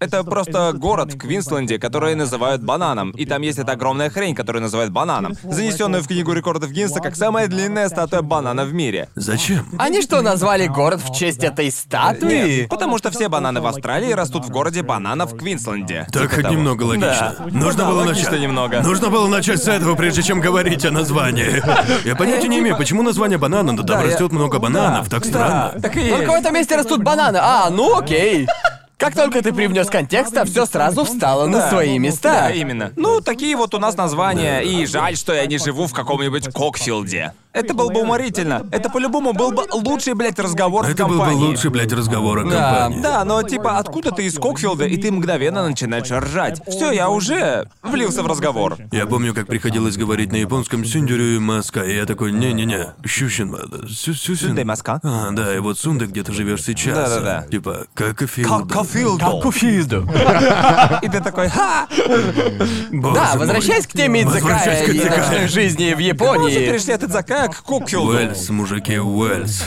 [0.00, 3.12] Это просто город в Квинсленде, который называют бананом.
[3.12, 5.34] И там есть эта огромная хрень, которую называют бананом.
[5.44, 9.08] Занесенную в книгу рекордов Гиннесса как самая длинная статуя банана в мире.
[9.14, 9.66] Зачем?
[9.78, 12.58] Они что, назвали город в честь этой статуи?
[12.60, 16.06] Нет, потому что все бананы в Австралии растут в городе бананов в Квинсленде.
[16.12, 16.54] Так Типа хоть того.
[16.54, 17.36] немного логично.
[17.38, 17.44] Да.
[17.50, 18.40] Нужно Да, было логично начать.
[18.40, 18.80] немного.
[18.82, 21.62] Нужно было начать с этого, прежде чем говорить о названии.
[22.06, 25.24] Я понятия не имею, почему название банана, но там Да, я- растет много бананов, так
[25.24, 25.72] странно.
[25.74, 27.38] Да, так и Только в этом месте растут бананы.
[27.40, 28.46] А, ну окей.
[28.96, 32.32] Как только ты привнес контекста, все сразу встало на свои места.
[32.32, 32.92] Да, именно.
[32.96, 37.32] Ну, такие вот у нас названия, и жаль, что я не живу в каком-нибудь Кокфилде.
[37.52, 38.66] Это было бы уморительно.
[38.72, 41.44] Это по-любому был бы лучший, блядь, разговор в Это был бы компании.
[41.46, 42.50] лучший, блядь, разговор о Да.
[42.80, 43.00] компании.
[43.00, 46.60] Да, но типа откуда ты из Кокфилда, и ты мгновенно начинаешь ржать.
[46.66, 48.76] Все, я уже влился в разговор.
[48.90, 53.56] Я помню, как приходилось говорить на японском сюндерю и маска, и я такой, не-не-не, щущин,
[53.88, 54.48] сю сюсин.
[54.48, 54.98] Сюндэ маска?
[55.04, 56.94] А, да, и вот сунда, где ты живешь сейчас.
[57.08, 57.46] Да-да-да.
[57.48, 58.26] Типа, как и
[58.84, 60.08] Кокфилду.
[61.02, 61.86] И ты такой, ха!
[62.92, 66.66] Да, возвращаясь к теме Идзакая и ночной жизни в Японии.
[66.66, 68.08] перешли от Идзакая к Кокфилду.
[68.12, 69.64] Уэльс, мужики, Уэльс.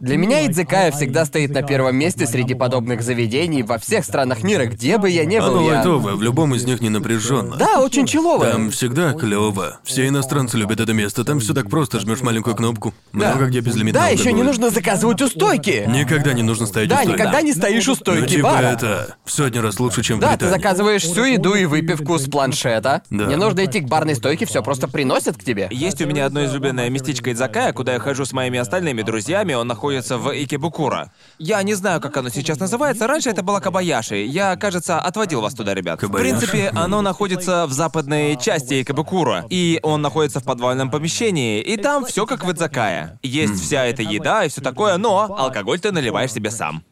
[0.00, 4.66] Для меня Идзакая всегда стоит на первом месте среди подобных заведений во всех странах мира,
[4.66, 5.46] где бы я ни был.
[5.58, 7.56] Оно я- лайтовое, в любом из них не напряженно.
[7.56, 8.52] Да, очень человое.
[8.52, 9.78] Там всегда клево.
[9.84, 11.24] Все иностранцы любят это место.
[11.24, 12.94] Там все так просто, жмешь маленькую кнопку.
[13.12, 15.84] Много где безлимитного Да, еще не нужно заказывать у стойки.
[15.88, 17.18] Никогда не нужно стоять у Да, стойки.
[17.18, 18.66] никогда не стоишь у Ну, стойки типа бара.
[18.66, 20.54] это в сотни раз лучше, чем в Да, ты Британии.
[20.54, 23.02] заказываешь всю еду и выпивку с планшета.
[23.10, 23.26] Да.
[23.26, 25.68] Не нужно идти к барной стойке, все просто приносят к тебе.
[25.70, 29.66] Есть у меня одно излюбленное местечко Идзакая, куда я хожу с моими остальными друзьями, он
[29.66, 31.12] находится в Икебукура.
[31.38, 34.16] Я не знаю, как оно сейчас называется, раньше это была Кабаяши.
[34.24, 36.00] Я, кажется, отводил вас туда, ребят.
[36.00, 36.28] Кабаяши?
[36.36, 41.76] В принципе, оно находится в западной части Икебукура, и он находится в подвальном помещении, и
[41.76, 43.18] там все как в Идзакая.
[43.22, 46.82] Есть вся эта еда и все такое, но алкоголь ты наливаешь себе сам.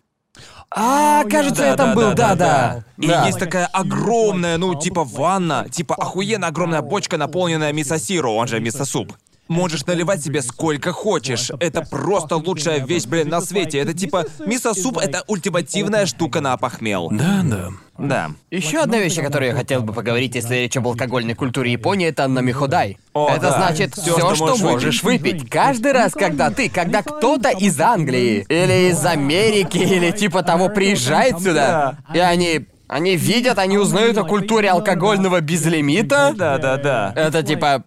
[0.73, 2.85] А, кажется, я там был, да-да.
[2.99, 8.61] И есть такая огромная, ну, типа ванна, типа охуенно огромная бочка, наполненная мисосиру, он же
[8.61, 9.13] мисосуп.
[9.51, 11.51] Можешь наливать себе сколько хочешь.
[11.59, 13.79] Это просто лучшая вещь, блин, на свете.
[13.79, 17.09] Это типа мисо-суп— это ультимативная штука на опохмел.
[17.11, 17.69] Да, да.
[17.99, 18.31] Да.
[18.53, 22.07] Еще одна вещь, о которой я хотел бы поговорить, если речь об алкогольной культуре Японии,
[22.07, 22.97] это намиходай.
[23.13, 23.57] О, это да.
[23.57, 25.51] значит все, что что, можешь можешь выпить.
[25.51, 31.41] Каждый раз, когда ты, когда кто-то из Англии или из Америки или типа того приезжает
[31.41, 36.33] сюда, и они они видят, они узнают о культуре алкогольного безлимита.
[36.37, 37.13] Да-да-да.
[37.15, 37.85] Это типа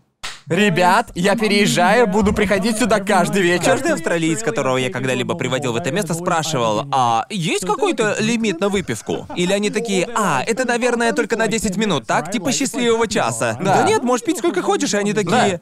[0.48, 3.66] Ребят, я переезжаю, буду приходить сюда каждый вечер.
[3.66, 8.70] Каждый австралиец, которого я когда-либо приводил в это место, спрашивал, а есть какой-то лимит на
[8.70, 9.28] выпивку?
[9.36, 12.32] Или они такие, а, это, наверное, только на 10 минут, так?
[12.32, 13.58] Типа счастливого часа.
[13.62, 13.84] Да.
[13.84, 15.62] нет, можешь пить сколько хочешь, и они такие...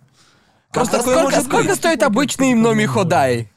[0.71, 1.77] Просто такое сколько, может сколько быть?
[1.77, 3.51] стоит обычный номиходай?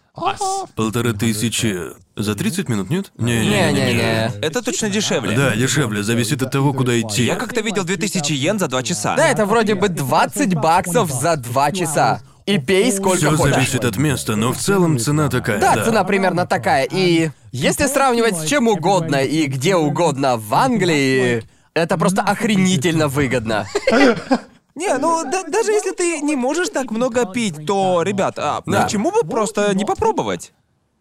[0.75, 2.04] Полторы тысячи.
[2.17, 3.11] За 30 минут, нет?
[3.19, 3.73] Не-не-не.
[3.73, 4.33] Не-не-не.
[4.41, 5.37] Это точно дешевле.
[5.37, 7.25] Да, дешевле, зависит от того, куда идти.
[7.25, 9.17] Я как-то видел 2000 йен за 2 часа.
[9.17, 12.21] Да, это вроде бы 20 баксов за 2 часа.
[12.47, 13.55] и пей сколько Все хочешь.
[13.55, 15.59] зависит от места, но в целом цена такая.
[15.59, 16.85] Да, цена примерно такая.
[16.85, 21.43] И если сравнивать с чем угодно и где угодно в Англии,
[21.73, 23.67] это просто охренительно выгодно.
[24.77, 28.83] Не, ну да- даже если ты не можешь так много пить, то, ребят, а Да.
[28.83, 30.53] почему бы просто не попробовать?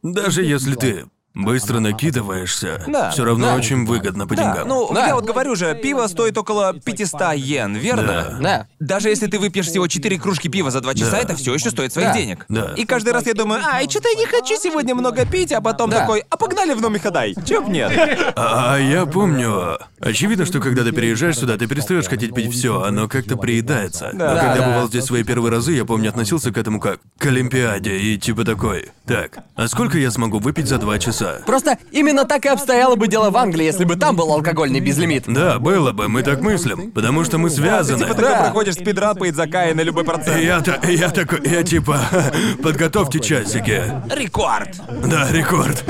[0.03, 3.55] Даже если ты быстро накидываешься, Да, все равно да.
[3.55, 4.67] очень выгодно по Да, деньгам.
[4.67, 5.07] ну Да.
[5.07, 8.37] я вот говорю же, пиво стоит около 500 йен, верно?
[8.41, 8.67] Да.
[8.79, 11.17] Даже если ты выпьешь всего 4 кружки пива за 2 часа, Да.
[11.19, 12.13] это все еще стоит своих Да.
[12.13, 12.45] денег.
[12.49, 12.73] Да.
[12.77, 15.89] И каждый раз я думаю, ай, что-то я не хочу сегодня много пить, а потом
[15.89, 16.01] Да.
[16.01, 17.35] такой, а погнали в Номихадай.
[17.45, 17.91] Чё б нет?
[18.35, 19.79] А я помню.
[19.99, 24.09] Очевидно, что когда ты переезжаешь сюда, ты перестаешь хотеть пить все, оно как-то приедается.
[24.13, 24.67] Но Да, когда да.
[24.67, 28.43] бывал здесь свои первые разы, я помню, относился к этому как к Олимпиаде и типа
[28.43, 28.91] такой.
[29.07, 31.22] Так, а сколько я смогу выпить за два часа?
[31.45, 35.23] Просто именно так и обстояло бы дело в Англии, если бы там был алкогольный безлимит.
[35.27, 37.99] Да, было бы, мы так мыслим, потому что мы связаны.
[37.99, 40.37] Типа такой проходишь спидран по Идзакае на любой процент.
[40.37, 41.99] и я такой, я типа,
[42.63, 43.83] подготовьте часики.
[44.13, 44.69] Рекорд!
[45.07, 45.83] Да, рекорд.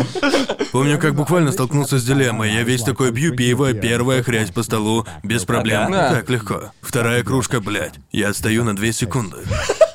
[0.71, 2.51] Помню, как буквально столкнулся с дилеммой.
[2.51, 5.93] Я весь такой пью пиво, первая хрясь по столу, без проблем.
[5.93, 6.15] Ага.
[6.15, 6.71] Так легко.
[6.81, 7.95] Вторая кружка, блядь.
[8.11, 9.37] Я отстаю на две секунды.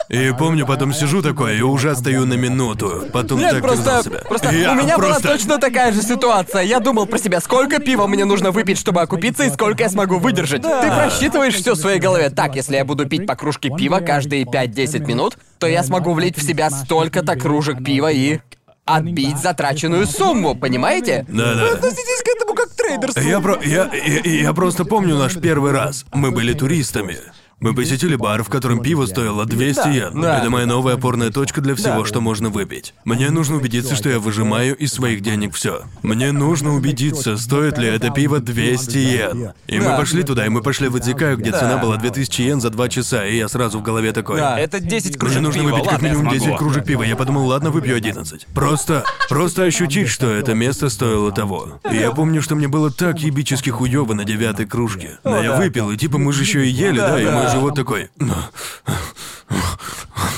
[0.09, 3.05] И помню, потом сижу такой и уже отстаю на минуту.
[3.13, 4.19] Потом Нет, так просто, себя.
[4.21, 5.23] просто я у меня просто...
[5.23, 6.63] была точно такая же ситуация.
[6.63, 10.19] Я думал про себя, сколько пива мне нужно выпить, чтобы окупиться, и сколько я смогу
[10.19, 10.63] выдержать.
[10.63, 12.31] Ты просчитываешь все в своей голове.
[12.31, 16.39] Так, если я буду пить по кружке пива каждые 5-10 минут, то я смогу влить
[16.39, 18.41] в себя столько-то кружек пива и
[18.87, 21.27] отбить затраченную сумму, понимаете?
[21.29, 21.73] Да-да.
[21.75, 23.23] Относитесь к этому как к трейдерству.
[23.23, 23.59] Я, про...
[23.63, 26.07] я, я, я просто помню наш первый раз.
[26.15, 27.19] Мы были туристами.
[27.61, 30.21] Мы посетили бар, в котором пиво стоило 200 йен.
[30.21, 30.39] да.
[30.39, 32.05] Это моя новая опорная точка для всего, Да.
[32.07, 32.95] что можно выпить.
[33.05, 35.83] Мне нужно убедиться, что я выжимаю из своих денег все.
[36.03, 39.53] Мне нужно убедиться, стоит ли это пиво 200 йен.
[39.67, 41.59] И мы пошли туда, и мы пошли в Идзикаю, где Да.
[41.59, 44.37] цена была 2000 йен за 2 часа, и я сразу в голове такой...
[44.39, 44.57] Да.
[44.59, 46.39] Это 10 Мне кружек нужно пива, выпить как минимум смогу.
[46.39, 47.03] 10 кружек пива.
[47.03, 48.47] Я подумал, ладно, выпью 11.
[48.55, 51.81] Просто, просто ощутить, что это место стоило того.
[51.91, 55.19] И я помню, что мне было так ебически хуёво на девятой кружке.
[55.25, 58.11] Но я выпил, и типа мы же еще и ели, да, и мой живот такой.
[58.19, 58.35] «Ну,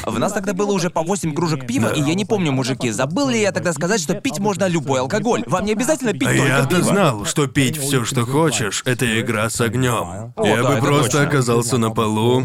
[0.06, 3.28] В нас тогда было уже по 8 кружек пива, и я не помню, мужики, забыл
[3.28, 5.42] ли я тогда сказать, что пить можно любой алкоголь.
[5.46, 6.82] Вам не обязательно пить А только я-то пиво.
[6.82, 10.32] знал, что пить все, что хочешь, это игра с огнем.
[10.36, 11.22] О, я да, бы просто точно.
[11.28, 12.44] оказался на полу.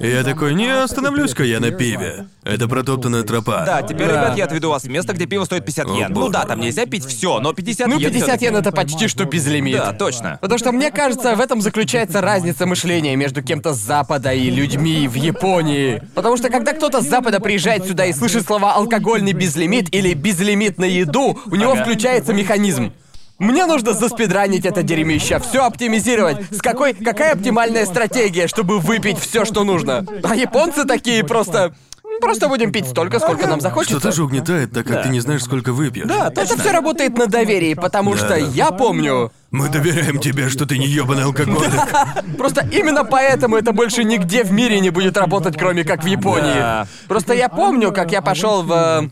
[0.00, 2.26] Я такой, не остановлюсь-ка я на пиве.
[2.44, 3.64] Это протоптанная тропа.
[3.66, 6.12] Да, теперь, ребят, я отведу вас в место, где пиво стоит 50 О, йен.
[6.12, 8.44] Ну да, там нельзя пить все, но 50 Ну, йен 50 всё-таки.
[8.46, 9.76] йен это почти что безлимит.
[9.78, 10.38] Да, точно.
[10.40, 15.08] Потому что мне кажется, в этом заключается разница мышления между кем-то с Запада и людьми
[15.08, 16.02] в Японии.
[16.14, 20.78] Потому что когда кто-то с Запада приезжает сюда и слышит слова алкогольный безлимит или безлимит
[20.78, 22.92] на еду, у него включается механизм.
[23.38, 26.38] Мне нужно заспидранить это дерьмище, все оптимизировать.
[26.50, 30.04] С какой, какая оптимальная стратегия, чтобы выпить все, что нужно?
[30.24, 31.74] А японцы такие просто...
[32.20, 33.98] Просто будем пить столько, сколько нам захочется.
[34.00, 36.06] Что-то же угнетает, так как ты не знаешь, сколько выпьешь.
[36.06, 36.58] Да, Это точно.
[36.62, 38.18] все работает на доверии, потому Да.
[38.18, 41.70] что я помню, Мы доверяем тебе, что ты не ебаный алкоголик.
[42.36, 46.52] Просто именно поэтому это больше нигде в мире не будет работать, кроме как в Японии.
[46.58, 46.86] Да.
[47.06, 48.72] Просто я помню, как я пошел в.
[48.72, 49.08] э,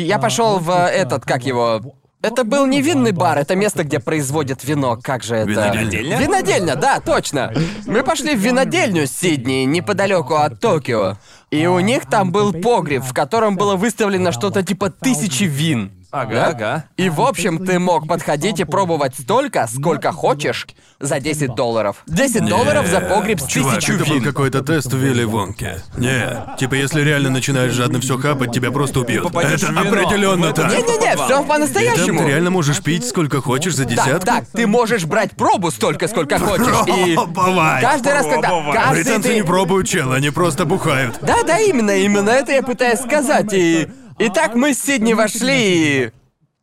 [0.00, 1.80] Я пошел в э, этот, как его.
[2.20, 4.98] Это был не винный бар, это место, где производят вино.
[5.02, 5.50] Как же это?
[5.50, 6.18] Винодельня?
[6.18, 7.52] Винодельня, да, точно.
[7.86, 11.16] Мы пошли в винодельню Сидни, неподалеку от Токио.
[11.54, 15.92] И у них там был погреб, в котором было выставлено что-то типа тысячи вин.
[16.14, 16.46] Ага, Да?
[16.48, 16.84] ага.
[16.96, 20.66] И в общем, ты мог подходить и пробовать столько, сколько хочешь,
[21.00, 21.96] за 10 долларов.
[22.06, 24.24] 10 долларов за погреб с Чувак, тысячу это был вин.
[24.24, 25.82] какой-то тест в Вилли Вонке.
[25.96, 29.24] Не, типа если реально начинаешь жадно все хапать, тебя просто убьют.
[29.24, 29.80] Попадешь это вино.
[29.80, 30.70] определенно так.
[30.70, 32.20] нет Не-не-не, все И там по-настоящему.
[32.20, 34.26] ты реально можешь пить сколько хочешь за Так, десятку.
[34.26, 36.66] так, ты можешь брать пробу столько, сколько хочешь.
[36.96, 37.80] И Пробовать.
[37.82, 38.48] каждый раз, когда...
[38.50, 38.78] Пробовать.
[38.78, 41.18] Каждый Британцы ты- не пробуют чел, они просто бухают.
[41.22, 43.52] Да, да, именно, именно это я пытаюсь сказать.
[43.52, 43.88] И...
[44.18, 46.10] Итак, мы с Сидни вошли и...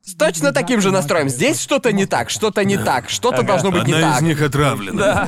[0.03, 1.29] С точно таким же настроем.
[1.29, 4.21] Здесь что-то не так, что-то не так, что-то должно быть не Одна из так.
[4.23, 5.27] них отравлена.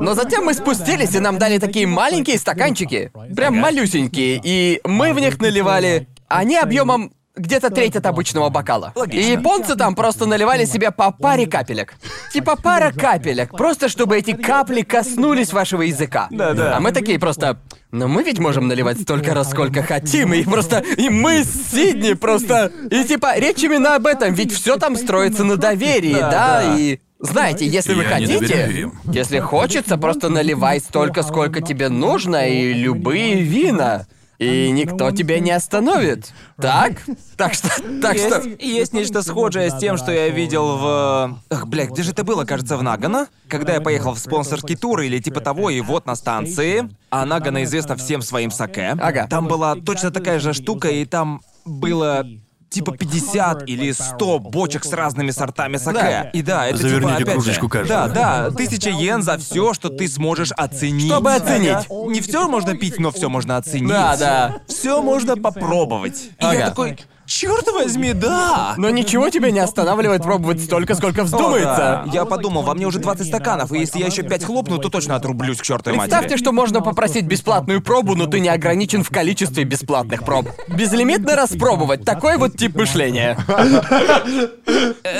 [0.00, 3.12] Но затем мы спустились, и нам дали такие маленькие стаканчики.
[3.36, 4.40] Прям малюсенькие.
[4.42, 6.08] И мы в них наливали...
[6.28, 8.92] Они объемом где-то треть от обычного бокала.
[8.94, 9.20] Логично.
[9.20, 11.94] И японцы там просто наливали себе по паре капелек.
[12.32, 16.28] Типа пара капелек, просто чтобы эти капли коснулись вашего языка.
[16.30, 16.76] Да-да.
[16.76, 17.58] А мы такие просто...
[17.90, 20.78] Но мы ведь можем наливать столько раз, сколько хотим, и просто...
[20.96, 22.72] И мы с Сидни просто...
[22.90, 26.76] И типа, речь именно об этом, ведь все там строится на доверии, да, да.
[26.78, 27.00] и...
[27.18, 33.42] Знаете, если вы Я хотите, если хочется, просто наливай столько, сколько тебе нужно, и любые
[33.42, 34.06] вина.
[34.42, 36.32] И никто тебя не остановит.
[36.60, 37.02] Так?
[37.36, 37.68] Так что...
[38.00, 38.40] Так что...
[38.40, 41.40] Есть, есть нечто схожее с тем, что я видел в...
[41.50, 42.44] Ах, блядь, где же это было?
[42.44, 43.28] Кажется, в Нагано?
[43.48, 47.64] Когда я поехал в спонсорский тур или типа того, и вот на станции, а Нагано
[47.64, 48.96] известна всем своим саке.
[49.00, 49.26] Ага.
[49.28, 52.26] Там была точно такая же штука, и там было
[52.72, 55.98] типа 50 или 100 бочек с разными сортами саке.
[56.00, 56.30] Да.
[56.32, 58.08] И да, это Заверните типа, опять кружечку же, каждого.
[58.08, 61.06] Да, да, тысяча йен за все, что ты сможешь оценить.
[61.12, 61.88] Чтобы оценить.
[61.90, 63.88] Не все можно пить, но все можно оценить.
[63.88, 64.60] Да, да.
[64.66, 66.22] Все можно попробовать.
[66.24, 66.54] И Ага.
[66.54, 66.98] я такой,
[67.32, 68.74] черт возьми, да!
[68.76, 72.02] Но ничего тебя не останавливает пробовать столько, сколько вздумается.
[72.02, 72.10] О, да.
[72.12, 75.16] Я подумал, во мне уже 20 стаканов, и если я еще 5 хлопну, то точно
[75.16, 76.38] отрублюсь к чертовой Представьте, матери.
[76.38, 80.48] что можно попросить бесплатную пробу, но ты не ограничен в количестве бесплатных проб.
[80.68, 82.04] Безлимитно распробовать.
[82.04, 83.36] Такой вот тип мышления.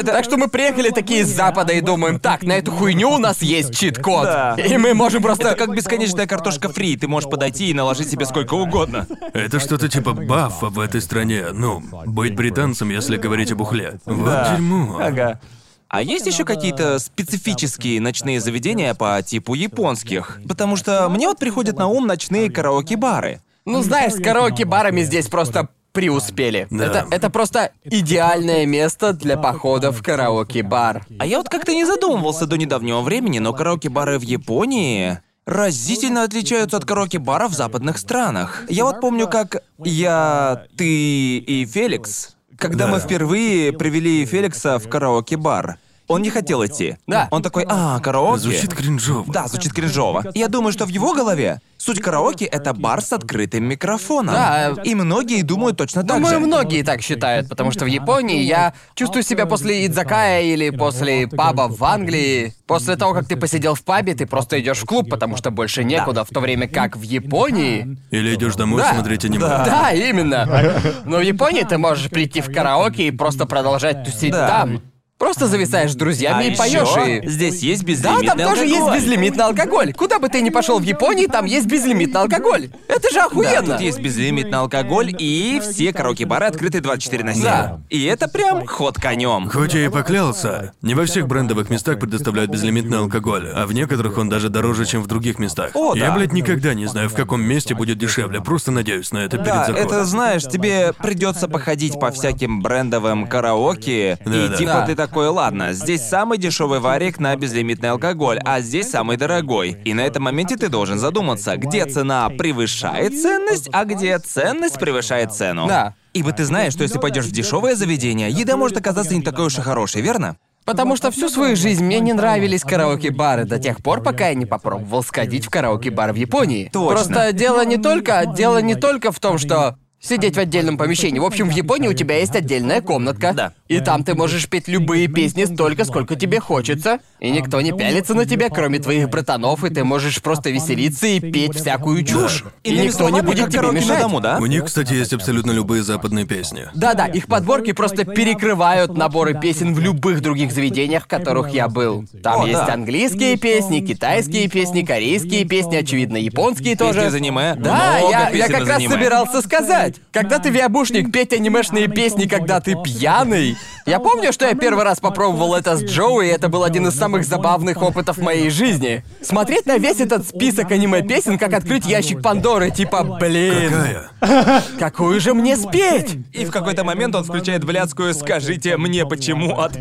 [0.04, 3.42] Так что мы приехали такие с запада и думаем, так, на эту хуйню у нас
[3.42, 4.58] есть чит-код.
[4.58, 5.48] И мы можем просто...
[5.48, 9.06] Это как бесконечная картошка фри, ты можешь подойти и наложить себе сколько угодно.
[9.32, 11.46] Это что-то типа бафа в этой стране.
[11.52, 13.98] Ну, быть британцем, если говорить об ухле.
[14.07, 14.55] Вот Да.
[14.55, 14.98] дерьмо.
[15.00, 15.40] Ага.
[15.88, 20.40] А есть еще какие-то специфические ночные заведения по типу японских?
[20.48, 23.40] Потому что мне вот приходят на ум ночные караоке-бары.
[23.66, 26.66] Ну, знаешь, с караоке-барами здесь просто преуспели.
[26.70, 26.86] Да.
[26.86, 31.07] Это, это просто идеальное место для похода в караоке-бар.
[31.18, 36.76] А я вот как-то не задумывался до недавнего времени, но караоке-бары в Японии разительно отличаются
[36.76, 38.64] от караоке-баров в западных странах.
[38.68, 42.93] Я вот помню, как я, ты и Феликс, когда Да.
[42.93, 45.78] мы впервые привели Феликса в караоке-бар,
[46.09, 46.96] он не хотел идти.
[47.07, 47.28] Да.
[47.30, 48.40] Он такой, а, караоке.
[48.40, 49.32] Звучит кринжово.
[49.32, 50.24] Да, звучит кринжово.
[50.34, 54.34] Я думаю, что в его голове суть караоке— это бар с открытым микрофоном.
[54.34, 54.74] Да.
[54.84, 56.46] И многие думают точно так Думаю, же.
[56.46, 61.68] многие так считают, потому что в Японии я чувствую себя после идзакая или после паба
[61.68, 62.55] в Англии.
[62.66, 65.82] После того, как ты посидел в пабе, ты просто идешь в клуб, потому что больше
[65.84, 67.98] некуда, в то время как в Японии...
[68.11, 68.94] Или идешь домой Да.
[68.94, 69.40] смотреть аниме.
[69.40, 70.80] Да, именно.
[71.05, 74.46] Но в Японии ты можешь прийти в караоке и просто продолжать тусить Да.
[74.48, 74.82] там.
[75.22, 77.28] Просто зависаешь с друзьями А и поешь и...
[77.28, 78.98] здесь есть Да, безлимитный там тоже есть алкоголь.
[78.98, 79.92] безлимитный алкоголь.
[79.92, 82.70] Куда бы ты ни пошел в Японии, там есть безлимитный алкоголь.
[82.88, 83.62] Это же Да, охуенно.
[83.74, 87.42] тут есть безлимитный алкоголь, и все караоке-бары открыты 24 на 7.
[87.44, 87.78] Да.
[87.88, 89.48] И это прям ход конем.
[89.48, 94.18] Хоть я и поклялся, не во всех брендовых местах предоставляют безлимитный алкоголь, а в некоторых
[94.18, 95.70] он даже дороже, чем в других местах.
[95.74, 96.16] О, я, да.
[96.16, 99.66] блядь, никогда не знаю, в каком месте будет дешевле, просто надеюсь на это перед Да,
[99.66, 99.86] заходом.
[99.86, 104.56] это знаешь, тебе придется походить по всяким брендовым караоке, и Да-да.
[104.56, 104.86] типа Да.
[104.86, 109.76] ты такой, ладно, здесь самый дешевый варик на безлимитный алкоголь, а здесь самый дорогой.
[109.84, 115.34] И на этом моменте ты должен задуматься, где цена превышает ценность, а где ценность превышает
[115.34, 115.68] цену.
[115.68, 115.94] Да.
[116.14, 119.58] Ибо ты знаешь, что если пойдешь в дешевое заведение, еда может оказаться не такой уж
[119.58, 120.36] и хорошей, верно?
[120.64, 124.46] Потому что всю свою жизнь мне не нравились караоке-бары до тех пор, пока я не
[124.46, 126.70] попробовал сходить в караоке-бар в Японии.
[126.72, 126.88] Точно.
[126.88, 131.18] Просто дело не только, дело не только в том, что сидеть в отдельном помещении.
[131.20, 133.32] В общем, в Японии у тебя есть отдельная комнатка.
[133.32, 133.53] Да.
[133.68, 136.98] И там ты можешь петь любые песни столько, сколько тебе хочется.
[137.20, 141.20] И никто не пялится на тебя, кроме твоих братанов, и ты можешь просто веселиться и
[141.20, 142.44] петь всякую чушь.
[142.64, 144.00] И Иными никто не будет тебе мешать.
[144.00, 144.38] дому, да?
[144.40, 146.64] У них, кстати, есть абсолютно любые западные песни.
[146.74, 152.05] Да-да, их подборки просто перекрывают наборы песен в любых других заведениях, в которых я был.
[152.22, 152.74] Там О, есть да.
[152.74, 157.07] английские песни, китайские песни, корейские песни, очевидно, японские тоже.
[157.07, 157.55] из аниме?
[157.57, 158.90] Да, Много я, я как раз аниме.
[158.94, 159.91] собирался сказать.
[160.12, 163.57] Когда ты виабушник петь анимешные песни, когда ты пьяный.
[163.84, 166.95] Я помню, что я первый раз попробовал это с Джоуи, и это был один из
[166.95, 169.05] самых забавных опытов моей жизни.
[169.22, 173.72] Смотреть на весь этот список аниме-песен, как открыть ящик Пандоры, типа, блин,
[174.20, 174.62] Какая?
[174.78, 176.16] какую же мне спеть?
[176.32, 179.76] И в какой-то момент он включает блядскую «Скажите мне почему» от.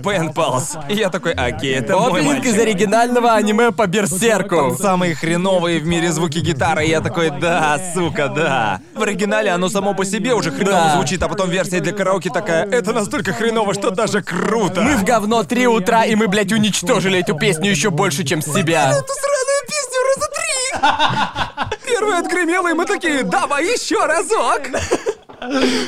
[0.89, 2.62] И я такой, окей, это мой Опенинг из мальчик.
[2.62, 4.76] оригинального аниме по Берсерку.
[4.80, 8.82] Самые хреновые в мире звуки гитары, и я такой, да, сука, да.
[8.95, 10.95] В оригинале оно само по себе уже хреново Да.
[10.95, 14.82] звучит, а потом версия для караоке такая, это настолько хреново, что даже круто.
[14.82, 18.91] Мы в говно три утра, и мы, блядь, уничтожили эту песню еще больше, чем себя.
[18.91, 21.91] Эту сраную песню раза три!
[21.93, 24.62] Первая отгремела, и мы такие, давай еще разок!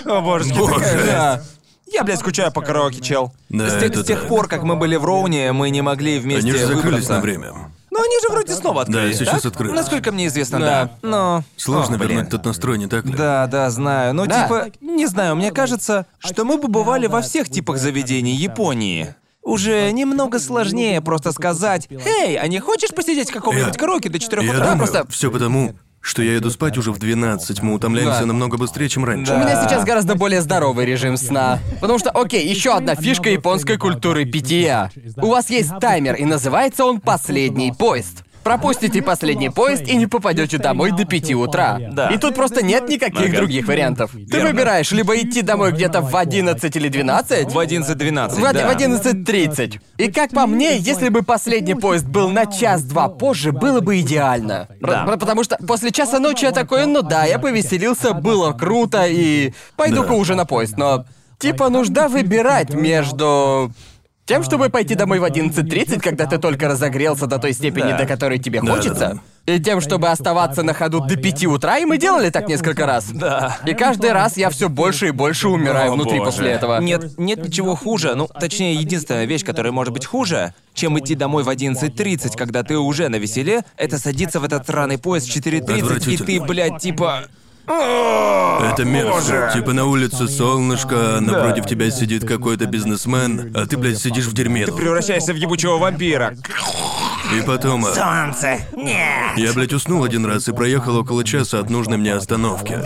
[0.05, 0.74] О, божечки, Боже.
[0.76, 1.41] такая, да.
[1.91, 3.32] Я, блядь, скучаю по караоке, чел.
[3.49, 4.28] Да, с, тех, это с тех так.
[4.30, 7.14] пор, как мы были в Роуне, мы не могли вместе Они же закрылись выбраться.
[7.14, 7.53] на время.
[7.93, 9.51] Но они же вроде снова открылись, сейчас так?
[9.51, 9.75] открылись.
[9.75, 10.65] Насколько мне известно, Да.
[10.65, 10.91] да.
[11.07, 11.43] Но...
[11.57, 12.11] Сложно О, блин.
[12.11, 13.13] вернуть тот настрой, не так ли?
[13.13, 14.13] Да, да, знаю.
[14.15, 14.43] Но Да.
[14.43, 19.13] типа, не знаю, мне кажется, что мы бы бывали во всех типах заведений Японии.
[19.43, 24.17] Уже немного сложнее просто сказать, «Эй, а не хочешь посидеть в каком-нибудь Я- караоке до
[24.17, 27.73] 4 Я утра?» думаю, просто- все потому, что я иду спать уже в 12, мы
[27.73, 28.25] утомляемся Да.
[28.25, 29.33] намного быстрее, чем раньше.
[29.33, 31.59] У меня сейчас гораздо более здоровый режим сна.
[31.79, 34.91] Потому что, окей, еще одна фишка японской культуры питья.
[35.17, 38.23] У вас есть таймер, и называется он «Последний поезд».
[38.43, 41.79] Пропустите последний поезд и не попадете домой до 5 утра.
[41.91, 42.09] Да.
[42.09, 43.37] И тут просто нет никаких Ага.
[43.37, 44.11] других вариантов.
[44.11, 44.49] Ты Верно.
[44.49, 48.67] выбираешь либо идти домой где-то в 11 или 12, В 11-12, в, да.
[48.67, 49.79] в 11.30.
[49.97, 54.67] И как по мне, если бы последний поезд был на час-два позже, было бы идеально.
[54.81, 55.05] Да.
[55.07, 59.53] р- Потому что после часа ночи я такой, ну да, я повеселился, было круто, и
[59.75, 60.13] пойду-ка Да.
[60.15, 60.77] уже на поезд.
[60.77, 61.05] Но,
[61.39, 63.71] типа, нужда выбирать между...
[64.26, 67.97] Тем, чтобы пойти домой в 11.30, когда ты только разогрелся до той степени, Да.
[67.97, 71.78] до которой тебе Да, хочется, да, и тем, чтобы оставаться на ходу до 5 утра,
[71.80, 73.09] и мы делали так несколько раз.
[73.11, 73.57] Да.
[73.65, 76.32] И каждый раз я все больше и больше умираю О, внутри боже.
[76.32, 76.80] после этого.
[76.80, 78.15] Нет, нет ничего хуже.
[78.15, 82.78] Ну, точнее, единственная вещь, которая может быть хуже, чем идти домой в 11.30, когда ты
[82.78, 87.24] уже на веселе, это садиться в этот сраный поезд в 4.30, и ты, блядь, типа...
[87.66, 89.51] Это мерзко.
[89.53, 94.66] Типа на улице солнышко, напротив тебя сидит какой-то бизнесмен, а ты, блядь, сидишь в дерьме.
[94.68, 96.36] Превращаешься в ебучего вампира.
[97.38, 97.86] И потом...
[97.86, 98.59] а, Солнце!
[98.75, 99.38] Нет!
[99.38, 102.79] Я, блядь, уснул один раз и проехал около часа от нужной мне остановки.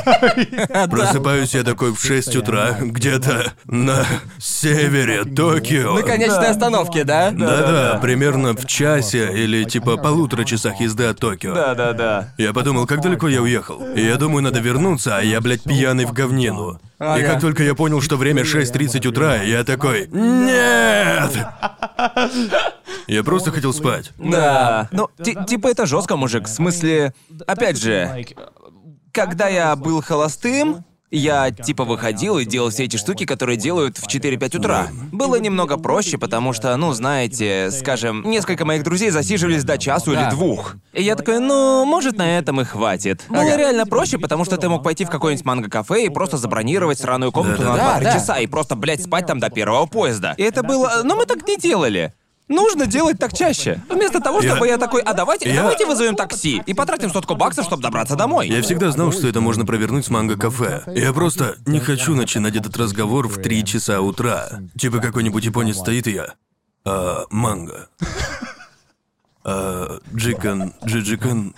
[0.89, 4.05] Просыпаюсь я такой в 6 утра, где-то на
[4.39, 5.95] севере Токио.
[5.95, 7.31] На конечной остановке, да?
[7.31, 11.53] Да-да, примерно в часе или типа полутора часах езды от Токио.
[11.53, 12.33] Да-да-да.
[12.37, 13.81] Я подумал, как далеко я уехал.
[13.95, 16.79] И я думаю, надо вернуться, а я, блядь, пьяный в говнину.
[16.99, 21.31] И как только я понял, что время 6.30 утра, я такой «Нет!»
[23.07, 24.11] Я просто хотел спать.
[24.17, 24.89] Да.
[24.91, 26.45] Ну, ти- типа это жестко, мужик.
[26.45, 27.13] В смысле,
[27.45, 28.25] опять же,
[29.11, 34.07] когда я был холостым, я типа выходил и делал все эти штуки, которые делают в
[34.07, 34.87] 4-5 утра.
[35.13, 40.23] Было немного проще, потому что, ну, знаете, скажем, несколько моих друзей засиживались до часу Да.
[40.23, 40.75] или двух.
[40.91, 43.23] И я такой, ну, может, на этом и хватит.
[43.29, 43.55] Было Ага.
[43.55, 47.61] реально проще, потому что ты мог пойти в какое-нибудь манго-кафе и просто забронировать сраную комнату
[47.61, 47.91] на Да-да-да.
[47.91, 48.19] 2 Да, да.
[48.19, 50.33] часа и просто, блядь, спать там до первого поезда.
[50.37, 51.03] И это было...
[51.05, 52.13] Но мы так не делали.
[52.47, 53.81] Нужно делать так чаще.
[53.89, 57.65] Вместо того, чтобы я, такой, а давайте, Я- давайте вызовем такси и потратим сотку баксов,
[57.65, 58.47] чтобы добраться домой.
[58.47, 60.83] Я всегда знал, что это можно провернуть с манга-кафе.
[60.95, 64.47] Я просто не хочу начинать этот разговор в 3 часа утра.
[64.77, 66.35] Типа какой-нибудь японец стоит и я.
[66.85, 67.89] А, манга.
[69.43, 71.53] А, 時間, 二時間.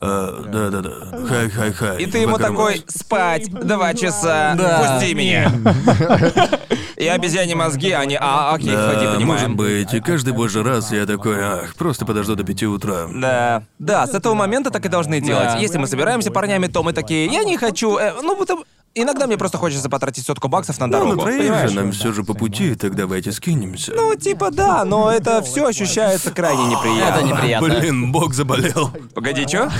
[0.00, 1.26] А, да-да-да.
[1.26, 2.00] Хай-хай-хай.
[2.02, 4.92] И ты ему такой, спать, два часа, Да.
[4.98, 5.50] пусти меня.
[6.96, 9.56] И обезьяне мозги, они, а, окей, Да, ходи, может понимаем.
[9.56, 9.94] быть.
[9.94, 13.06] И каждый божий раз я такой, ах, просто подожду до пяти утра.
[13.12, 13.62] Да.
[13.78, 15.52] Да, с этого момента так и должны делать.
[15.54, 15.58] Да.
[15.58, 18.64] Если мы собираемся парнями, то мы такие, я не хочу, э, ну, потому...
[19.02, 21.14] Иногда мне просто хочется потратить сотку баксов на Ну, дорогу.
[21.16, 21.70] на троих понимаешь?
[21.70, 23.92] же нам все же по пути, так давайте скинемся.
[23.94, 27.18] Ну, типа, да, но это все ощущается крайне неприятно.
[27.18, 27.68] Это неприятно.
[27.68, 28.90] Блин, бог заболел.
[29.14, 29.70] Погоди, чё?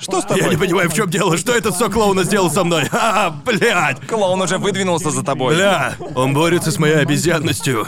[0.00, 0.50] Что с Я тобой?
[0.50, 1.36] не понимаю, в чем дело.
[1.36, 2.88] Что этот сок клоуна сделал со мной?
[2.92, 4.00] А, блядь!
[4.06, 5.54] Клоун уже выдвинулся за тобой.
[5.54, 7.86] Бля, он борется с моей обезьянностью.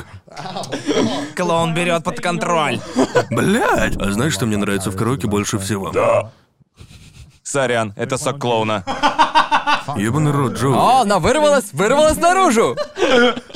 [1.35, 2.81] Клоун берет под контроль.
[3.31, 3.97] Блядь!
[3.97, 5.91] А знаешь, что мне нравится в караоке больше всего?
[5.91, 6.31] Да.
[7.51, 8.83] Сорян, это сок клоуна.
[9.97, 10.75] Ебаный рот, Джоу.
[10.75, 12.77] О, она вырвалась, вырвалась наружу!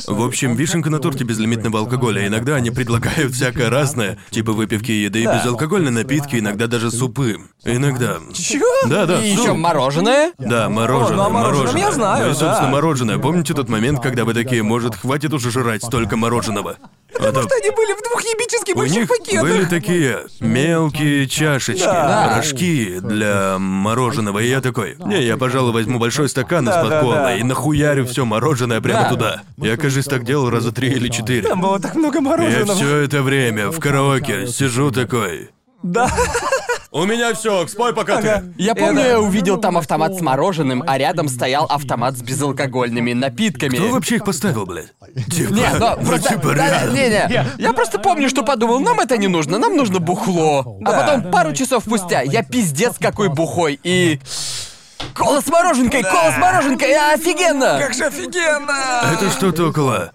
[0.07, 2.24] В общем, вишенка на торте безлимитного алкоголя.
[2.24, 7.38] Иногда они предлагают всякое разное, типа выпивки и еды, безалкогольные напитки, иногда даже супы.
[7.64, 8.18] Иногда.
[8.32, 8.61] Чё?
[8.86, 9.43] Да, да, И суп.
[9.43, 10.32] еще мороженое.
[10.38, 11.82] Да, мороженое, ну, о мороженом мороженое.
[11.82, 12.72] я знаю, Ну и, собственно, да.
[12.72, 13.18] мороженое.
[13.18, 16.76] Помните тот момент, когда вы такие, может, хватит уже жрать столько мороженого?
[17.18, 19.42] А то Они были в двух ебически у больших них пакетах.
[19.42, 22.36] были такие мелкие чашечки, Да.
[22.36, 24.38] рожки для мороженого.
[24.38, 27.36] И я такой, не, я, пожалуй, возьму большой стакан Да, из-под да, да.
[27.36, 29.08] и нахуярю все мороженое прямо Да.
[29.11, 29.42] туда.
[29.58, 31.48] Я, кажется, так делал раза три или четыре.
[31.48, 32.74] Там было так много Я мороженого.
[32.74, 35.50] все это время в караоке сижу такой.
[35.82, 36.11] Да.
[36.93, 38.43] У меня все, спой пока ты.
[38.59, 43.12] Я помню, Это- я увидел там автомат с мороженым, а рядом стоял автомат с безалкогольными
[43.12, 43.76] напитками.
[43.76, 44.93] Кто вообще их поставил, блядь?
[45.30, 46.30] Типа, Не, ну, просто...
[46.30, 46.93] типа, да, реально.
[46.95, 50.78] Не-не, я просто помню, что подумал, нам это не нужно, нам нужно бухло.
[50.84, 51.01] А Да.
[51.01, 54.18] потом пару часов спустя я пиздец какой бухой и...
[55.14, 57.78] Кола с мороженкой, кола с мороженкой, офигенно!
[57.80, 59.03] Как же офигенно!
[59.14, 60.11] Это что-то около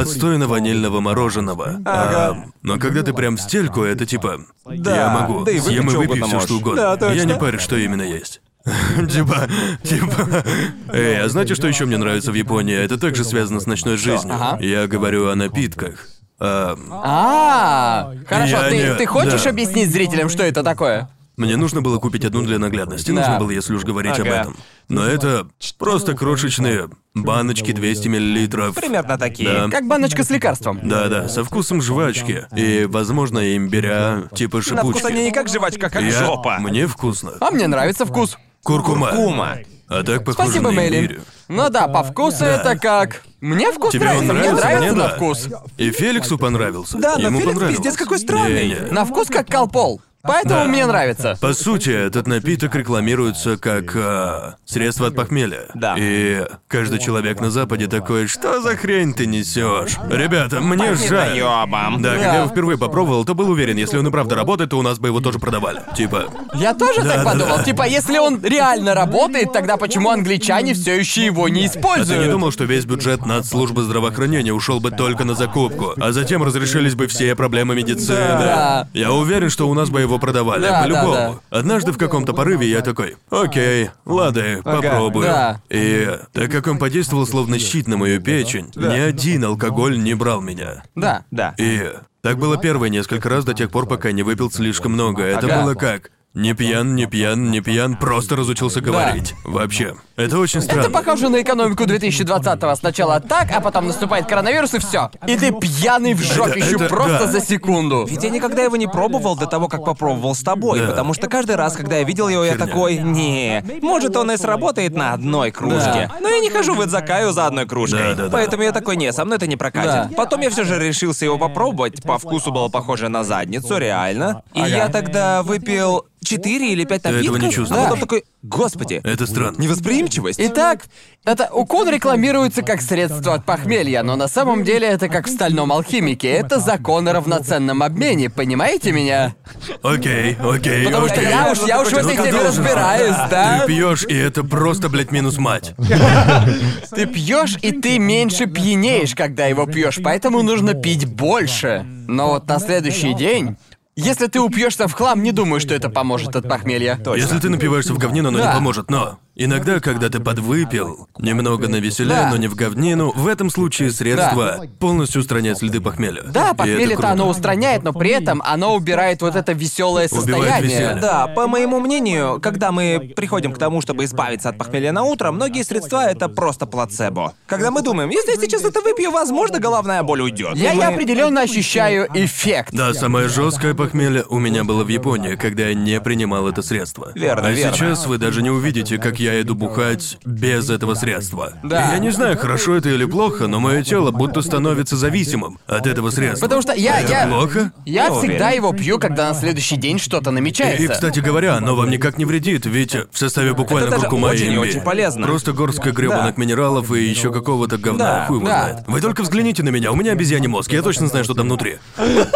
[0.00, 1.80] отстойно-ванильного мороженого.
[1.84, 4.40] А, но когда ты прям в стельку, это типа...
[4.66, 5.44] Да, я могу.
[5.44, 6.82] да и Съем и выпью все, что угодно.
[6.82, 7.14] Да, точно.
[7.14, 8.40] Я не парюсь, что именно есть.
[9.10, 9.48] Типа,
[9.82, 10.44] типа...
[10.92, 12.76] Эй, а знаете, что еще мне нравится в Японии?
[12.76, 14.34] Это также связано с ночной жизнью.
[14.34, 14.62] Ага.
[14.62, 16.06] Я говорю о напитках.
[16.40, 19.50] А, А, хорошо, ты, не- ты хочешь да.
[19.50, 21.08] объяснить зрителям, что это такое?
[21.38, 23.20] Мне нужно было купить одну для наглядности, Да.
[23.20, 24.40] нужно было, если уж говорить об Ага.
[24.40, 24.56] этом.
[24.88, 25.46] Но это
[25.78, 28.74] просто крошечные баночки 200 миллилитров.
[28.74, 29.48] Примерно такие.
[29.48, 29.68] Да.
[29.70, 30.80] Как баночка с лекарством.
[30.82, 32.46] Да-да, со вкусом жвачки.
[32.56, 34.98] И, возможно, имбиря, типа На шипучки.
[35.00, 36.58] вкус они не как жвачка, как Я- жопа.
[36.58, 37.32] Мне вкусно.
[37.40, 38.36] А мне нравится вкус.
[38.64, 39.12] Куркума.
[39.12, 39.58] Кума.
[39.90, 40.98] А так похоже Спасибо, на Мэйли.
[40.98, 41.20] имбирь.
[41.48, 43.22] Ну да, по вкусу это как...
[43.40, 44.64] Мне вкус Тебе он нравится, мне нравится?
[44.66, 45.14] нравится Мне на да.
[45.16, 45.48] вкус.
[45.78, 46.98] И Феликсу понравился.
[46.98, 47.82] Да, но Ему Феликс понравился.
[47.82, 48.68] пиздец какой странный.
[48.68, 48.92] Не-не.
[48.92, 50.02] На вкус как колпол.
[50.22, 50.64] Поэтому Да.
[50.66, 51.38] мне нравится.
[51.40, 55.66] По сути, этот напиток рекламируется как а, средство от похмелья.
[55.74, 55.94] Да.
[55.96, 59.96] И каждый человек на Западе такой, что за хрень ты несешь?
[60.10, 61.30] Ребята, мне жаль.
[61.30, 62.02] Доёбам.
[62.02, 62.14] Да, Да.
[62.16, 64.82] когда я его впервые попробовал, то был уверен, если он и правда работает, то у
[64.82, 65.82] нас бы его тоже продавали.
[65.96, 67.56] Типа, Я тоже так да, подумал.
[67.58, 67.62] да.
[67.62, 72.24] Типа, если он реально работает, тогда почему англичане все еще его не а ты используют?
[72.26, 76.42] не думал, что весь бюджет над службы здравоохранения ушел бы только на закупку, а затем
[76.42, 78.16] разрешились бы все проблемы медицины?
[78.16, 78.88] Да.
[78.92, 81.12] Я уверен, что у нас бы его продавали, Да, по-любому.
[81.12, 85.26] да, Однажды в каком-то порыве я такой, окей, ладно, попробую.
[85.26, 85.60] да.
[85.70, 90.40] И так как он подействовал словно щит на мою печень, ни один алкоголь не брал
[90.40, 90.82] меня.
[90.94, 91.24] Да.
[91.30, 91.54] Да.
[91.58, 91.92] И
[92.22, 95.22] так было первые несколько раз до тех пор, пока не выпил слишком много.
[95.22, 95.62] Это Ага.
[95.62, 96.10] было как?
[96.38, 99.34] Не пьян, не пьян, не пьян, просто разучился говорить.
[99.44, 99.96] Вообще.
[100.14, 100.82] Это очень странно.
[100.82, 102.76] Это похоже на экономику 2020-го.
[102.76, 105.10] Сначала так, а потом наступает коронавирус и все.
[105.26, 107.32] И ты пьяный в жопищу Это- просто да.
[107.32, 108.06] за секунду.
[108.08, 110.86] Ведь я никогда его не пробовал до того, как попробовал с тобой, Да.
[110.86, 112.66] потому что каждый раз, когда я видел его, я Херня.
[112.66, 116.12] такой, не, может он и сработает на одной кружке, Да.
[116.20, 118.30] но я не хожу в Идзакаю за одной кружкой, Да, да, да.
[118.30, 120.10] поэтому я такой, не, со мной это не прокатит.
[120.10, 120.10] Да.
[120.16, 124.60] Потом я все же решился его попробовать, по вкусу было похоже на задницу, реально, и
[124.60, 127.80] я тогда выпил четыре или пять Ты этого напитков, не чувствовал?
[127.82, 129.56] а потом такой, господи, Это странно.
[129.58, 130.38] невосприимчивость.
[130.42, 130.84] Итак,
[131.24, 135.72] это укон рекламируется как средство от похмелья, но на самом деле это как в стальном
[135.72, 136.28] алхимике.
[136.28, 139.34] Это закон о равноценном обмене, понимаете меня?
[139.82, 140.84] Окей, окей.
[140.84, 141.28] Потому что окей.
[141.30, 143.60] я уж, я уж в этой Ну, ты теме должен разбираюсь, да?
[143.60, 145.74] Ты пьешь, и это просто, блядь, минус мать.
[146.90, 151.84] Ты пьешь, и ты меньше пьянеешь, когда его пьешь, поэтому нужно пить больше.
[152.08, 153.56] Но вот на следующий день.
[154.04, 157.00] Если ты упьешься в хлам, не думаю, что это поможет от похмелья.
[157.16, 158.46] Если ты напиваешься в говнину, оно Да.
[158.48, 162.30] не поможет, но иногда, когда ты подвыпил, немного навеселее, Да.
[162.30, 166.22] но не в говнину, в этом случае средство полностью устраняет следы похмелья.
[166.24, 170.62] Да, похмелье-то оно устраняет, но при этом оно убирает вот это веселое состояние.
[170.62, 170.98] веселье.
[171.00, 175.30] Да, по моему мнению, когда мы приходим к тому, чтобы избавиться от похмелья на утро,
[175.30, 177.34] многие средства это просто плацебо.
[177.46, 180.56] Когда мы думаем, если я сейчас это выпью, возможно, головная боль уйдет.
[180.56, 182.70] Я, И я мы- определенно ощущаю эффект.
[182.72, 187.12] Да, самое жесткое похмелье у меня было в Японии, когда я не принимал это средство.
[187.14, 187.76] Верно, а верно.
[187.76, 191.52] сейчас вы даже не увидите, как я иду бухать без этого средства.
[191.62, 191.92] Да.
[191.92, 196.10] Я не знаю, хорошо это или плохо, но мое тело будто становится зависимым от этого
[196.10, 196.46] средства.
[196.46, 197.72] Потому что я- Это я- плохо?
[197.84, 198.54] Я Я всегда уверен.
[198.56, 200.82] его пью, когда на следующий день что-то намечается.
[200.82, 204.26] И, кстати говоря, оно вам никак не вредит, ведь в составе буквально Это даже куркума
[204.28, 204.70] очень и и имбирь.
[204.70, 205.26] очень полезно.
[205.26, 206.40] Просто горстка гребаных Да.
[206.40, 208.64] минералов и еще какого-то говна, Да, хуй его да.
[208.70, 208.84] знает.
[208.86, 211.78] Вы только взгляните на меня, у меня обезьяний мозг, я точно знаю, что там внутри.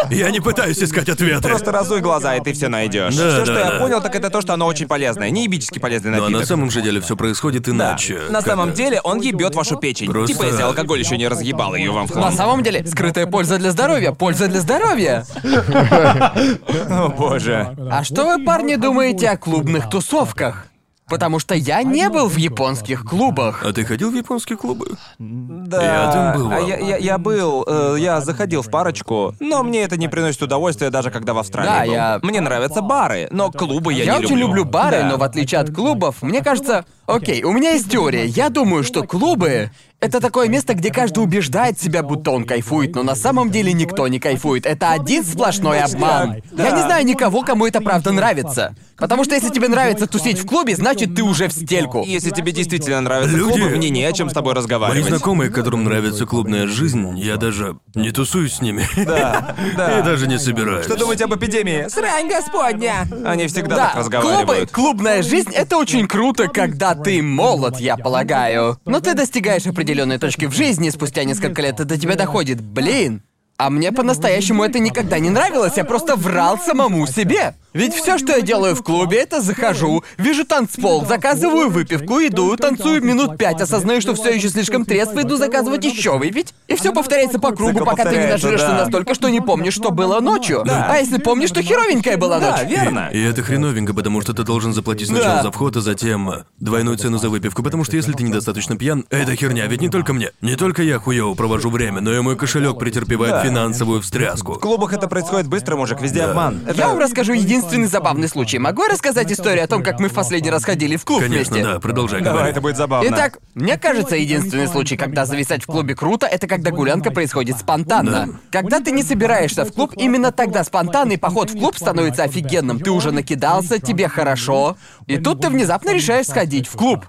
[0.09, 1.47] Я не пытаюсь искать ответы.
[1.47, 3.15] Просто разуй глаза, и ты все найдешь.
[3.15, 3.79] Да, все, да, что я да.
[3.79, 5.29] понял, так это то, что оно очень полезное.
[5.29, 6.41] Неебически полезный Но напиток.
[6.41, 7.71] на самом же деле все происходит Да.
[7.71, 8.19] иначе.
[8.29, 10.11] На Как- самом деле он ебет вашу печень.
[10.11, 12.33] Просто- Типа, если алкоголь еще не разъебал ее вам в На хлам.
[12.35, 15.25] самом деле, скрытая польза для здоровья, польза для здоровья.
[16.89, 17.75] О боже.
[17.91, 20.67] А что вы, парни, думаете о клубных тусовках?
[21.09, 23.63] Потому что я не был в японских клубах.
[23.65, 24.87] А ты ходил в японские клубы?
[25.19, 25.83] Да.
[25.83, 26.51] Я там был.
[26.51, 30.41] А я, я- я был, э, я заходил в парочку, но мне это не приносит
[30.41, 31.91] удовольствия даже когда в Австралии Да, был.
[31.93, 35.09] я- Мне нравятся бары, но клубы я, Я не очень люблю бары, Да.
[35.09, 36.85] но в отличие от клубов, мне кажется...
[37.05, 38.25] Окей, у меня есть теория.
[38.25, 43.03] Я думаю, что клубы— это такое место, где каждый убеждает себя, будто он кайфует, но
[43.03, 44.65] на самом деле никто не кайфует.
[44.65, 46.41] Это один сплошной обман.
[46.51, 48.75] Я не знаю никого, кому это правда нравится.
[48.97, 52.03] Потому что если тебе нравится тусить в клубе, значит ты уже в стельку.
[52.05, 55.09] Если тебе действительно нравятся Люди- клубы, мне не о чем с тобой Мои разговаривать.
[55.09, 58.85] знакомые, которым нравится клубная жизнь, я даже не тусуюсь с ними.
[59.05, 59.99] Да, да.
[59.99, 60.85] И даже не собираюсь.
[60.85, 61.87] Что думаете об эпидемии?
[61.89, 63.07] Срань господня!
[63.25, 64.71] Они всегда Да, так разговаривают.
[64.71, 68.79] клубы, клубная жизнь— это очень круто, когда ты молод, я полагаю.
[68.85, 72.61] Но ты достигаешь определенной точки в жизни, спустя несколько лет это тебе доходит.
[72.61, 73.23] Блин,
[73.65, 77.55] а мне по-настоящему это никогда не нравилось, я просто врал самому себе.
[77.73, 83.03] Ведь все, что я делаю в клубе, это захожу, вижу танцпол, заказываю выпивку, иду, танцую
[83.03, 86.53] минут пять, осознаю, что все еще слишком трезво, иду заказывать еще выпить.
[86.67, 88.77] И все повторяется по кругу, Цикл пока ты не нажрешься да.
[88.83, 90.61] настолько, что не помнишь, что было ночью.
[90.65, 90.87] Да.
[90.91, 92.59] А если помнишь, что херовенькая была ночь.
[92.59, 93.09] Да, верно.
[93.11, 95.43] И это хреновенько, потому что ты должен заплатить сначала Да.
[95.43, 99.05] за вход, а затем э, двойную цену за выпивку, потому что если ты недостаточно пьян,
[99.09, 100.29] это херня, ведь не только мне.
[100.41, 103.41] Не только я хуёво провожу время, но и мой кошелек претерпевает Да.
[103.53, 104.53] Финансовую встряску.
[104.53, 106.31] В клубах это происходит быстро, мужик, везде Да.
[106.31, 106.61] обман.
[106.67, 108.57] Это- Я вам расскажу единственный забавный случай.
[108.57, 111.53] Могу я рассказать историю о том, как мы в последний раз ходили в клуб Конечно,
[111.55, 111.71] вместе?
[111.73, 112.51] да, продолжай Давай, говорить.
[112.53, 113.07] это будет забавно.
[113.09, 118.39] Итак, мне кажется, единственный случай, когда зависать в клубе круто, это когда гулянка происходит спонтанно.
[118.51, 122.79] Когда ты не собираешься в клуб, именно тогда спонтанный поход в клуб становится офигенным.
[122.79, 124.77] Ты уже накидался, тебе хорошо,
[125.07, 127.05] и тут ты внезапно решаешь сходить в клуб.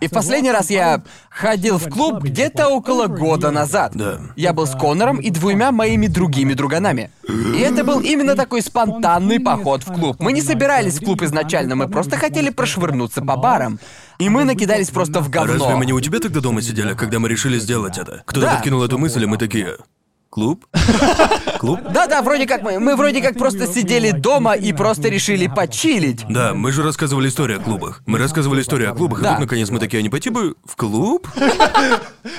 [0.00, 3.92] И в последний раз я ходил в клуб где-то около года назад.
[3.94, 4.20] Да.
[4.36, 7.10] Я был с Конором и двумя моими другими друганами.
[7.28, 10.16] И это был именно такой спонтанный поход в клуб.
[10.18, 13.78] Мы не собирались в клуб изначально, мы просто хотели прошвырнуться по барам.
[14.18, 15.52] И мы накидались просто в А говно.
[15.54, 18.22] разве мы не у тебя тогда дома сидели, когда мы решили сделать это?
[18.26, 18.54] Кто-то Да.
[18.54, 19.76] подкинул эту мысль, и мы такие...
[20.30, 20.64] Клуб?
[21.58, 21.80] Клуб?
[21.92, 26.24] Да-да, вроде как мы, мы вроде как просто сидели дома и просто решили почилить.
[26.28, 28.02] Да, мы же рассказывали историю о клубах.
[28.06, 29.30] Мы рассказывали историю о клубах, Да.
[29.30, 31.26] и тут наконец мы такие, а не пойти бы в клуб?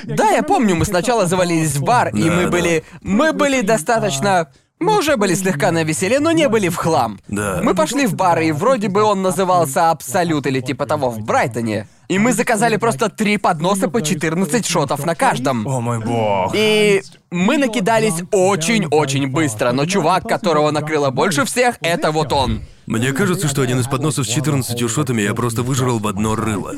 [0.03, 2.49] Да, я помню, мы сначала завалились в бар, и Да, мы да.
[2.49, 2.83] были...
[3.01, 4.49] Мы были достаточно...
[4.81, 7.19] Мы уже были слегка на веселе, но не были в хлам.
[7.27, 7.59] Да.
[7.61, 11.87] Мы пошли в бар, и вроде бы он назывался Абсолют или типа того в Брайтоне.
[12.07, 15.67] И мы заказали просто три подноса по 14 шотов на каждом.
[15.67, 16.51] О мой бог.
[16.55, 22.63] И мы накидались очень-очень быстро, но чувак, которого накрыло больше всех, это вот он.
[22.91, 26.73] Мне кажется, что один из подносов с 14 шотами я просто выжрал в одно рыло.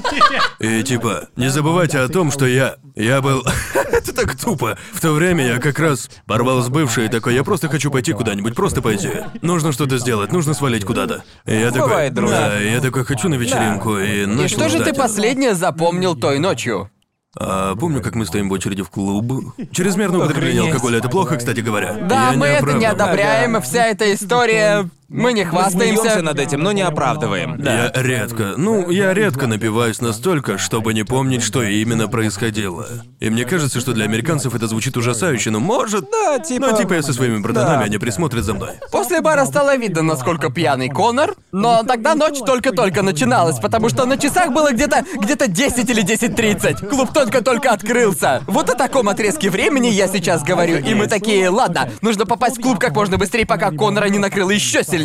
[0.60, 2.76] И типа, не забывайте о том, что я...
[2.94, 3.44] Я был...
[3.92, 4.78] Это так тупо.
[4.92, 8.14] В то время я как раз порвал с бывшей и такой, я просто хочу пойти
[8.14, 9.10] куда-нибудь, просто пойти.
[9.42, 11.24] Нужно что-то сделать, нужно свалить куда-то.
[11.48, 11.88] И я такой...
[11.88, 12.30] Бывает, друг.
[12.30, 16.16] Да, и я такой, хочу на вечеринку, и И начал что же ты последнее запомнил
[16.16, 16.92] той ночью?
[17.36, 19.56] А, помню, как мы стоим в очереди в клуб.
[19.72, 21.94] Чрезмерное употребление алкоголя это плохо, кстати говоря.
[21.94, 22.92] Да, Я мы это не оправдываю.
[22.92, 24.88] одобряем, и вся эта история...
[25.14, 26.24] Мы не Мы хвастаемся.
[26.24, 27.62] над этим, но не оправдываем.
[27.64, 32.88] Я редко, ну, я редко напиваюсь настолько, чтобы не помнить, что именно происходило.
[33.20, 36.06] И мне кажется, что для американцев это звучит ужасающе, но может...
[36.12, 37.84] Да, типа- Ну, типа я со своими братанами, Да.
[37.86, 38.72] они присмотрят за мной.
[38.92, 44.18] После бара стало видно, насколько пьяный Конор, но тогда ночь только-только начиналась, потому что на
[44.18, 46.90] часах было где-то где-то 10 или 10.30.
[46.90, 48.42] Клуб только-только открылся.
[48.48, 52.62] Вот о таком отрезке времени я сейчас говорю, и мы такие, ладно, нужно попасть в
[52.62, 55.03] клуб как можно быстрее, пока Конора не накрыло еще сильнее.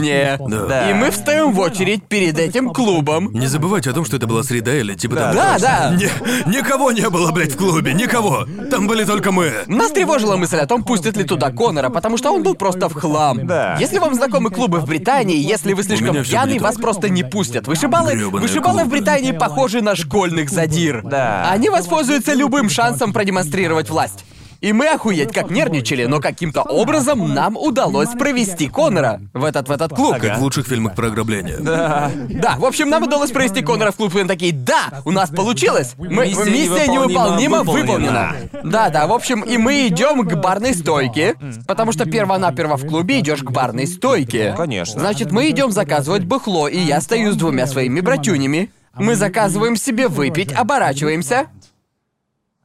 [0.69, 0.91] Да.
[0.91, 3.33] И мы встаем в очередь перед этим клубом.
[3.33, 5.35] Не забывайте о том, что это была среда или типа Да, того.
[5.35, 5.91] Да, да.
[5.97, 8.47] Ни- никого не было, блядь, в клубе, никого.
[8.71, 9.53] Там были только мы.
[9.67, 12.95] Нас тревожила мысль о том, пустят ли туда Конора, потому что он был просто в
[12.95, 13.47] хлам.
[13.47, 13.77] Да.
[13.81, 16.83] Если вам знакомы клубы в Британии, если вы слишком меня всё пьяный, не вас так.
[16.83, 17.67] просто не пустят.
[17.67, 18.97] Вышибалы, Грёбаные вышибалы в клубы.
[18.99, 21.03] Британии похожи на школьных задир.
[21.05, 21.49] Да.
[21.51, 24.25] Они воспользуются любым шансом продемонстрировать власть.
[24.61, 29.71] И мы охуеть как нервничали, но каким-то образом нам удалось провести Конора в этот в
[29.71, 30.17] этот клуб.
[30.19, 31.59] Как в лучших фильмах про ограбление.
[31.59, 32.11] Да.
[32.29, 35.31] Да, в общем, нам удалось провести Конора в клуб, и мы такие, да, у нас
[35.31, 35.95] получилось.
[35.97, 38.35] Мы, Миссия миссия, невыполнима невыполнима выполнена.
[38.51, 38.71] выполнена.
[38.71, 41.37] Да, да, в общем, и мы идем к барной стойке,
[41.67, 44.55] потому что перво-наперво в клубе идешь к барной стойке.
[44.57, 45.01] Конечно.
[45.01, 48.71] Значит, мы идем заказывать бухло, и я стою с двумя своими братюнями.
[48.97, 51.47] Мы заказываем себе выпить, оборачиваемся.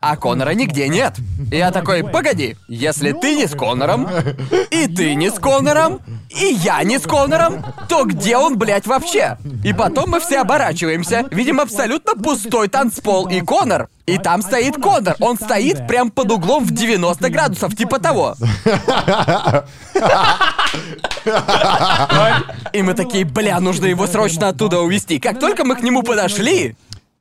[0.05, 1.15] А Конора нигде нет.
[1.49, 4.05] Я такой, погоди, если ты не с Конором,
[4.69, 9.37] и ты не с Конором, и я не с Конором, то где он, блядь, вообще?
[9.63, 13.87] И потом мы все оборачиваемся, видим абсолютно пустой танцпол и Конор.
[14.05, 18.35] И там стоит Конор, он стоит прям под углом в 90 градусов, типа того.
[22.73, 25.17] И мы такие, бля, нужно его срочно оттуда увезти.
[25.17, 26.75] Как только мы к нему подошли,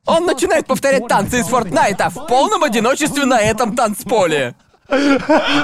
[0.06, 4.54] он начинает повторять танцы из Фортнайта в полном одиночестве на этом танцполе.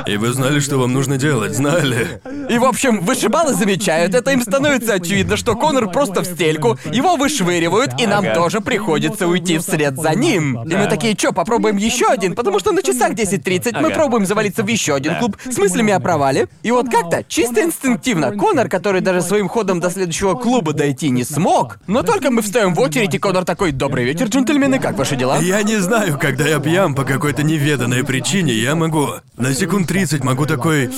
[0.07, 2.21] И вы знали, что вам нужно делать, знали?
[2.49, 7.17] И, в общем, вышибалы замечают это, им становится очевидно, что Конор просто в стельку, его
[7.17, 8.35] вышвыривают, и нам Ага.
[8.35, 10.63] тоже приходится уйти вслед за ним.
[10.65, 12.35] И мы такие, чё, попробуем еще один?
[12.35, 13.95] Потому что на часах 10.30 мы Ага.
[13.95, 16.49] пробуем завалиться в еще один клуб с мыслями о провале.
[16.63, 21.25] И вот как-то, чисто инстинктивно, Конор, который даже своим ходом до следующего клуба дойти не
[21.25, 25.17] смог, но только мы встаем в очередь, и Конор такой, «Добрый вечер, джентльмены, как ваши
[25.17, 29.09] дела?» Я не знаю, когда я пьян по какой-то неведанной причине, я могу...
[29.37, 30.91] На секунд 30 могу такой...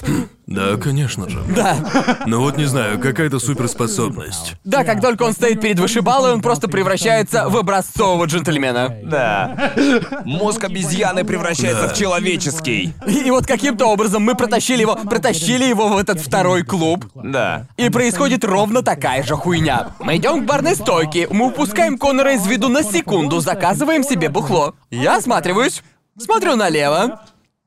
[0.00, 1.42] «Хм, Да, конечно же.
[1.54, 1.76] Да.
[2.26, 4.54] Но вот не знаю, какая-то суперспособность.
[4.64, 8.96] Да, как только он стоит перед вышибалой, он просто превращается в образцового джентльмена.
[9.04, 9.72] Да.
[10.24, 11.94] Мозг обезьяны превращается Да.
[11.94, 12.94] в человеческий.
[13.06, 17.04] И, и вот каким-то образом мы протащили его, протащили его в этот второй клуб.
[17.14, 17.66] Да.
[17.76, 19.88] И происходит ровно такая же хуйня.
[19.98, 24.74] Мы идем к барной стойке, мы упускаем Конора из виду на секунду, заказываем себе бухло.
[24.90, 25.82] Я осматриваюсь,
[26.18, 27.20] смотрю налево,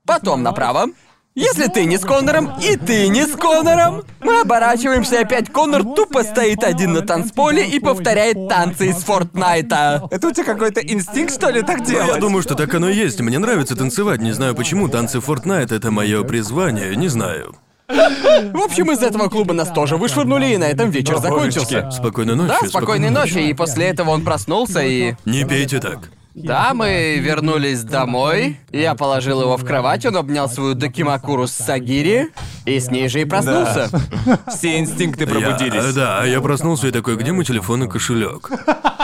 [0.06, 0.88] потом направо.
[1.34, 5.84] Если ты не с Конором, и ты не с Конором, мы оборачиваемся, и опять Конор
[5.84, 10.10] тупо стоит один на танцполе и повторяет танцы из Фортнайта.
[10.12, 12.10] Это у тебя какой-то инстинкт, что ли, так делать?
[12.10, 13.22] я думаю, что так оно и есть.
[13.22, 14.20] Мне нравится танцевать.
[14.20, 14.90] Не знаю почему.
[14.90, 16.98] Танцы Fortnite это мое призвание.
[16.98, 17.56] Не знаю.
[17.88, 21.90] В общем, из этого клуба нас тоже вышвырнули, и на этом вечер закончился.
[21.92, 22.54] Спокойной ночи.
[22.62, 23.38] Да, спокойной ночи.
[23.38, 25.16] И после этого он проснулся и...
[25.24, 26.12] Не пейте так.
[26.34, 28.58] Да, мы вернулись домой.
[28.72, 32.30] Я положил его в кровать, он обнял свою Докимакуру с Сагири,
[32.66, 33.90] и с ней же и проснулся.
[34.48, 35.94] Все инстинкты Я- пробудились.
[35.94, 38.50] да, а я проснулся и такой, где мой телефон и кошелек?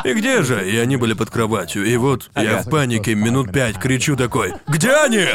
[0.05, 0.69] И где же?
[0.69, 1.83] И они были под кроватью.
[1.85, 5.25] И вот я в панике минут пять кричу такой, где они?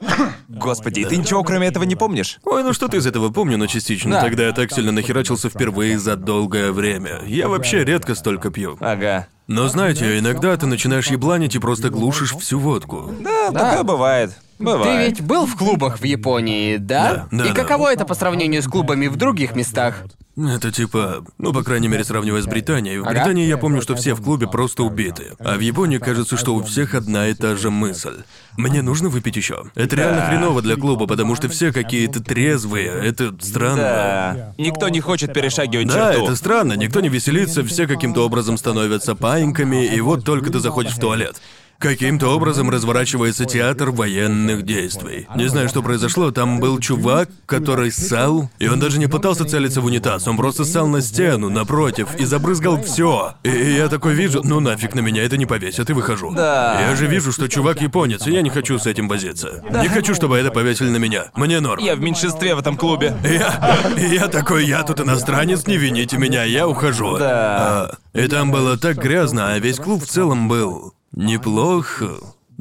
[0.48, 2.38] Господи, ты ничего кроме этого не помнишь?
[2.44, 4.12] Ой, ну что ты из этого помню, но частично.
[4.12, 4.20] Да.
[4.22, 7.20] Тогда я так сильно нахерачился впервые за долгое время.
[7.26, 8.76] Я вообще редко столько пью.
[8.80, 9.26] Ага.
[9.46, 13.12] Но знаете, иногда ты начинаешь ебланить и просто глушишь всю водку.
[13.20, 14.32] Да, такое бывает.
[14.60, 15.08] Ты Бывает.
[15.08, 17.26] ведь был в клубах в Японии, да?
[17.30, 17.54] Да, да, И да.
[17.54, 20.04] каково это по сравнению с клубами в других местах?
[20.36, 22.98] Это типа, ну, по крайней мере, сравнивая с Британией.
[22.98, 23.10] В Ага.
[23.10, 25.32] Британии я помню, что все в клубе просто убиты.
[25.38, 28.22] А в Японии кажется, что у всех одна и та же мысль.
[28.58, 29.64] Мне нужно выпить еще.
[29.74, 32.88] Это реально хреново для клуба, потому что все какие-то трезвые.
[33.02, 33.76] Это странно.
[33.76, 34.54] Да.
[34.58, 36.24] Никто не хочет перешагивать Да, черту.
[36.26, 40.92] это странно, никто не веселится, все каким-то образом становятся паиньками, и вот только ты заходишь
[40.92, 41.40] в туалет.
[41.80, 45.26] Каким-то образом разворачивается театр военных действий.
[45.34, 49.80] Не знаю, что произошло, там был чувак, который ссал, и он даже не пытался целиться
[49.80, 53.32] в унитаз, он просто ссал на стену, напротив, и забрызгал все.
[53.44, 56.34] И, я такой вижу, ну нафиг на меня это не повесят, и выхожу.
[56.34, 56.78] Да.
[56.82, 59.64] Я же вижу, что чувак японец, и я не хочу с этим возиться.
[59.70, 61.30] Не хочу, чтобы это повесили на меня.
[61.34, 61.82] Мне норм.
[61.82, 63.16] Я в меньшинстве в этом клубе.
[63.24, 67.16] Я, я такой, я тут иностранец, не вините меня, я ухожу.
[67.16, 67.26] Да.
[67.32, 72.02] А, и там было так грязно, а весь клуб в целом был неплох.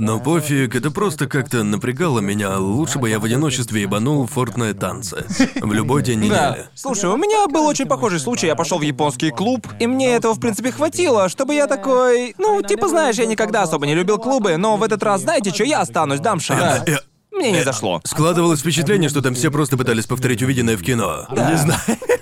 [0.02, 2.58] Но пофиг, это просто как-то напрягало меня.
[2.58, 5.26] Лучше бы я в одиночестве ебанул в фортные танцы.
[5.62, 6.52] В любой день Да.
[6.52, 6.68] недели.
[6.74, 8.47] Слушай, у меня был очень похожий случай.
[8.47, 12.34] Я пошел в японский клуб, и мне этого, в принципе, хватило, чтобы я такой...
[12.38, 15.66] Ну, типа, знаешь, я никогда особо не любил клубы, но в этот раз, знаете что,
[15.66, 16.88] я останусь, дам шанс.
[16.88, 17.00] Я-
[17.32, 18.01] Мне не зашло.
[18.03, 21.27] Складывалось впечатление, что там все просто пытались повторить увиденное в кино.
[21.30, 21.80] Не знаю.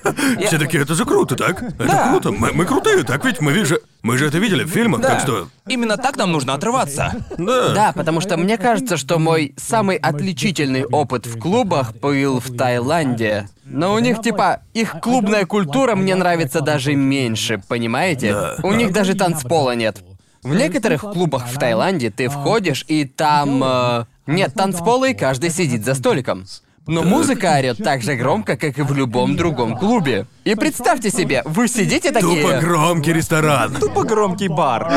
[0.47, 1.61] Все такие, это же круто, так?
[1.61, 2.31] Это круто.
[2.31, 3.41] Мы, мы крутые, так ведь?
[3.41, 5.47] Мы же, мы же это видели в фильмах, так что...
[5.67, 7.13] Именно так нам нужно отрываться.
[7.37, 7.73] Да.
[7.73, 13.49] Да, потому что мне кажется, что мой самый отличительный опыт в клубах был в Таиланде.
[13.65, 18.33] Но у них, типа, их клубная культура мне нравится даже меньше, понимаете?
[18.33, 18.55] Да.
[18.63, 19.97] У них даже танцпола нет.
[20.43, 23.61] В некоторых клубах в Таиланде ты входишь, и там...
[23.63, 26.45] э, нет танцпола, и каждый сидит за столиком.
[26.86, 30.25] Но музыка орёт так же громко, как и в любом другом клубе.
[30.47, 32.41] И представьте себе, вы сидите такие...
[32.41, 33.73] Тупо громкий ресторан.
[33.73, 34.89] Тупо громкий бар.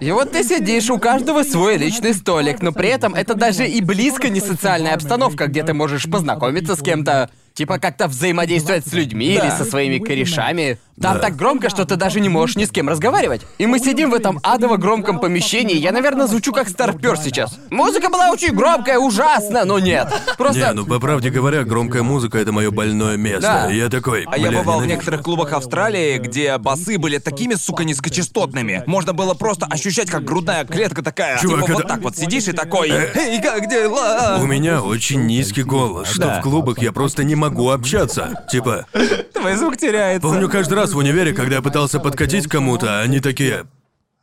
[0.00, 3.80] И вот ты сидишь, у каждого свой личный столик, но при этом это даже и
[3.80, 9.26] близко не социальная обстановка, где ты можешь познакомиться с кем-то, типа как-то взаимодействовать с людьми
[9.26, 10.78] или со своими корешами.
[11.00, 11.20] Там Да.
[11.20, 13.42] так громко, что ты даже не можешь ни с кем разговаривать.
[13.58, 17.56] И мы сидим в этом адово громком помещении, я, наверное, звучу как старпер сейчас.
[17.70, 20.08] Музыка была очень громкая, ужасно, но нет.
[20.36, 20.58] Просто...
[20.58, 23.66] Не, ну по правде говоря, громкая музыка это мое больное место.
[23.66, 23.72] Да.
[23.72, 24.24] И Я такой.
[24.26, 24.87] А я «Бля, бывал ненавижу».
[24.88, 28.82] Некоторых клубах Австралии, где басы были такими, сука, низкочастотными.
[28.86, 31.38] Можно было просто ощущать, как грудная клетка такая.
[31.38, 32.90] Чувак, типа вот это- так вот сидишь и такой.
[32.90, 34.38] Эй, как дела?
[34.40, 36.40] У меня очень низкий голос, что Да.
[36.40, 38.44] в клубах я просто не могу общаться.
[38.50, 38.86] Типа,
[39.32, 40.26] Твой звук теряется.
[40.26, 43.64] помню каждый раз в универе, когда я пытался подкатить кому-то, они такие.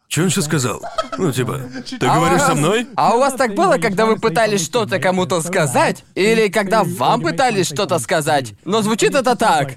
[0.08, 0.82] Че он сейчас сказал?
[1.18, 2.88] Ну, типа, ты говоришь со мной?
[2.95, 6.03] А у вас так было, когда вы пытались что-то кому-то сказать?
[6.14, 8.53] Или когда вам пытались что-то сказать?
[8.64, 9.72] Но звучит это так.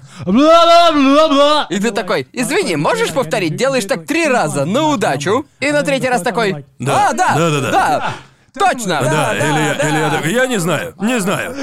[1.69, 3.55] И ты такой, извини, можешь повторить?
[3.55, 5.45] Делаешь так три раза, на удачу.
[5.59, 7.09] И на третий раз такой, Да.
[7.09, 7.71] а, да, Да-да-да.
[7.71, 8.13] да,
[8.59, 8.99] точно.
[9.01, 11.55] Да, или, я, или я такой, я не знаю, не знаю.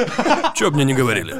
[0.54, 1.34] Чё мне не говорили.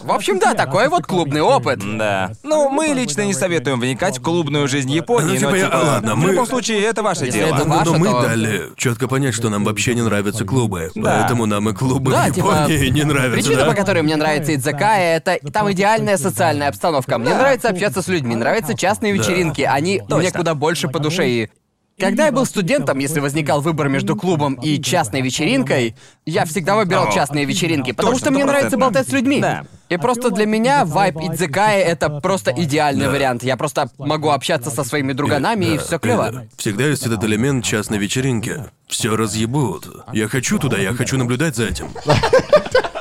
[0.00, 1.78] В общем, да, такой вот клубный опыт.
[1.96, 2.32] Да.
[2.42, 5.76] Ну, мы лично не советуем вникать в клубную жизнь Японии, Ну, типа, но я- типа,
[5.76, 7.54] ладно, в мы- любом случае, это ваше дело.
[7.54, 10.90] это Ну, ваше, но мы то- дали четко понять, что нам вообще не нравятся клубы.
[10.96, 11.18] Да.
[11.20, 13.32] Поэтому нам и клубы Да, в типа, Японии не нравятся.
[13.34, 13.70] Причина, да?
[13.70, 17.18] по которой мне нравится Идзакая, это там идеальная социальная обстановка.
[17.18, 19.62] Мне нравится общаться с людьми, нравятся частные вечеринки.
[19.62, 21.28] Они мне куда больше по душе.
[21.28, 21.50] И
[21.98, 25.94] когда я был студентом, если возникал выбор между клубом и частной вечеринкой,
[26.26, 29.40] я всегда выбирал О, частные вечеринки, потому точно, что мне нравится болтать с людьми.
[29.40, 29.64] Да.
[29.88, 33.42] И просто для меня вайб Идзакая это просто идеальный вариант.
[33.42, 36.30] Я просто могу общаться со своими друганами, и Да, все клево.
[36.32, 36.44] да.
[36.56, 38.64] Всегда есть этот элемент частной вечеринки.
[38.88, 39.88] Все разъебут.
[40.12, 41.88] Я хочу туда, я хочу наблюдать за этим.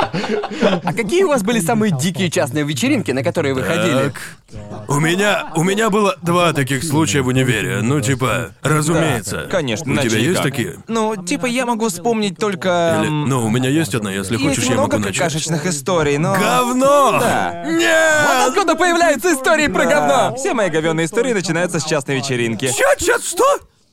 [0.83, 4.11] А какие у вас были самые дикие частные вечеринки, на которые вы ходили?
[4.11, 4.21] Так.
[4.89, 7.79] У меня, у меня было два таких случая в универе.
[7.81, 9.47] Ну, типа, разумеется.
[9.49, 10.43] Конечно, У тебя есть никак.
[10.43, 10.75] такие?
[10.87, 12.97] Ну, типа, я могу вспомнить только...
[12.99, 15.17] Или- м, ну, у меня есть одна, если Есть хочешь, я много могу начать.
[15.19, 16.33] какашечных историй, но...
[16.33, 17.17] Говно!
[17.19, 17.63] Да.
[17.65, 18.47] Нет!
[18.49, 19.89] Откуда появляются истории про Да.
[19.89, 20.35] говно?
[20.35, 22.67] Все мои говёные истории начинаются с частной вечеринки.
[22.67, 23.45] Чё, чё, что?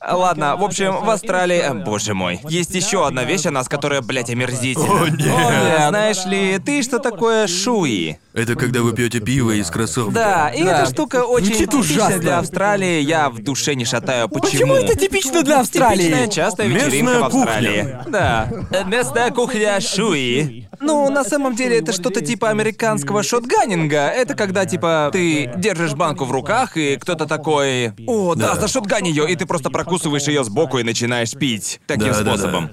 [0.07, 1.57] Ладно, в общем, в Австралии...
[1.57, 2.39] э, Боже мой.
[2.47, 5.03] Есть еще одна вещь о нас, которая, блядь, омерзительна.
[5.03, 5.27] О, нет.
[5.27, 8.17] Э, Знаешь ли, ты что такое шуи?
[8.33, 10.13] Это когда вы пьете пиво из кроссовка.
[10.13, 10.83] Да, и Да.
[10.83, 12.19] эта штука очень Звучит типична ужасно.
[12.19, 13.01] для Австралии.
[13.01, 14.29] Я в душе не шатаю.
[14.29, 14.41] Почему?
[14.49, 16.03] Почему это типично для Австралии?
[16.03, 17.81] Типичная частая Местная вечеринка в Австралии.
[17.81, 18.03] кухня.
[18.07, 18.49] Да.
[18.71, 20.68] Э, Местная кухня шуи.
[20.81, 24.07] Ну, на самом деле, это что-то типа американского шотганинга.
[24.09, 27.93] Это когда, типа, ты держишь банку в руках, и кто-то такой...
[28.07, 28.61] О, да, Да.
[28.61, 31.81] зашотгань ее, и ты просто прокусываешь ее сбоку и начинаешь пить.
[31.87, 32.37] Таким Да, да, да.
[32.37, 32.71] способом.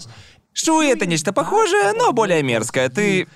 [0.53, 2.89] Шуи— это нечто похожее, но более мерзкое.
[2.89, 3.27] Ты...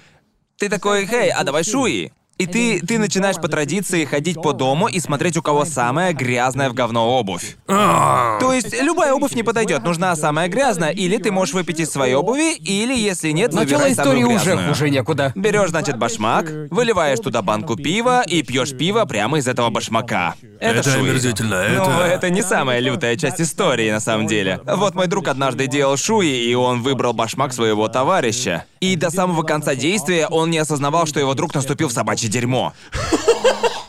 [0.57, 2.13] Ты такой, хей, а давай шуи.
[2.41, 6.71] И ты, ты начинаешь по традиции ходить по дому и смотреть, у кого самая грязная
[6.71, 7.57] в говно обувь.
[7.67, 12.15] То есть любая обувь не подойдет, нужна самая грязная, или ты можешь выпить из своей
[12.15, 14.69] обуви, или если нет, Начало выбирай истории самую уже грязную.
[14.69, 15.33] хуже некуда.
[15.35, 20.35] Берешь, значит, башмак, выливаешь туда банку пива и пьешь пиво прямо из этого башмака.
[20.61, 21.01] Это, Это шуи.
[21.01, 24.61] омерзительно, это- это не самая лютая часть истории, на самом деле.
[24.66, 28.65] Вот мой друг однажды делал шуи, и он выбрал башмак своего товарища.
[28.81, 32.74] И до самого конца действия он не осознавал, что его друг наступил в собачье дерьмо.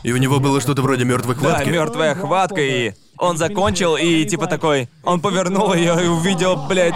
[0.02, 1.68] И у него было что-то вроде мертвой Да, хватки.
[1.68, 6.94] мертвая хватка, и он закончил, и типа такой, он повернул ее и увидел, блядь,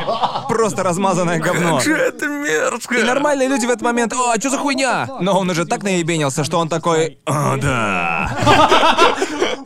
[0.48, 1.78] просто размазанное говно.
[1.80, 2.98] Это мерзко.
[2.98, 5.08] И нормальные люди в этот момент, о, что за хуйня?
[5.20, 8.36] Но он уже так наебенился, что он такой, о, да.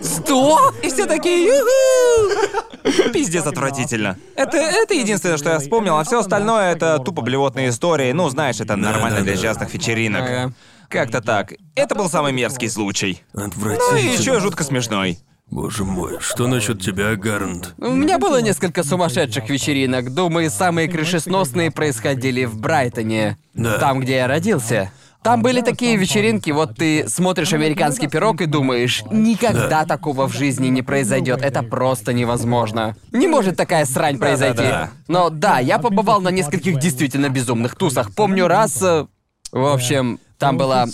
[0.02, 0.72] Что?
[0.82, 4.16] И все такие, «Юху!» Пиздец отвратительно.
[4.36, 8.12] Это, это единственное, что я вспомнил, а все остальное это тупо блевотные истории.
[8.12, 10.52] Ну, знаешь, это нормально для частных вечеринок.
[10.88, 11.52] Как-то так.
[11.76, 13.22] Это был самый мерзкий случай.
[13.32, 15.18] Ну и еще жутко смешной.
[15.50, 17.74] Боже мой, что насчет тебя, Гарнт?
[17.78, 20.14] У меня было несколько сумасшедших вечеринок.
[20.14, 23.36] Думаю, самые крышесносные происходили в Брайтоне.
[23.54, 23.78] Да.
[23.78, 24.92] Там, где я родился.
[25.22, 30.68] Там были такие вечеринки, вот ты смотришь американский пирог и думаешь, никогда такого в жизни
[30.68, 31.42] не произойдет.
[31.42, 32.96] Это просто невозможно.
[33.12, 34.56] Не может такая срань произойти.
[34.62, 34.90] Да-да-да.
[35.08, 38.14] Но да, я побывал на нескольких действительно безумных тусах.
[38.14, 38.80] Помню раз.
[38.80, 39.06] э,
[39.52, 40.86] В общем, там была.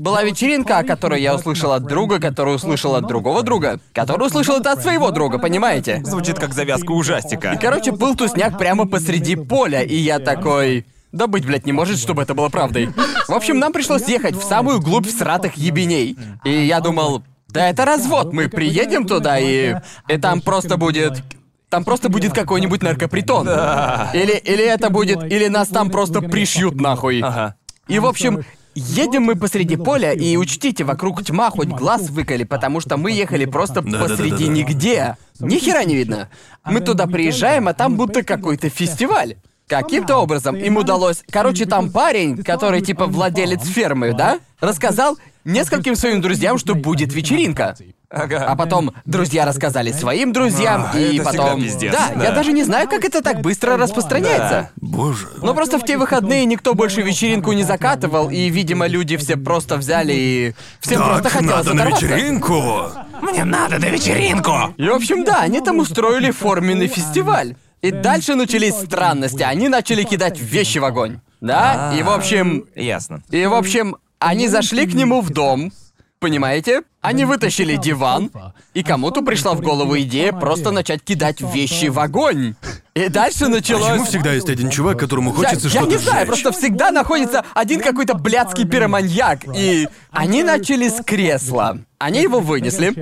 [0.00, 4.56] Была вечеринка, о которой я услышал от друга, который услышал от другого друга, который услышал
[4.56, 6.00] это от своего друга, понимаете?
[6.06, 7.58] Звучит как завязка ужастика.
[7.60, 10.86] Короче, был тусняк прямо посреди поля, и я такой...
[11.12, 12.88] Да быть, блядь, не может, чтобы это было правдой.
[13.28, 16.16] В общем, нам пришлось ехать в самую глубь всратых ебеней.
[16.44, 19.74] И я думал, да это развод, мы приедем туда, и...
[20.08, 21.22] И там просто будет...
[21.68, 23.46] Там просто будет какой-нибудь наркопритон.
[23.46, 25.30] Или, или это будет...
[25.30, 27.20] Или нас там просто пришьют нахуй.
[27.20, 27.56] Ага.
[27.86, 28.44] И, в общем,
[28.80, 33.44] едем мы посреди поля, и учтите, вокруг тьма, хоть глаз выколи, потому что мы ехали
[33.44, 34.16] просто Да-да-да-да-да.
[34.16, 35.16] посреди нигде.
[35.38, 36.28] Ни хера не видно.
[36.64, 39.36] Мы туда приезжаем, а там будто какой-то фестиваль.
[39.70, 41.22] Каким-то образом им удалось...
[41.30, 44.40] Короче, там парень, который типа владелец фермы, да?
[44.58, 47.76] Рассказал нескольким своим друзьям, что будет вечеринка.
[48.10, 48.44] Ага.
[48.44, 51.60] А потом друзья рассказали своим друзьям, А, и это потом...
[51.62, 52.34] пиздец, да, я да.
[52.34, 54.70] даже не знаю, как это так быстро распространяется.
[54.76, 55.28] Боже.
[55.40, 59.76] Но просто в те выходные никто больше вечеринку не закатывал, и, видимо, люди все просто
[59.76, 60.54] взяли и...
[60.80, 62.90] Всем просто Так, хотелось надо на вечеринку.
[63.22, 64.74] Мне надо на вечеринку!
[64.76, 67.54] И, в общем, да, они там устроили форменный фестиваль.
[67.80, 69.42] И дальше начались странности.
[69.42, 71.20] Они начали кидать вещи в огонь.
[71.40, 71.94] Да?
[71.96, 72.66] И, в общем...
[72.74, 73.22] Ясно.
[73.30, 75.72] И, в общем, они зашли к нему в дом.
[76.20, 76.82] Понимаете?
[77.00, 78.30] Они вытащили диван,
[78.74, 82.56] и кому-то пришла в голову идея просто начать кидать вещи в огонь.
[82.94, 83.88] И дальше началось...
[83.88, 86.42] Почему всегда есть один чувак, которому Я, хочется я что-то не знаю, сжечь?
[86.42, 89.44] просто всегда находится один какой-то блядский пироманьяк.
[89.56, 91.78] И они начали с кресла.
[91.98, 92.92] Они его вынесли.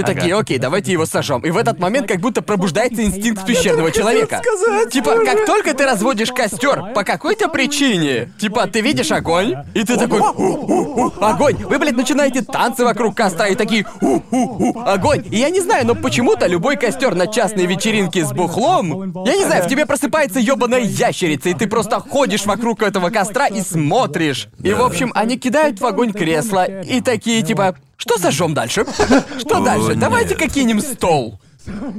[0.00, 1.42] И такие, окей, давайте его сожжем.
[1.42, 4.42] И в этот момент как будто пробуждается инстинкт пещерного человека.
[4.90, 9.96] Типа, как только ты разводишь костер по какой-то причине, типа, ты видишь огонь, и ты
[9.96, 11.56] такой, «У-у-у, огонь.
[11.56, 15.26] Вы, блядь, начинаете танцы вокруг костра и такие, «У-у-у, огонь.
[15.30, 19.44] И я не знаю, но почему-то любой костер на частной вечеринке с бухлом, я не
[19.44, 24.48] знаю, в тебе просыпается ёбаная ящерица, и ты просто ходишь вокруг этого костра и смотришь.
[24.62, 28.86] И, в общем, они кидают в огонь кресло и такие, типа, что сожжем дальше?
[29.38, 29.94] Что дальше?
[29.94, 31.38] Давайте каким стол.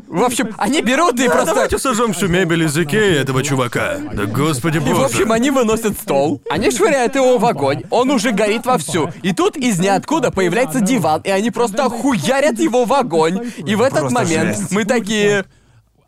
[0.08, 1.54] В общем, они берут и просто...
[1.54, 3.98] Давайте сожжем всю мебель из Икеи этого чувака.
[4.12, 5.06] Да господи И, в боже.
[5.06, 9.12] общем, они выносят стол, они швыряют его в огонь, он уже горит вовсю.
[9.22, 13.52] И тут из ниоткуда появляется диван, и они просто хуярят его в огонь.
[13.66, 14.72] И в этот Просто момент жесть.
[14.72, 15.46] мы такие...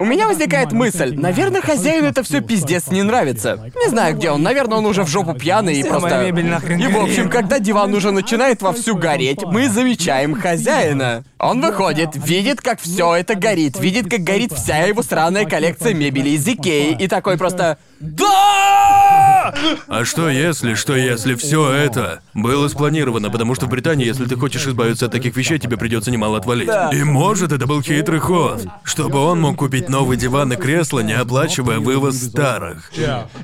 [0.03, 3.71] У меня возникает мысль, наверное, хозяину это все пиздец не нравится.
[3.73, 6.25] Не знаю, где он, наверное, он уже в жопу пьяный и просто...
[6.25, 11.23] И, в общем, когда диван уже начинает вовсю гореть, мы замечаем хозяина.
[11.39, 16.31] Он выходит, видит, как все это горит, видит, как горит вся его сраная коллекция мебели
[16.31, 17.77] из Икеи, и такой просто...
[18.03, 19.53] Да!
[19.87, 24.35] А что если, что если все это было спланировано, потому что в Британии, если ты
[24.35, 26.69] хочешь избавиться от таких вещей, тебе придется немало отвалить.
[26.91, 31.13] И может, это был хитрый ход, чтобы он мог купить новый диван и кресло, не
[31.13, 32.91] оплачивая вывоз старых.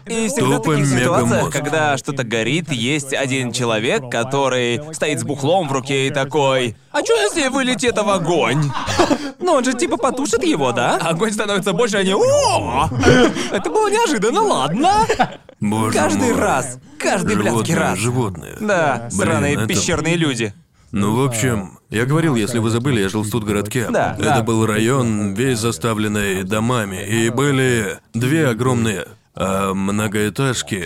[0.06, 5.70] И всегда Тупо таких ситуациях, когда что-то горит, есть один человек, который стоит с бухлом
[5.70, 6.76] в руке и такой...
[6.92, 8.64] А чё если вылетит в огонь?
[9.40, 10.98] Ну он же типа потушит его, да?
[10.98, 12.14] Огонь становится больше, они...
[12.14, 12.90] О!
[13.52, 15.06] Это было неожиданно, ладно?
[15.60, 16.40] Боже Каждый мой.
[16.40, 16.80] раз.
[16.98, 18.00] Каждый блядский Животные, раз.
[18.00, 18.58] животные.
[18.60, 20.54] Да, Блин, сраные это- пещерные люди.
[20.92, 23.88] Ну, в общем, я говорил, если вы забыли, я жил в студгородке.
[23.90, 24.42] Да, Это да.
[24.42, 29.06] был район, весь заставленный домами, и были две огромные
[29.36, 30.86] а, многоэтажки.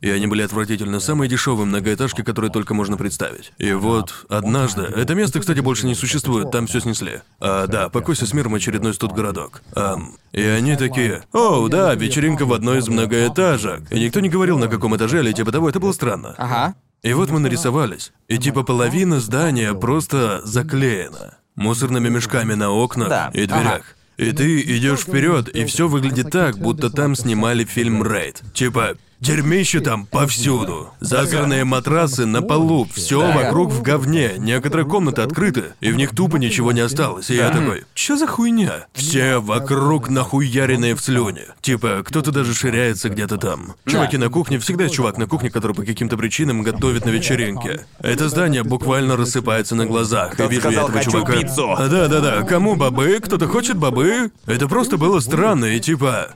[0.00, 3.52] И они были отвратительно самые дешевые многоэтажки, которые только можно представить.
[3.58, 4.82] И вот однажды.
[4.82, 7.22] Это место, кстати, больше не существует, там все снесли.
[7.40, 9.62] А, да, покойся с миром очередной студгородок.
[9.74, 11.22] Ам, и они такие.
[11.32, 13.90] О, да, вечеринка в одной из многоэтажек.
[13.90, 16.34] И никто не говорил, на каком этаже или типа того, это было странно.
[16.38, 16.74] Ага.
[17.02, 18.12] И вот мы нарисовались.
[18.28, 21.38] И типа половина здания просто заклеена.
[21.56, 23.30] Мусорными мешками на окнах Да.
[23.32, 23.82] и дверях.
[24.20, 28.42] И ты идешь вперед, и все выглядит так, будто там снимали фильм Рейд.
[28.52, 30.90] Типа, дерьмище там повсюду.
[31.00, 34.34] Засранные матрасы на полу, все вокруг в говне.
[34.38, 37.30] Некоторые комнаты открыты, и в них тупо ничего не осталось.
[37.30, 38.86] И я такой, что за хуйня?
[38.92, 41.46] Все вокруг нахуяренные в слюне.
[41.60, 43.74] Типа, кто-то даже ширяется где-то там.
[43.86, 47.86] Чуваки на кухне, всегда есть чувак на кухне, который по каким-то причинам готовит на вечеринке.
[48.00, 50.38] Это здание буквально рассыпается на глазах.
[50.38, 51.32] И вижу я этого «Хочу чувака.
[51.34, 51.72] пиццу».
[51.76, 52.42] А, да, да, да.
[52.42, 53.20] Кому бобы?
[53.22, 54.30] Кто-то хочет бобы?
[54.46, 56.34] Это просто было странно, и типа.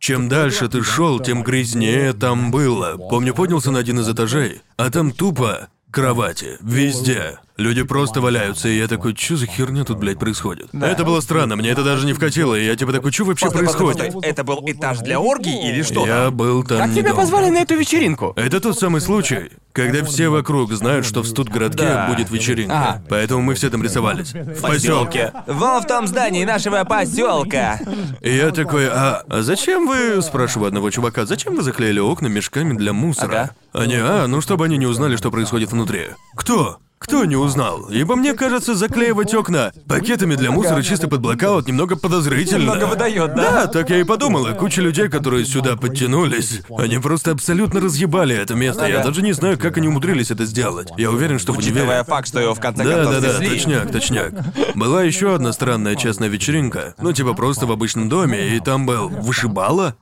[0.00, 2.96] Чем дальше ты шел, тем грязнее там было.
[2.96, 6.56] Помню, поднялся на один из этажей, а там тупо кровати.
[6.62, 7.38] Везде.
[7.60, 10.68] Люди просто валяются, и я такой, что за херня тут, блядь, происходит?
[10.72, 13.64] Это было странно, мне это даже не вкатило, и я типа такой, что вообще Постой,
[13.66, 13.98] происходит?
[14.14, 14.30] постой.
[14.30, 16.06] Это был этаж для оргий или что?
[16.06, 17.20] Я был там Как тебя недолго.
[17.20, 18.32] позвали на эту вечеринку?
[18.36, 22.06] Это тот самый случай, когда все вокруг знают, что в студгородке Да.
[22.08, 22.74] будет вечеринка.
[22.74, 23.02] Ага.
[23.10, 24.32] Поэтому мы все там рисовались.
[24.32, 25.30] В поселке.
[25.46, 27.78] Вон в том здании нашего поселка.
[28.22, 32.72] И я такой, а, а зачем вы, спрашиваю одного чувака, зачем вы заклеили окна мешками
[32.72, 33.50] для мусора?
[33.74, 36.06] Они, а, ну чтобы они не узнали, что происходит внутри.
[36.34, 36.78] Кто?
[37.00, 37.88] Кто не узнал?
[37.88, 42.60] Ибо мне кажется, заклеивать окна пакетами для мусора чисто под блокаут немного подозрительно.
[42.60, 43.50] Немного выдает, да?
[43.52, 44.46] Да, так я и подумал.
[44.46, 48.86] И куча людей, которые сюда подтянулись, они просто абсолютно разъебали это место.
[48.86, 50.90] Я даже не знаю, как они умудрились это сделать.
[50.98, 52.04] Я уверен, что в Учитывая универе...
[52.04, 53.48] факт, что его в конце Да, концов да, да, снесли.
[53.56, 54.76] точняк, точняк.
[54.76, 56.94] Была еще одна странная частная вечеринка.
[57.00, 59.96] Ну, типа просто в обычном доме, и там был вышибала.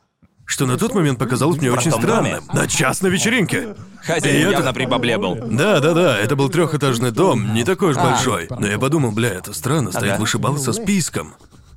[0.51, 2.43] Что на тот момент показалось мне очень странным.
[2.55, 3.75] На частной вечеринке.
[4.03, 5.35] Хозяин И это- явно при бабле был.
[5.35, 8.49] Да, да, да, это был трехэтажный дом, не такой уж большой.
[8.59, 10.21] Но я подумал, бля, это странно, стоит Ага.
[10.21, 11.35] вышибал со списком.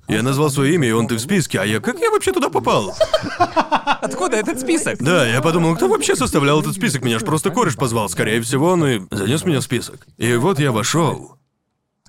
[0.07, 2.49] Я назвал свое имя, и он ты в списке, а я как я вообще туда
[2.49, 2.95] попал?
[4.01, 4.99] Откуда этот список?
[4.99, 7.03] Да, я подумал, кто вообще составлял этот список?
[7.03, 10.07] Меня ж просто кореш позвал, скорее всего, он и занес меня в список.
[10.17, 11.35] И вот я вошел.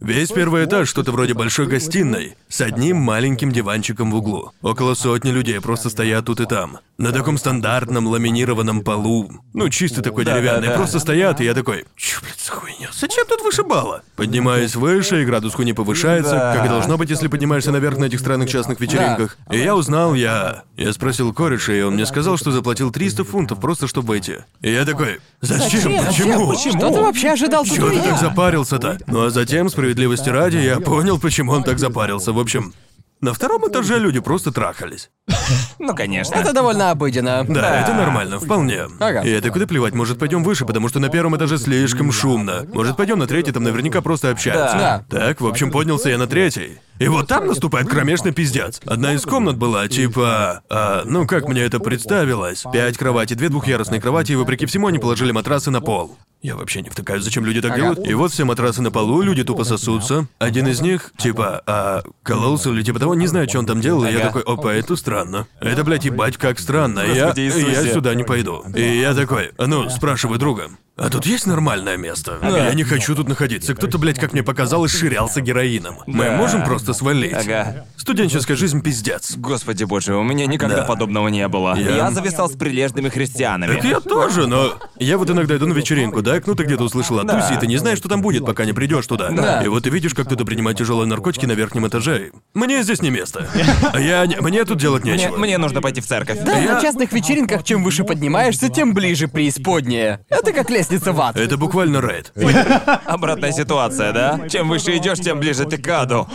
[0.02, 4.50] Весь первый этаж что-то вроде большой гостиной, с одним маленьким диванчиком в углу.
[4.60, 6.78] Около сотни людей просто стоят тут и там.
[6.98, 9.30] На таком стандартном ламинированном полу.
[9.54, 10.68] Ну, чисто такой деревянный.
[10.68, 10.74] да.
[10.74, 12.88] Просто стоят, и я такой, чё, блядь, за хуйня?
[12.92, 14.02] Зачем тут вышибало?
[14.16, 16.54] Поднимаюсь выше, и градус хуйни повышается, Да.
[16.56, 19.36] как и должно быть, если поднимаешься наверх на этих странных частных вечеринках.
[19.50, 20.64] И я узнал, я...
[20.76, 24.36] Я спросил кореша, и он мне сказал, что заплатил 300 фунтов просто, чтобы войти.
[24.60, 26.04] И я такой, зачем?
[26.04, 26.54] Почему?
[26.54, 28.98] Что ты вообще ожидал Чего ты так запарился-то?
[29.06, 32.32] Ну а затем, справедливости ради, я понял, почему он так запарился.
[32.32, 32.72] В общем,
[33.20, 35.10] на втором этаже люди просто трахались.
[35.78, 36.36] Ну, конечно.
[36.36, 37.44] Это довольно обыденно.
[37.46, 38.82] Да, это нормально, вполне.
[39.00, 39.22] Ага.
[39.22, 42.64] И это куда плевать, может пойдем выше, потому что на первом этаже слишком шумно.
[42.72, 44.76] Может пойдем на третий, там наверняка просто общаются.
[44.78, 45.04] Да.
[45.10, 46.78] Так, в общем, поднялся я на третий.
[47.02, 48.80] И вот там наступает кромешный пиздец.
[48.86, 50.62] Одна из комнат была типа...
[50.70, 52.64] а, ну, как мне это представилось?
[52.72, 56.16] Пять кроватей, две двухъярусные кровати, и вопреки всему они положили матрасы на пол.
[56.42, 58.04] Я вообще не втыкаюсь, зачем люди так делают.
[58.04, 60.26] И вот все матрасы на полу, люди тупо сосутся.
[60.40, 64.04] Один из них, типа, а, кололся или типа того, не знаю, что он там делал,
[64.04, 65.46] и я такой, опа, это странно.
[65.60, 67.00] Это, блядь, ебать, как странно.
[67.00, 68.64] Я, я сюда не пойду.
[68.74, 70.70] И я такой, ну, спрашиваю друга.
[71.02, 72.38] А тут есть нормальное место?
[72.42, 73.74] Я не хочу тут находиться.
[73.74, 75.98] Кто-то, блядь, как мне показалось, ширялся героином.
[76.06, 76.36] Мы Да.
[76.36, 77.32] можем просто свалить.
[77.34, 77.86] Ага.
[77.96, 79.36] Студенческая жизнь пиздец.
[79.36, 80.82] Господи боже, у меня никогда Да.
[80.84, 81.74] подобного не было.
[81.76, 83.74] Я- Я зависал с прилежными христианами.
[83.74, 87.18] Так я тоже, но я вот иногда иду на вечеринку, да, ну ты где-то услышал
[87.18, 87.40] о Да.
[87.40, 89.30] тусе, и ты не знаешь, что там будет, пока не придешь туда.
[89.30, 89.62] Да.
[89.62, 92.30] И вот ты видишь, как кто-то принимает тяжелые наркотики на верхнем этаже.
[92.54, 93.48] Мне здесь не место.
[93.92, 95.36] А я не- мне тут делать Мне, нечего.
[95.36, 96.38] мне нужно пойти в церковь.
[96.44, 100.24] Да, Я- на частных вечеринках чем выше поднимаешься, тем ближе преисподняя.
[100.28, 101.36] Это как лестница лестница в ад.
[101.36, 102.32] Это буквально рейд.
[103.06, 104.48] Обратная ситуация, да?
[104.48, 106.28] Чем выше идешь, тем ближе ты к аду.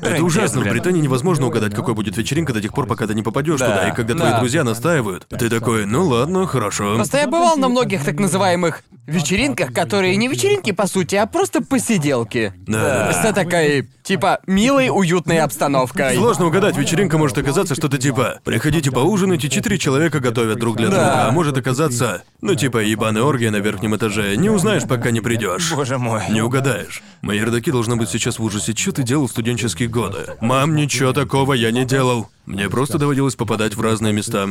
[0.00, 0.60] Это ужасно.
[0.60, 3.68] В Британии невозможно угадать, какой будет вечеринка до тех пор, пока ты не попадешь Да,
[3.68, 3.88] туда.
[3.88, 4.38] И когда твои да.
[4.38, 6.94] друзья настаивают, ты такой, ну ладно, хорошо.
[6.96, 11.62] Просто я бывал на многих так называемых вечеринках, которые не вечеринки по сути, а просто
[11.62, 12.52] посиделки.
[12.66, 13.12] Да.
[13.12, 16.14] С такой, типа, милой, уютной обстановкой.
[16.14, 20.88] Сложно угадать, вечеринка может оказаться что-то типа «Приходите поужинать, и четыре человека готовят друг для
[20.88, 25.20] друга», а может оказаться, ну типа ебаная оргия на верхнем этаже, не узнаешь, пока не
[25.20, 25.72] придешь.
[25.72, 26.22] Боже мой.
[26.30, 27.02] Не угадаешь.
[27.20, 28.74] Мои родаки должны быть сейчас в ужасе.
[28.74, 30.36] Что ты делал в студенческие годы?
[30.40, 32.28] Мам, ничего такого я не делал.
[32.46, 34.48] Мне просто доводилось попадать в разные места.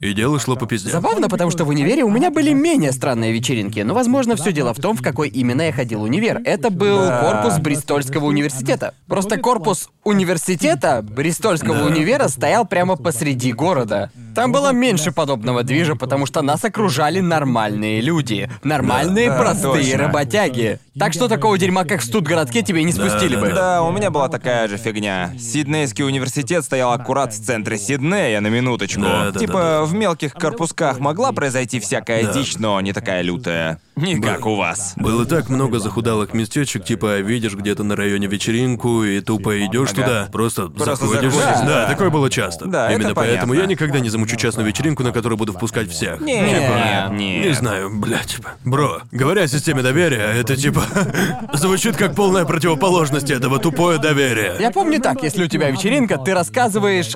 [0.00, 0.90] И дело шло по пизде.
[0.90, 4.72] Забавно, потому что в универе у меня были менее странные вечеринки, но, возможно, все дело
[4.72, 6.40] в том, в какой именно я ходил универ.
[6.46, 8.94] Это был корпус Бристольского университета.
[9.06, 14.10] Просто корпус университета Бристольского универа стоял прямо посреди города.
[14.34, 18.48] Там было меньше подобного движа, потому что нас окружали нормальные люди.
[18.62, 19.98] Нормальные, Да, простые точно.
[19.98, 20.78] работяги.
[20.98, 23.50] Так что такого дерьма, как в Студгородке, тебе не спустили бы.
[23.50, 25.32] Да, у меня была такая же фигня.
[25.38, 29.00] Сиднейский университет стоял аккурат в центре Сиднея, на минуточку.
[29.02, 32.32] Да, да, типа, да, в мелких корпусках могла произойти всякая Да.
[32.32, 33.80] дичь, но не такая лютая.
[34.00, 34.94] Не как у вас.
[34.96, 40.02] Было так много захудалых местечек, типа видишь где-то на районе вечеринку и тупо идешь Ага.
[40.02, 41.34] туда, просто, Просто заходишь.
[41.34, 41.86] да, да.
[41.88, 42.66] такое было часто.
[42.66, 43.60] Да, это Именно поэтому понятно.
[43.62, 46.20] я никогда не замучу частную вечеринку, на которую буду впускать всех.
[46.20, 47.46] Нет, Типа, нет.
[47.46, 48.50] Не знаю, бля, типа.
[48.64, 50.82] Бро, говоря о системе доверия, это типа
[51.52, 54.56] звучит как полная противоположность этого тупое доверие.
[54.60, 57.14] Я помню так, если у тебя вечеринка, ты рассказываешь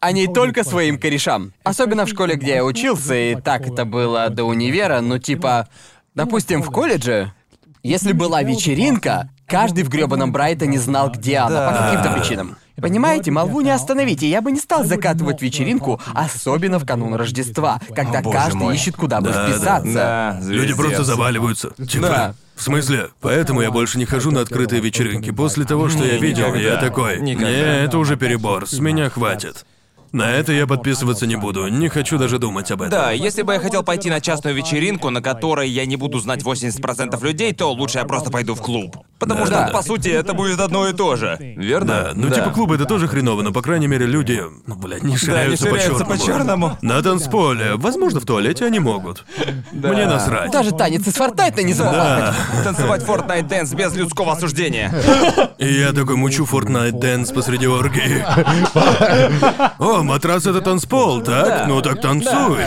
[0.00, 1.52] о ней только своим корешам.
[1.62, 5.66] Особенно в школе, где я учился, и так это было до универа, ну типа,
[6.14, 7.32] допустим, в колледже,
[7.82, 12.56] если была вечеринка, каждый в грёбаном Брайтоне знал, где она, по каким-то причинам.
[12.76, 18.20] Понимаете, молву не остановите, я бы не стал закатывать вечеринку, особенно в канун Рождества, когда
[18.20, 18.74] боже каждый мой.
[18.74, 19.48] ищет, куда бы Да, да.
[19.52, 19.92] вписаться.
[19.94, 20.76] Да, Люди звездец.
[20.76, 21.70] просто заваливаются.
[21.88, 22.34] Типа, Да.
[22.56, 23.10] в смысле?
[23.20, 25.30] Поэтому я больше не хожу на открытые вечеринки.
[25.30, 29.64] После того, что я видел, я такой, не, это уже перебор, с меня хватит.
[30.14, 32.92] На это я подписываться не буду, не хочу даже думать об этом.
[32.92, 36.42] Да, если бы я хотел пойти на частную вечеринку, на которой я не буду знать
[36.44, 38.96] 80% людей, то лучше я просто пойду в клуб.
[39.18, 39.66] Потому Да, что, да.
[39.72, 41.36] по сути, это будет одно и то же.
[41.40, 41.86] Верно?
[41.86, 45.16] Да, ну типа клубы это тоже хреново, но по крайней мере люди, ну блядь, не
[45.16, 46.78] ширяются, ширяются по по чёрному.
[46.80, 49.24] На танцполе, возможно в туалете они могут.
[49.72, 50.52] Мне насрать.
[50.52, 52.32] Даже танец из Фортнайта не забывал.
[52.62, 54.94] Танцевать Fortnite Dance без людского осуждения.
[55.58, 58.24] И я такой мучу Fortnite Dance посреди оргии.
[59.78, 61.68] О, матрас это танцпол, так?
[61.68, 62.58] Ну так танцуй.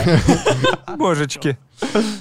[0.96, 1.58] Божечки.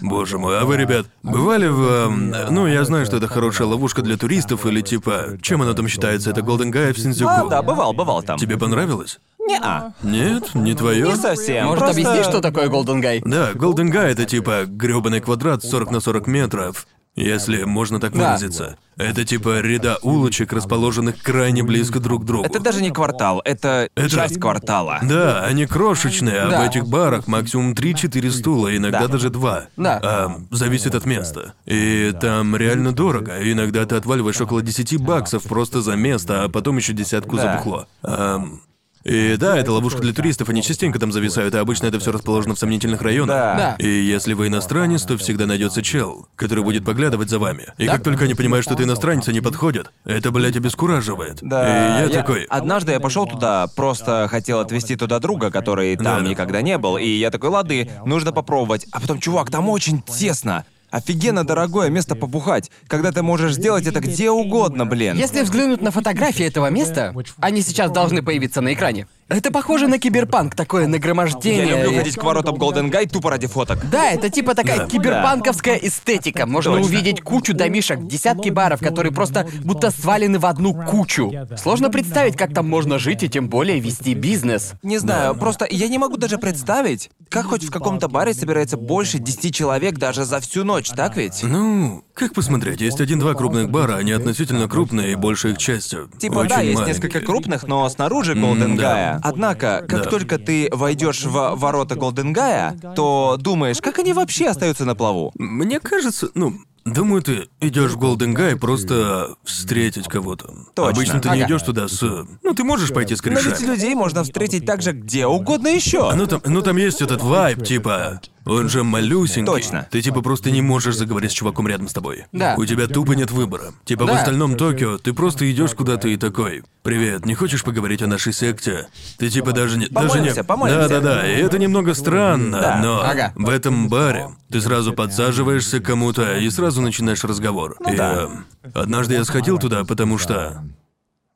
[0.02, 1.82] Боже мой, а вы, ребят, бывали в...
[1.82, 5.38] эм, ну, я знаю, что это хорошая ловушка для туристов, или типа...
[5.42, 6.30] Чем она там считается?
[6.30, 7.32] Это Голден Гай в Синдзюку?
[7.32, 8.38] А, да, бывал, бывал там.
[8.38, 9.20] Тебе понравилось?
[9.40, 9.94] Не-а.
[10.04, 11.08] Нет, не твое?
[11.08, 11.66] Не совсем.
[11.68, 13.22] Может, просто- объяснить, что такое Голден Гай?
[13.26, 16.86] Да, Голден Гай это типа грёбаный квадрат 40 на 40 метров,
[17.18, 18.20] если можно так Да.
[18.20, 18.78] выразиться.
[18.96, 22.46] Это типа ряда улочек, расположенных крайне близко друг к другу.
[22.46, 25.00] Это даже не квартал, это, Это- часть квартала.
[25.04, 26.62] Да, они крошечные, а Да.
[26.64, 29.08] в этих барах максимум 3-4 стула, иногда Да.
[29.08, 29.66] даже 2.
[29.78, 30.00] Да.
[30.04, 31.54] А, зависит от места.
[31.68, 33.34] И там реально дорого.
[33.52, 37.56] Иногда ты отваливаешь около 10 баксов просто за место, а потом еще десятку за Да.
[37.58, 37.88] бухло.
[38.02, 38.62] Ам,
[39.04, 42.56] и да, это ловушка для туристов, они частенько там зависают, и обычно это все расположено
[42.56, 43.36] в сомнительных районах.
[43.36, 43.56] Да.
[43.58, 43.76] Да.
[43.80, 47.68] И если вы иностранец, то всегда найдется чел, который будет поглядывать за вами.
[47.78, 49.92] И как только они понимают, что ты иностранец, они подходят.
[50.06, 51.40] Это, блядь, обескураживает.
[51.42, 52.44] Да, И я, такой.
[52.44, 56.28] Однажды я пошел туда, просто хотел отвезти туда друга, который там Да-да.
[56.30, 58.86] никогда не был, и я такой, лады, нужно попробовать.
[58.92, 60.66] А потом, чувак, там очень тесно.
[60.90, 65.18] Офигенно дорогое место побухать, когда ты можешь сделать это где угодно, блин.
[65.18, 69.08] Если взглянуть на фотографии этого места, они сейчас должны появиться на экране.
[69.30, 71.66] Это похоже на киберпанк, такое Я нагромождение.
[71.66, 73.80] люблю и- ходить к воротам Golden Guy тупо ради фоток.
[73.92, 76.46] Да, это типа такая киберпанковская эстетика.
[76.46, 76.86] Можно Точно.
[76.88, 81.32] увидеть кучу домишек, десятки баров, которые просто будто свалены в одну кучу.
[81.58, 84.74] Сложно представить, как там можно жить и тем более вести бизнес.
[84.82, 89.20] Не знаю, просто я не могу даже представить, как хоть в каком-то баре собирается больше
[89.20, 91.44] 10 человек даже за всю ночь, так ведь?
[91.44, 96.10] Ну, как посмотреть, есть один-два крупных бара, они относительно крупные, и большая их частью.
[96.18, 96.96] Типа, очень да, есть маленькие.
[96.96, 98.82] несколько крупных, но снаружи Голден да.
[98.84, 99.17] Гая.
[99.24, 100.10] Однако, как Да.
[100.10, 105.32] только ты войдешь в ворота Голден Гая, то думаешь, как они вообще остаются на плаву?
[105.36, 106.54] Мне кажется, ну,
[106.94, 110.54] думаю, ты идешь в Голден Гай просто встретить кого-то.
[110.76, 110.90] Точно.
[110.92, 111.46] Обычно ты не Ага.
[111.54, 112.02] идешь туда с.
[112.02, 116.14] Ну, ты можешь пойти с Но ведь людей можно встретить также где угодно еще.
[116.16, 118.22] Ну там, ну там есть этот вайб, типа.
[118.50, 119.46] Он же малюсенький.
[119.46, 119.88] Точно.
[119.92, 122.28] Ты типа просто не можешь заговорить с чуваком рядом с тобой.
[122.32, 122.56] Да.
[122.58, 123.74] У тебя тупо нет выбора.
[123.84, 124.20] Типа в Да.
[124.20, 126.64] остальном Токио ты просто идешь куда-то и такой.
[126.82, 128.88] Привет, не хочешь поговорить о нашей секте?
[129.18, 129.88] Ты типа даже не.
[129.90, 130.44] даже Помолимся, не.
[130.46, 130.88] помолимся.
[130.88, 131.28] Да, да, да.
[131.30, 132.80] И это немного странно, Да.
[132.82, 133.34] но Ага.
[133.36, 137.76] в этом баре ты сразу подсаживаешься к кому-то и сразу начинаешь разговор.
[137.80, 138.30] и, Ну да.
[138.64, 140.64] э, однажды я сходил туда, потому что.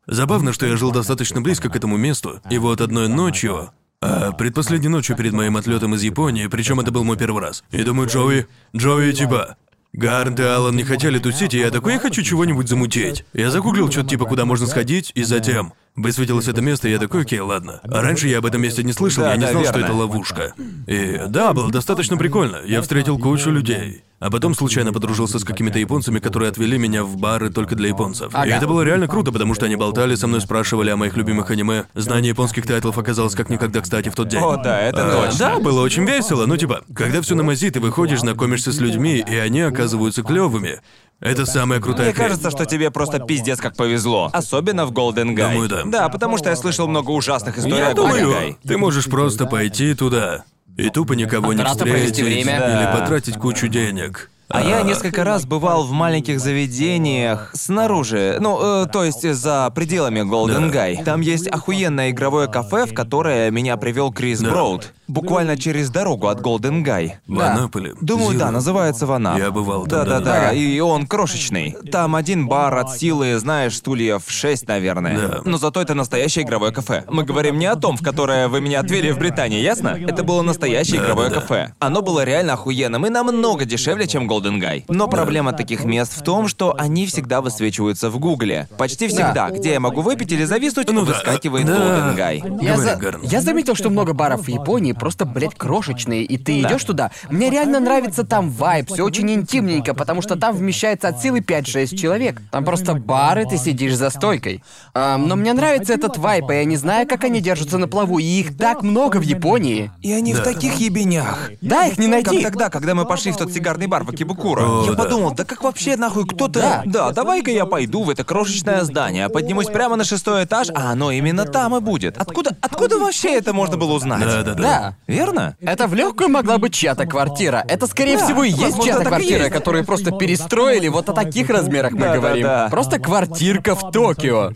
[0.07, 3.71] Забавно, что я жил достаточно близко к этому месту, и вот одной ночью
[4.03, 7.63] а предпоследней ночью перед моим отлетом из Японии, причем это был мой первый раз.
[7.69, 9.57] И думаю, Джоуи, Джоуи, типа,
[9.93, 13.25] Гарнт и Алан не хотели тусить, и я такой, я хочу чего-нибудь замутить.
[13.33, 17.21] Я загуглил что-то типа, куда можно сходить, и затем высветилось это место, и я такой,
[17.21, 17.81] окей, ладно.
[17.83, 19.85] А раньше я об этом месте не слышал, Да, я не да, знал, что верно.
[19.85, 20.53] это ловушка.
[20.87, 22.59] И да, было достаточно прикольно.
[22.65, 24.03] Я встретил кучу людей.
[24.19, 28.31] А потом случайно подружился с какими-то японцами, которые отвели меня в бары только для японцев.
[28.33, 28.49] И Ага.
[28.49, 31.85] это было реально круто, потому что они болтали со мной, спрашивали о моих любимых аниме.
[31.95, 34.39] Знание японских тайтлов оказалось как никогда кстати в тот день.
[34.41, 35.39] О, да, это А, точно.
[35.39, 36.45] Да, было очень весело.
[36.45, 40.81] Ну, типа, когда все на мази, ты выходишь, знакомишься с людьми, и они оказываются клевыми.
[41.21, 44.29] Это самая крутая Мне кажется, что тебе просто пиздец как повезло.
[44.33, 45.51] Особенно в Golden Guy.
[45.51, 45.81] Думаю, да.
[45.85, 48.55] Да, потому что я слышал много ужасных историй Я о Golden думаю, Guy.
[48.67, 50.43] ты можешь просто пойти туда
[50.77, 52.55] и тупо никого не Просто встретить провести время.
[52.55, 54.29] или потратить кучу денег.
[54.53, 56.39] А я несколько раз бывал в маленьких
[56.81, 60.87] заведениях снаружи, ну, э, то есть за пределами Golden Да.
[60.89, 61.03] Guy.
[61.05, 64.49] Там есть охуенное игровое кафе, в которое меня привел Крис Да.
[64.49, 64.91] Броуд.
[65.11, 67.11] Буквально через дорогу от Golden Guy.
[67.27, 67.53] В Да.
[67.53, 67.93] Анаполе.
[67.99, 69.37] Думаю, да, называется Ванап.
[69.37, 70.51] Я бывал там, Да-да-да, да-да.
[70.53, 71.75] и он крошечный.
[71.91, 75.17] Там один бар от силы, знаешь, стульев 6, наверное.
[75.27, 75.41] Да.
[75.43, 77.03] Но зато это настоящее игровое кафе.
[77.09, 79.89] Мы говорим не о том, в которое вы меня отвели в Британии, ясно?
[80.07, 81.41] Это было настоящее игровое Да-да-да.
[81.47, 81.73] кафе.
[81.79, 84.85] Оно было реально охуенным и намного дешевле, чем Golden Guy.
[84.87, 88.69] Но проблема таких мест в том, что они всегда высвечиваются в Гугле.
[88.77, 89.49] Почти всегда.
[89.49, 91.11] Где я могу выпить или зависнуть, Ну да.
[91.13, 91.73] выскакивает Да.
[91.75, 92.63] Golden Guy.
[92.63, 96.83] Я, за- я заметил, что много баров в Японии просто, блядь, крошечные, и ты идешь
[96.83, 97.09] туда.
[97.31, 101.97] Мне реально нравится там вайб, все очень интимненько, потому что там вмещается от силы 5-6
[101.97, 102.39] человек.
[102.51, 104.63] Там просто бар, и ты сидишь за стойкой.
[104.93, 108.19] А, но мне нравится этот вайб, и я не знаю, как они держатся на плаву,
[108.19, 109.89] и их так много в Японии.
[110.03, 111.49] И они в таких ебенях.
[111.61, 112.43] Да, их не Как найти.
[112.43, 114.61] тогда, когда мы пошли в тот сигарный бар в Акибукура.
[114.61, 115.03] О, я да.
[115.03, 116.59] подумал, да как вообще нахуй кто-то...
[116.59, 116.83] Да.
[116.85, 121.09] Да, давай-ка я пойду в это крошечное здание, поднимусь прямо на шестой этаж, а оно
[121.09, 122.19] именно там и будет.
[122.19, 124.21] Откуда, откуда вообще это можно было узнать?
[124.21, 124.61] Да-да-да.
[124.61, 124.90] Да.
[125.07, 125.55] Верно?
[125.61, 127.63] Это в легкую могла быть чья-то квартира.
[127.67, 129.51] Это, скорее Да, всего, и есть возможно, чья-то квартира, есть.
[129.53, 130.87] которую просто перестроили.
[130.87, 132.43] Вот о таких размерах мы Да, да, говорим.
[132.43, 132.67] да.
[132.69, 134.51] Просто квартирка в Токио.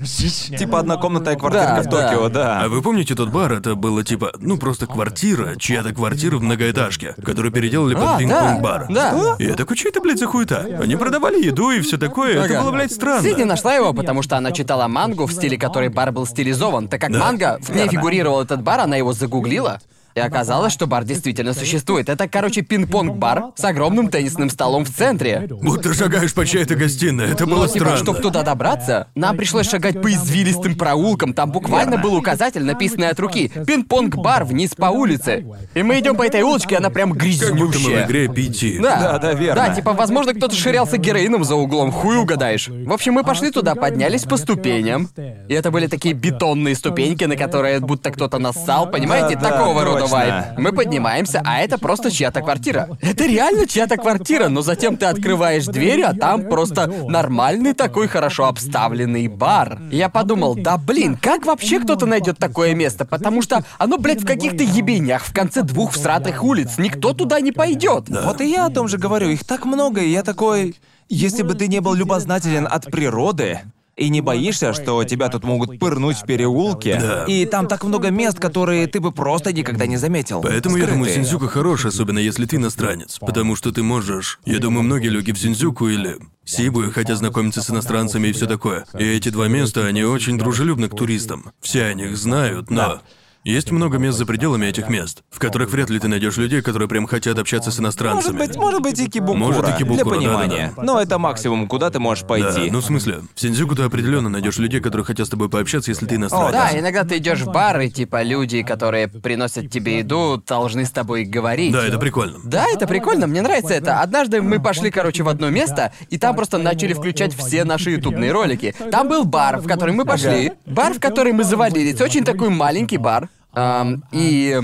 [0.58, 2.62] Типа однокомнатная квартирка Да, в Токио, да.
[2.64, 3.54] А вы помните тот бар?
[3.54, 8.88] Это было типа, ну просто квартира, чья-то квартира в многоэтажке, которую переделали под А, пинг-понг-бар.
[8.90, 9.36] да, да.
[9.40, 10.66] И я такой, что это, блядь, за хуета?
[10.82, 12.62] Они продавали еду и все такое, это Ага.
[12.62, 13.22] было, блядь, странно.
[13.24, 16.88] Сидни нашла его, потому что она читала мангу, в стиле которой бар был стилизован.
[16.88, 19.80] Так как манга, в ней фигурировал этот бар, она его загуглила.
[20.16, 22.08] И оказалось, что бар действительно существует.
[22.08, 25.46] Это, короче, пинг-понг-бар с огромным теннисным столом в центре.
[25.50, 27.98] Будто шагаешь по чьей-то гостиной, это было Но, типа, странно.
[27.98, 31.34] чтобы туда добраться, нам пришлось шагать по извилистым проулкам.
[31.34, 33.52] Там буквально был указатель, написанный от руки.
[33.68, 35.46] Пинг-понг-бар вниз по улице.
[35.74, 38.06] И мы идем по этой улочке, она прям Как будто мы в грязнющая.
[38.06, 38.82] игре PT.
[38.82, 39.68] Да, Да, да, верно.
[39.68, 42.70] Да, типа, возможно, кто-то ширялся героином за углом, хуй угадаешь.
[42.70, 45.10] В общем, мы пошли туда, поднялись по ступеням.
[45.50, 49.36] И это были такие бетонные ступеньки, на которые будто кто-то нассал, понимаете?
[49.36, 50.18] Да, да, Такого рода точно.
[50.18, 50.58] вайб.
[50.58, 52.90] Мы поднимаемся, а это просто чья-то квартира.
[53.02, 58.46] Это реально чья-то квартира, но затем ты открываешь дверь, а там просто нормальный такой хорошо
[58.46, 59.80] обставленный бар.
[59.92, 63.06] Я подумал, да блин, как вообще кто-то найдет такое место?
[63.06, 66.78] Потому что оно, блядь, в каких-то ебенях в конце двух всратых улиц.
[66.78, 68.06] Никто туда не пойдет.
[68.10, 70.76] Вот и я о том же говорю, их так много, и я такой...
[71.08, 73.60] Если бы ты не был любознателен от природы,
[73.96, 77.00] и не боишься, что тебя тут могут пырнуть в переулке.
[77.00, 77.26] Да.
[77.26, 80.42] И там так много мест, которые ты бы просто никогда не заметил.
[80.42, 81.26] Поэтому я думаю, Скрытые.
[81.26, 83.20] Синдзюка хорош, особенно если ты иностранец.
[83.20, 84.40] Потому что ты можешь...
[84.46, 88.86] Я думаю, многие люди в Синдзюку или Сибу хотят знакомиться с иностранцами и все такое.
[88.98, 91.52] И эти два места, они очень дружелюбны к туристам.
[91.62, 93.02] Все о них знают, но...
[93.46, 96.90] Есть много мест за пределами этих мест, в которых вряд ли ты найдешь людей, которые
[96.90, 98.34] прям хотят общаться с иностранцами.
[98.36, 99.38] Может быть, может быть и Кибукура.
[99.38, 100.72] Может, и Кибукура, Для понимания.
[100.76, 100.82] да-да-да.
[100.82, 102.72] Но это максимум, куда ты можешь Да, пойти.
[102.72, 106.08] ну в смысле, в Синдзюку ты определенно найдешь людей, которые хотят с тобой пообщаться, если
[106.08, 106.54] ты иностранец.
[106.54, 110.90] Да, иногда ты идешь в бар, и типа люди, которые приносят тебе еду, должны с
[110.90, 111.72] тобой говорить.
[111.72, 112.40] Да, это прикольно.
[112.44, 114.02] Да, это прикольно, мне нравится это.
[114.02, 118.32] Однажды мы пошли, короче, в одно место, и там просто начали включать все наши ютубные
[118.32, 118.74] ролики.
[118.92, 120.54] Там был бар, в который мы пошли.
[120.66, 122.02] Бар, в который мы завалились.
[122.02, 123.30] Очень такой маленький бар.
[123.56, 124.62] Ам, и...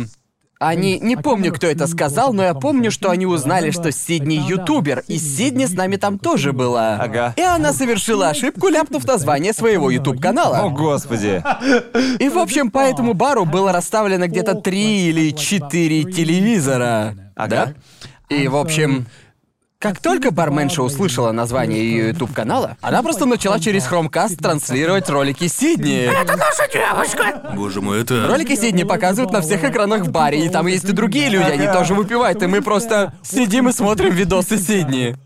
[0.59, 0.99] Они...
[0.99, 5.18] Не помню, кто это сказал, но я помню, что они узнали, что Сидни ютубер, и
[5.18, 6.97] Сидни с нами там тоже была.
[6.97, 7.34] Ага.
[7.35, 10.59] И она совершила ошибку, ляпнув название своего ютуб-канала.
[10.59, 11.43] О, господи.
[12.19, 17.15] И, в общем, по этому бару было расставлено где-то три или четыре телевизора.
[17.35, 17.73] Ага.
[18.30, 18.35] Да?
[18.35, 19.07] И, в общем,
[19.82, 26.08] как только барменша услышала название ее YouTube-канала, она просто начала через Chromecast транслировать ролики Сидни.
[27.56, 28.28] Боже мой, это...
[28.28, 31.66] Ролики Сидни показывают на всех экранах в баре, и там есть и другие люди, они
[31.66, 35.18] тоже выпивают, и мы просто сидим и смотрим видосы Сидни.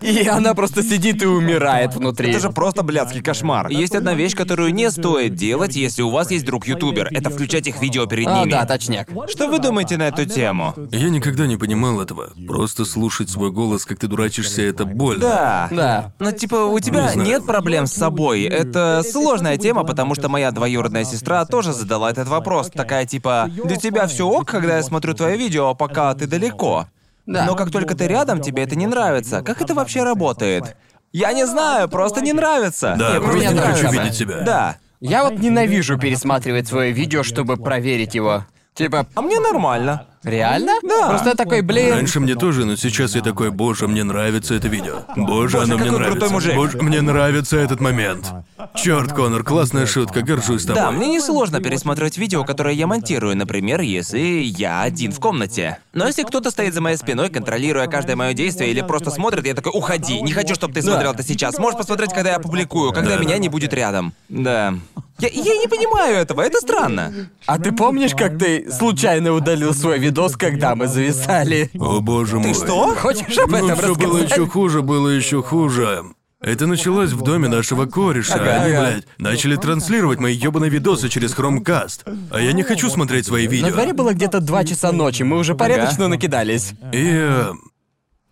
[0.00, 2.30] И, она просто сидит и умирает внутри.
[2.30, 3.68] Это же просто блядский кошмар.
[3.68, 7.08] Есть одна вещь, которую не стоит делать, если у вас есть друг-ютубер.
[7.12, 8.50] Это включать их видео перед О, ними.
[8.50, 9.08] да, точняк.
[9.28, 10.74] Что вы думаете на эту тему?
[10.90, 12.30] Я никогда не понимал этого.
[12.46, 15.20] Просто слушать свой голос, как ты дурачишься, это больно.
[15.20, 15.68] Да.
[15.70, 16.12] Да.
[16.18, 18.42] Ну, типа, у тебя Не нет проблем с собой.
[18.42, 22.70] Это сложная тема, потому что моя двоюродная сестра тоже задала этот вопрос.
[22.70, 26.86] Такая, типа, для тебя все ок, когда я смотрю твое видео, пока ты далеко.
[27.26, 27.44] Да.
[27.44, 29.42] Но как только ты рядом, тебе это не нравится.
[29.42, 30.76] Как это вообще работает?
[31.12, 32.94] Я не знаю, просто не нравится.
[32.98, 33.86] Да, Мне просто не нравится.
[33.88, 34.40] хочу видеть себя.
[34.42, 34.76] Да.
[35.00, 38.44] Я вот ненавижу пересматривать свое видео, чтобы проверить его.
[38.74, 40.06] Типа, А мне нормально.
[40.26, 40.72] Реально?
[40.82, 41.08] Да.
[41.08, 41.92] Просто я такой, блин.
[41.94, 45.02] Раньше мне тоже, но сейчас я такой, боже, мне нравится это видео.
[45.16, 46.32] Боже, оно мне какой крутой нравится.
[46.34, 46.54] мужик.
[46.54, 48.32] Боже, мне нравится этот момент.
[48.74, 50.82] Черт, Конор, классная шутка, горжусь тобой.
[50.82, 55.78] Да, мне несложно пересматривать видео, которое я монтирую, например, если я один в комнате.
[55.94, 59.54] Но если кто-то стоит за моей спиной, контролируя каждое мое действие или просто смотрит, я
[59.54, 61.58] такой, уходи, не хочу, чтобы ты смотрел это сейчас.
[61.58, 63.22] Можешь посмотреть, когда я опубликую, когда Да.
[63.22, 64.12] меня не будет рядом.
[64.28, 64.74] Да.
[65.18, 67.12] Я, я не понимаю этого, это странно.
[67.46, 71.70] А ты помнишь, как ты случайно удалил свой видос, когда мы зависали?
[71.78, 72.54] О боже мой.
[72.54, 72.94] Что?
[72.94, 74.30] Хочешь об Ну, этом все было рассказать?
[74.30, 76.04] еще хуже, было еще хуже.
[76.40, 78.34] Это началось в доме нашего кореша.
[78.34, 78.90] Ага, Они, ага.
[78.92, 82.28] блядь, начали транслировать мои ёбаные видосы через Chromecast.
[82.30, 83.70] А я не хочу смотреть свои На видео.
[83.70, 86.72] дворе было где-то два часа ночи, мы уже порядочно накидались.
[86.92, 87.04] И...
[87.12, 87.52] э,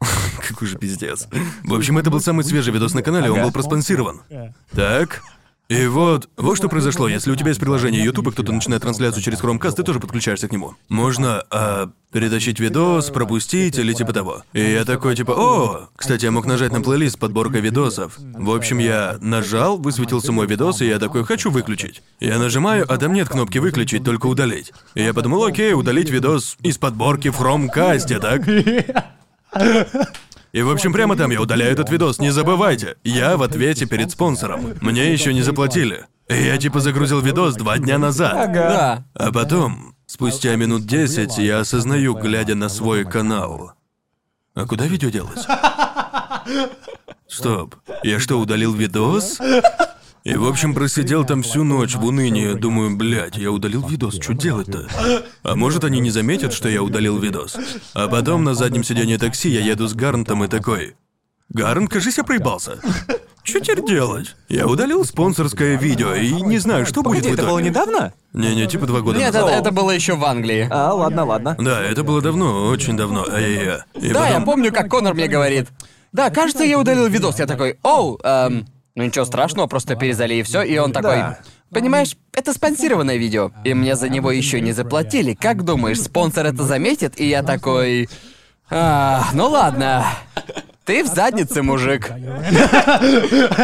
[0.48, 1.28] Какой же пиздец.
[1.64, 3.46] В общем, это был самый свежий видос на канале, он Ага.
[3.46, 4.20] был проспонсирован.
[4.74, 5.22] Так.
[5.68, 7.08] И вот, вот что произошло.
[7.08, 10.46] Если у тебя есть приложение YouTube, и кто-то начинает трансляцию через Chromecast, ты тоже подключаешься
[10.46, 10.74] к нему.
[10.90, 14.42] Можно, а, перетащить видос, пропустить или типа того.
[14.52, 18.18] И я такой, типа, о, кстати, я мог нажать на плейлист с подборкой видосов.
[18.18, 22.02] В общем, я нажал, высветился мой видос, и я такой, хочу выключить.
[22.20, 24.70] Я нажимаю, а там нет кнопки выключить, только удалить.
[24.94, 28.42] И я подумал, окей, удалить видос из подборки в Chromecast, так?
[30.54, 32.20] И, в общем, прямо там я удаляю этот видос.
[32.20, 34.74] Не забывайте, я в ответе перед спонсором.
[34.80, 36.06] Мне еще не заплатили.
[36.28, 38.52] И я типа загрузил видос два дня назад.
[38.52, 39.04] Да.
[39.14, 43.72] А потом, спустя минут 10, я осознаю, глядя на свой канал.
[44.54, 45.44] А куда видео делось?
[47.28, 47.74] Стоп.
[48.04, 49.40] Я что, удалил видос?
[50.24, 52.54] И, в общем, просидел там всю ночь в унынии.
[52.54, 54.88] Думаю, блядь, я удалил видос, что делать-то?
[55.42, 57.56] А может, они не заметят, что я удалил видос?
[57.92, 60.94] А потом на заднем сиденье такси я еду с Гарнтом и такой...
[61.50, 62.78] Гарнт, кажись, я проебался.
[63.42, 64.34] Что теперь делать?
[64.48, 67.50] Я удалил спонсорское видео и не знаю, что будет Погоди, в это итоге.
[67.50, 68.12] было недавно?
[68.32, 69.50] Не-не, типа два года Нет, назад.
[69.50, 70.66] это, это было еще в Англии.
[70.70, 71.54] А, ладно, ладно.
[71.60, 73.26] Да, это было давно, очень давно.
[73.30, 73.80] Ай-яй-яй.
[74.00, 75.68] И Да, я потом- помню, как Конор мне говорит.
[76.12, 77.38] Да, кажется, я удалил видос.
[77.38, 80.62] Я такой, оу, эм, ну ничего страшного, просто перезали и все.
[80.62, 81.38] И он такой, Да.
[81.70, 85.34] понимаешь, это спонсированное видео, и мне за него еще не заплатили.
[85.34, 87.18] Как думаешь, спонсор это заметит?
[87.20, 88.08] И я такой,
[88.70, 90.04] а, ну ладно.
[90.84, 92.12] Ты в заднице, мужик.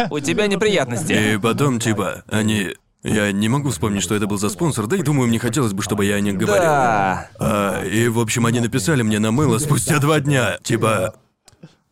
[0.09, 1.33] У тебя неприятности.
[1.33, 2.75] И потом, типа, они...
[3.03, 5.81] Я не могу вспомнить, что это был за спонсор, да и думаю, мне хотелось бы,
[5.81, 6.61] чтобы я о них говорил.
[6.63, 7.29] Да.
[7.39, 10.57] А, и, в общем, они написали мне на мыло спустя два дня.
[10.61, 11.15] Типа...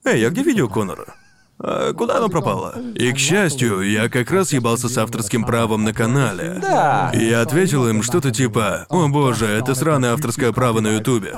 [0.03, 1.15] Эй, а где видео Конора?
[1.61, 2.75] А, куда оно пропало?
[2.95, 6.57] И, к счастью, я как раз ебался с авторским правом на канале.
[6.61, 7.11] Да.
[7.13, 11.35] И я ответил им что-то типа «О боже, это сраное авторское право на ютубе».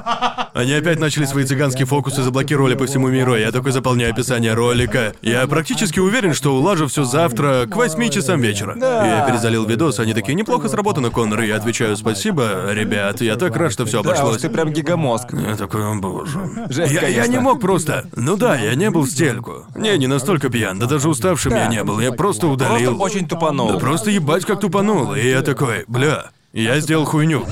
[0.53, 3.35] Они опять начали свои цыганские фокусы, заблокировали по всему миру.
[3.35, 5.13] Я такой заполняю описание ролика.
[5.21, 8.75] Я практически уверен, что улажу все завтра к 8 часам вечера.
[8.75, 11.41] И я перезалил видос, они такие «Неплохо сработано, Коннор».
[11.41, 14.41] И я отвечаю «Спасибо, ребят, я так рад, что все Да обошлось».
[14.41, 15.33] ты прям гигамозг.
[15.33, 16.39] Я такой, о боже.
[16.69, 18.05] Жесть, я, я не мог просто.
[18.15, 19.65] Ну да, я не был в стельку.
[19.75, 21.99] Не, не настолько пьян, да даже уставшим я не был.
[21.99, 22.95] Я просто удалил.
[22.97, 23.71] Просто очень тупанул.
[23.71, 25.13] Да просто ебать как тупанул.
[25.15, 27.45] И я такой, бля, я сделал хуйню.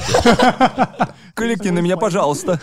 [1.34, 2.60] Кликни на меня, пожалуйста.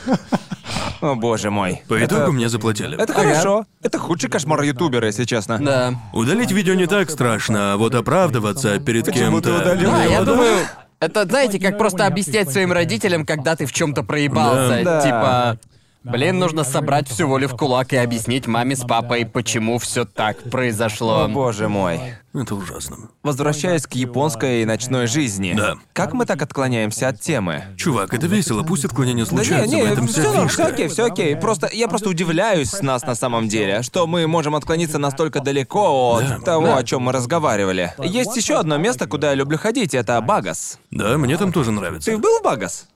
[1.00, 1.82] О, боже мой.
[1.88, 3.00] По итогу мне заплатили.
[3.00, 3.64] Это хорошо.
[3.82, 5.58] Это худший кошмар ютубера, если честно.
[5.58, 5.94] Да.
[6.12, 9.56] Удалить видео не так страшно, а вот оправдываться перед кем-то.
[9.56, 10.24] удалил Да, его, я да?
[10.24, 10.56] думаю,
[11.00, 14.82] это, знаете, как просто объяснять своим родителям, когда ты в чем-то проебался.
[14.84, 15.00] Да.
[15.00, 15.58] Типа,
[16.10, 20.42] блин, нужно собрать всю волю в кулак и объяснить маме с папой, почему все так
[20.50, 21.24] произошло.
[21.24, 22.00] О, боже мой.
[22.34, 22.96] Это ужасно.
[23.22, 25.54] Возвращаясь к японской ночной жизни.
[25.56, 25.76] Да.
[25.94, 27.64] Как мы так отклоняемся от темы?
[27.76, 30.66] Чувак, это весело, пусть отклонения Да случаются, не, в не, этом вся все, фишка.
[30.66, 31.34] окей, все окей.
[31.36, 36.16] Просто я просто удивляюсь с нас на самом деле, что мы можем отклониться настолько далеко
[36.16, 36.38] от Да.
[36.40, 37.94] того, о чем мы разговаривали.
[37.98, 40.78] Есть еще одно место, куда я люблю ходить, это Багас.
[40.90, 42.10] Да, мне там тоже нравится.
[42.10, 42.86] Ты был в Багас?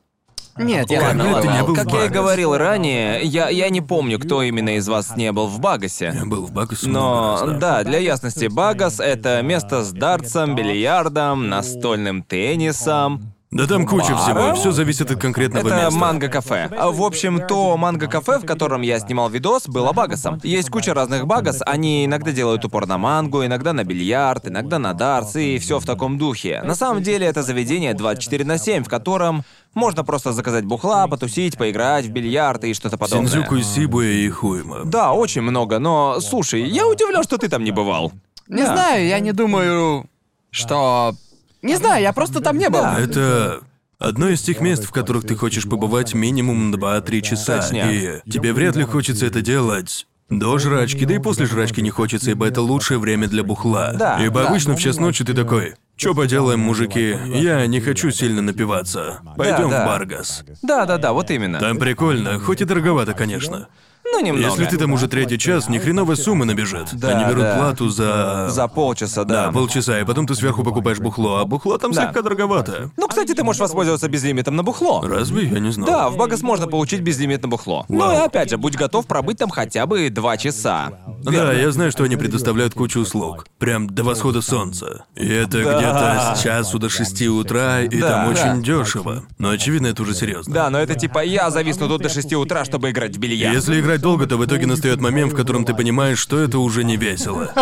[0.57, 4.43] Нет, я не был в Как я и говорил ранее, я, я не помню, кто
[4.43, 6.13] именно из вас не был в Багасе.
[6.15, 10.55] Я был в Багасе много Но раз, да, для ясности, Багас— это место с дартсом,
[10.55, 13.35] бильярдом, настольным теннисом.
[13.53, 14.55] Да там куча всего, Баром?
[14.55, 15.91] все зависит от конкретного Это места.
[15.99, 16.69] манго-кафе.
[16.79, 20.39] А, В общем, то манго-кафе, в котором я снимал видос, было багасом.
[20.45, 24.95] Есть куча разных багас, они иногда делают упор на мангу, иногда на бильярд, иногда на
[24.95, 26.63] дартс, и все в таком духе.
[26.65, 29.43] На самом деле это заведение 24 на 7, в котором
[29.75, 33.29] можно просто заказать бухла, потусить, поиграть в бильярд и что-то подобное.
[33.29, 34.85] Синдзюку, Сибуя и Хуйма.
[34.85, 38.13] Да, очень много, но слушай, я удивлен, что ты там не бывал.
[38.47, 38.75] Не Да.
[38.75, 40.07] знаю, я не думаю,
[40.53, 41.17] что...
[41.63, 42.85] Не знаю, я просто там не был.
[42.85, 43.61] Это
[43.99, 47.69] одно из тех мест, в которых ты хочешь побывать минимум 2-3 часа.
[47.73, 50.07] И тебе вряд ли хочется это делать.
[50.31, 53.93] До жрачки, да и после жрачки не хочется, ибо это лучшее время для бухла.
[53.95, 54.49] Да, ибо да.
[54.49, 57.15] обычно в час ночи ты такой, Чё поделаем, мужики?
[57.27, 59.21] Я не хочу сильно напиваться.
[59.37, 59.83] Пойдем да.
[59.83, 60.45] в Баргас.
[60.63, 61.59] Да-да-да, вот именно.
[61.59, 63.69] Там прикольно, хоть и дороговато, конечно.
[64.13, 64.47] Ну, немного.
[64.49, 66.89] Если ты там уже третий час, ни хреновая сумма набежит.
[66.93, 67.57] Да, Они берут да.
[67.57, 68.49] плату за...
[68.51, 69.47] За полчаса, да.
[69.47, 72.03] Да, полчаса, и потом ты сверху покупаешь бухло, а бухло там Да.
[72.05, 72.91] слегка дороговато.
[72.97, 75.03] Ну, кстати, ты можешь воспользоваться безлимитом на бухло.
[75.07, 75.47] Разве?
[75.49, 75.87] Я не знал.
[75.89, 77.85] Да, в Багас можно получить безлимит на бухло.
[77.89, 80.91] Ну и опять же, будь готов пробыть там хотя бы два часа.
[81.23, 83.47] Да, я знаю, что они предоставляют кучу услуг.
[83.59, 85.05] Прям до восхода солнца.
[85.15, 88.41] И это где-то с часу до шести утра, и Да, там да.
[88.41, 89.25] очень дешево.
[89.39, 90.53] Но очевидно, это уже серьезно.
[90.53, 93.55] Да, но это типа я зависну тут до 6 утра, чтобы играть в бильярд.
[93.55, 96.85] Если играть долго, то в итоге настает момент, в котором ты понимаешь, что это уже
[96.85, 97.53] не весело.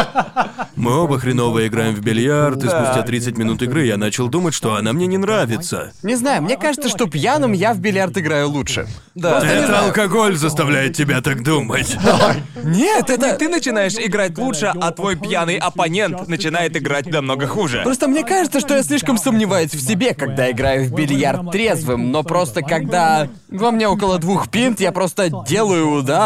[0.76, 4.74] Мы оба хреново играем в бильярд, и спустя 30 минут игры я начал думать, что
[4.74, 5.92] она мне не нравится.
[6.02, 8.86] Не знаю, мне кажется, что пьяным я в бильярд играю лучше.
[9.14, 9.42] Да.
[9.42, 11.96] Это алкоголь заставляет тебя так думать.
[12.62, 17.80] Нет, это ты начинаешь играть лучше, а твой пьяный оппонент начинает играть намного хуже.
[17.84, 22.22] Просто мне кажется, что я слишком сомневаюсь в себе, когда играю в бильярд трезвым, но
[22.22, 26.17] просто когда во мне около двух пинт, я просто делаю удар.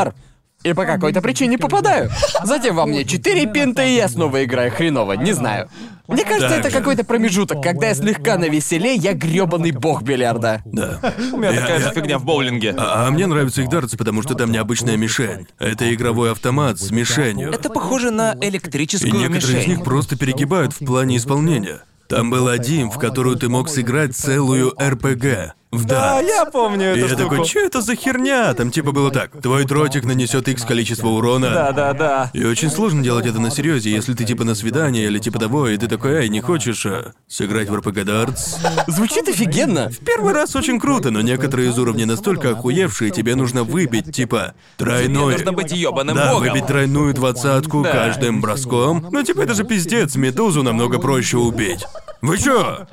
[0.65, 2.09] И по какой-то причине попадаю.
[2.45, 5.69] Затем во мне четыре пинта, и я снова играю хреново, не знаю.
[6.07, 10.63] Мне кажется, Так это какой-то промежуток, когда я слегка навеселе, я грёбаный бог бильярда.
[10.65, 11.01] Да.
[11.33, 12.75] У меня такая Я- же фигня в боулинге.
[12.79, 15.49] А, а мне нравятся их дартсы, потому что там необычная мишень.
[15.59, 17.51] Это игровой автомат с мишенью.
[17.51, 19.71] Это похоже на И электрическую некоторые из мишень.
[19.77, 21.81] них просто перегибают в плане исполнения.
[22.09, 25.55] Там был один, в которую ты мог сыграть целую РПГ.
[25.73, 26.29] В Да, дартс.
[26.29, 27.23] я помню И эту я штуку.
[27.31, 28.53] такой, что это за херня?
[28.53, 29.31] Там типа было так.
[29.41, 31.49] Твой дротик нанесет X количество урона.
[31.49, 32.31] Да, да, да.
[32.35, 35.69] И очень сложно делать это на серьезе, если ты типа на свидание или типа того,
[35.69, 38.57] и ты такой, эй, не хочешь а, сыграть в РПГ дартс?
[38.87, 39.91] Звучит офигенно.
[40.05, 45.33] Первый раз очень круто, но некоторые из уровней настолько охуевшие, тебе нужно выбить, типа, тройной...
[45.33, 46.49] Нужно быть ёбаным Да, богом.
[46.51, 47.93] выбить тройную двадцатку Да.
[47.93, 49.07] каждым броском.
[49.11, 51.83] Ну, типа, это же пиздец, медузу намного проще убить.
[52.23, 52.87] Вы чё?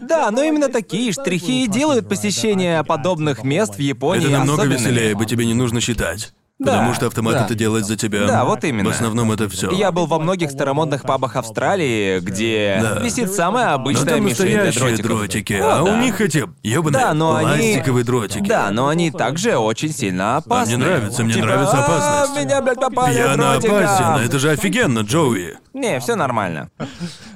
[0.00, 4.78] Да, но именно такие штрихи и делают посещение подобных мест в Японии Это намного особенными.
[4.80, 6.32] веселее, ибо тебе не нужно считать.
[6.60, 7.44] Да, Потому что автомат да.
[7.46, 8.26] это делает за тебя.
[8.26, 8.90] Да, вот именно.
[8.90, 9.70] В основном это все.
[9.70, 13.00] Я был во многих старомодных пабах Австралии, где Да.
[13.00, 15.00] висит самая Но обычная там мишень для дротиков.
[15.06, 15.92] дротики, О, а да.
[15.94, 18.46] у них эти ёбаные Да, но они- пластиковые дротики.
[18.46, 20.76] Да, но они также очень сильно опасны.
[20.76, 22.44] мне нравится, мне Типа, нравится «А, опасность».
[22.44, 23.76] меня, блядь, попали Пьяно дротиком».
[23.78, 25.54] опасен, это же офигенно, Джоуи.
[25.72, 26.68] Не, все нормально.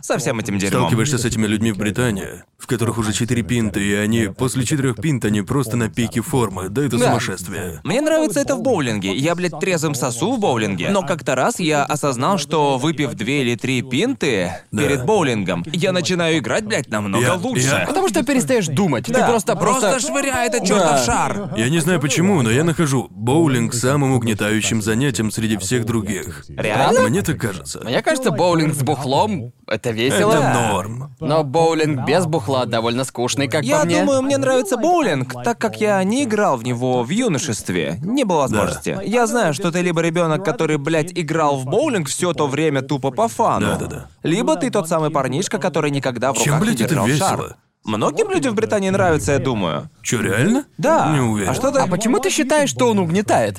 [0.02, 0.82] Со всем этим дерьмом.
[0.82, 4.96] Сталкиваешься с этими людьми в Британии, в которых уже четыре пинта, и они после четырех
[4.96, 6.68] пинт они просто на пике формы.
[6.68, 7.06] Да это Да.
[7.06, 7.80] сумасшествие.
[7.84, 9.13] Мне нравится это в боулинге.
[9.14, 10.90] Я, блядь, трезвым сосу в боулинге.
[10.90, 14.82] Но как-то раз я осознал, что выпив две или три пинты Да.
[14.82, 17.62] перед боулингом, я начинаю играть, блядь, намного Я- лучше.
[17.80, 19.06] я- Потому что перестаешь думать.
[19.08, 20.00] Да, Ты просто просто.
[20.00, 21.04] швыряй этот чертов Да.
[21.04, 21.50] шар.
[21.56, 26.44] Я не знаю почему, но я нахожу боулинг самым угнетающим занятием среди всех других.
[26.48, 27.08] Реально?
[27.08, 27.80] Мне так кажется.
[27.84, 30.32] Мне кажется, боулинг с бухлом это весело.
[30.32, 31.14] Это норм.
[31.20, 34.00] Но боулинг без бухла довольно скучный, как Я по мне.
[34.00, 37.98] думаю, мне нравится боулинг, так как я не играл в него в юношестве.
[38.02, 38.98] Не было возможности.
[39.04, 43.10] Я знаю, что ты либо ребенок, который, блядь, играл в боулинг все то время тупо
[43.10, 43.66] по фану.
[43.66, 44.08] Да-да-да.
[44.22, 47.28] Либо ты тот самый парнишка, который никогда в Чем, руках блядь, не это держал весело?
[47.28, 47.56] шар.
[47.84, 49.90] Многим людям в Британии нравится, я думаю.
[50.02, 50.64] Чё, реально?
[50.78, 51.12] Да.
[51.12, 51.50] Не уверен.
[51.50, 51.80] А что ты...
[51.80, 53.58] А почему ты считаешь, что он угнетает?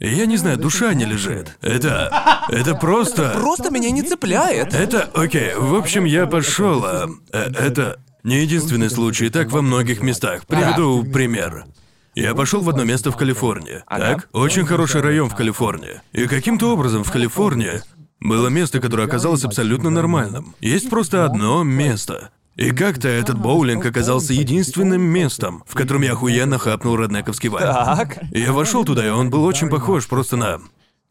[0.00, 1.56] Я не знаю, душа не лежит.
[1.62, 2.12] Это...
[2.48, 3.30] Это просто...
[3.30, 4.74] Просто меня не цепляет.
[4.74, 5.08] Это...
[5.14, 6.84] Окей, в общем, я пошел.
[6.84, 10.46] а, э, это не единственный случай, так во многих местах.
[10.46, 11.66] Приведу пример.
[12.14, 13.82] Я пошел в одно место в Калифорнии.
[13.88, 14.28] Так?
[14.32, 16.00] Очень хороший район в Калифорнии.
[16.12, 17.82] И каким-то образом в Калифорнии
[18.20, 20.54] было место, которое оказалось абсолютно нормальным.
[20.60, 22.30] Есть просто одно место.
[22.56, 27.66] И как-то этот боулинг оказался единственным местом, в котором я охуенно хапнул роднековский вайб.
[27.66, 28.18] Так.
[28.30, 30.60] Я вошел туда, и он был очень похож просто на...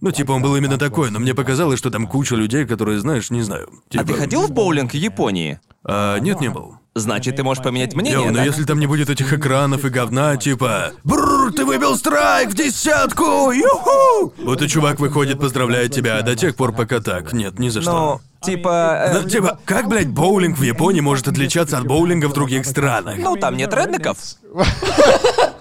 [0.03, 3.29] Ну, типа, он был именно такой, но мне показалось, что там куча людей, которые, знаешь,
[3.29, 3.69] не знаю.
[3.87, 4.03] Типа...
[4.03, 5.61] А ты ходил в боулинг в Японии?
[5.85, 6.75] А, нет, не был.
[6.93, 8.45] Значит, ты можешь поменять мнение, Йоу, но так?
[8.45, 13.51] если там не будет этих экранов и говна, типа Бррр, ты выбил страйк в десятку!
[13.51, 14.33] Юху!
[14.43, 17.31] Вот и чувак выходит, поздравляет тебя, а до тех пор пока так.
[17.31, 18.21] Нет, ни за Ну, что.
[18.41, 19.05] типа...
[19.07, 23.15] э, Ну, типа, как, блядь, боулинг в Японии может отличаться от боулинга в других странах?
[23.17, 24.17] Ну, там нет реднеков.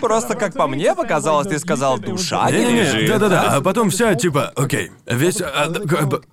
[0.00, 3.08] Просто как по мне показалось, ты сказал, душа не лежит.
[3.08, 5.70] да-да-да, а потом вся, типа, окей, весь, а,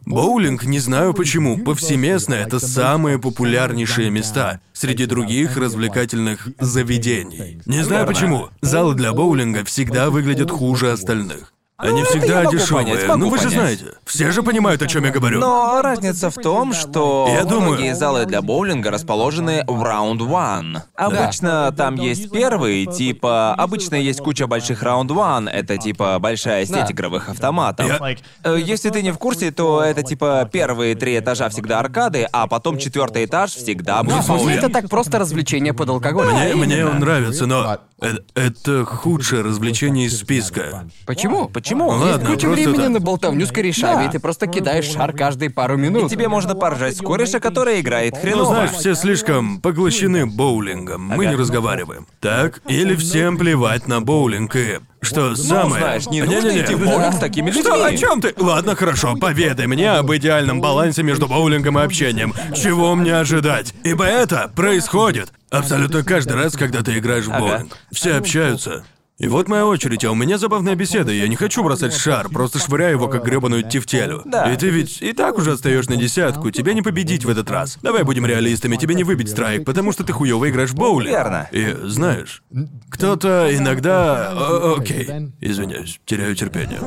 [0.06, 7.62] боулинг, не знаю почему, повсеместно это самые популярнейшие места среди других развлекательных заведений.
[7.66, 11.54] Не знаю почему, залы для боулинга всегда выглядят хуже остальных.
[11.80, 12.86] Они Ну, это я всегда могу дешевые.
[12.88, 13.54] понять, могу ну вы же понять.
[13.80, 15.40] знаете, все же понимают, о чем я говорю.
[15.40, 20.82] Но разница в том, что Я думаю- многие залы для боулинга расположены в раунд one.
[20.96, 23.54] Обычно там есть первый, типа...
[23.54, 26.88] Обычно есть куча больших раунд one, это типа большая сеть Да.
[26.92, 27.86] игровых автоматов.
[27.86, 32.28] Я- Э, Если ты не в курсе, то это типа первые три этажа всегда аркады,
[32.32, 34.58] а потом четвертый этаж всегда будет По сути, боулинг.
[34.64, 36.34] это так просто развлечение под алкоголем.
[36.34, 40.86] Мне, мне он нравится, но э- это худшее развлечение из списка.
[41.06, 41.50] Почему?
[41.68, 41.88] Почему?
[41.90, 42.90] Ладно, Есть куча просто времени так.
[42.90, 44.06] на болтовню с корешами, Да.
[44.06, 46.10] и ты просто кидаешь шар каждые пару минут.
[46.10, 48.46] Тебе можно поржать с кореша, который играет Ну, хреново.
[48.46, 51.02] знаешь, все слишком поглощены боулингом.
[51.02, 52.08] Мы не разговариваем.
[52.22, 52.62] Так?
[52.68, 54.80] Или всем плевать на боулинг и...
[55.00, 55.66] Что самое...
[55.68, 56.62] Ну, знаешь, не нужно Не-не-не.
[56.64, 57.62] идти в боулинг с такими людьми.
[57.62, 58.34] Что, о чем ты?
[58.38, 62.34] Ладно, хорошо, поведай мне об идеальном балансе между боулингом и общением.
[62.56, 63.74] Чего мне ожидать?
[63.84, 67.78] Ибо это происходит абсолютно каждый раз, когда ты играешь в боулинг.
[67.92, 68.86] Все общаются.
[69.20, 71.12] И вот моя очередь, а у меня забавная беседа.
[71.12, 74.22] Я не хочу бросать шар, просто швыряю его как гребаную тефтелю.
[74.26, 74.52] Да.
[74.54, 77.80] И ты ведь и так уже отстаешь на десятку, тебе не победить в этот раз.
[77.82, 81.10] Давай будем реалистами, тебе не выбить страйк, потому что ты хуёво играешь в боулинг.
[81.10, 81.50] Верно.
[81.52, 82.44] И знаешь,
[82.92, 84.34] кто-то иногда...
[84.36, 85.10] О, окей,
[85.42, 86.80] извиняюсь, теряю терпение.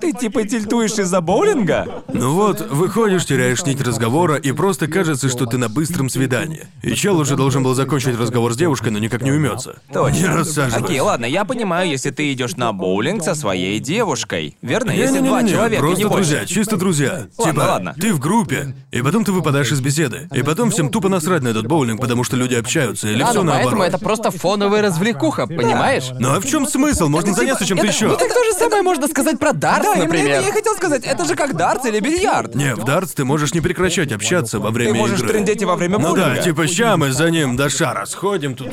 [0.00, 2.02] Ты типа тильтуешь из-за боулинга?
[2.12, 6.66] Ну вот, выходишь, теряешь нить разговора, и просто кажется, что ты на быстром свидании.
[6.82, 9.78] И чел уже должен был закончить разговор с девушкой, но никак не уймется.
[9.94, 10.84] Не рассаживайся.
[10.84, 14.56] Окей, ладно, я понимаю, если ты идешь на боулинг со своей девушкой.
[14.62, 14.90] Верно?
[14.90, 16.16] Если Не-не-не-не, два человека, просто не больше.
[16.30, 17.26] друзья, чисто друзья.
[17.38, 17.94] Ладно, типа, ладно.
[18.00, 21.48] ты в группе, и потом ты выпадаешь из беседы, и потом всем тупо насрать на
[21.48, 23.94] этот боулинг, потому что люди общаются, или Да, все ну поэтому наоборот.
[23.94, 26.04] это просто фоновая развлекуха, понимаешь?
[26.18, 27.08] Ну а в чем смысл?
[27.08, 28.06] Можно заняться чем-то Это- еще.
[28.08, 30.30] Ну так то же самое можно сказать про дартс, Да, например.
[30.38, 32.54] это я и хотел сказать, это же как дартс или бильярд.
[32.54, 35.28] Не, в дартс ты можешь не прекращать общаться во время Ты можешь игры.
[35.32, 36.34] трындеть и во время Ну боулинга.
[36.36, 38.68] да, типа ща мы за ним до шара сходим тут.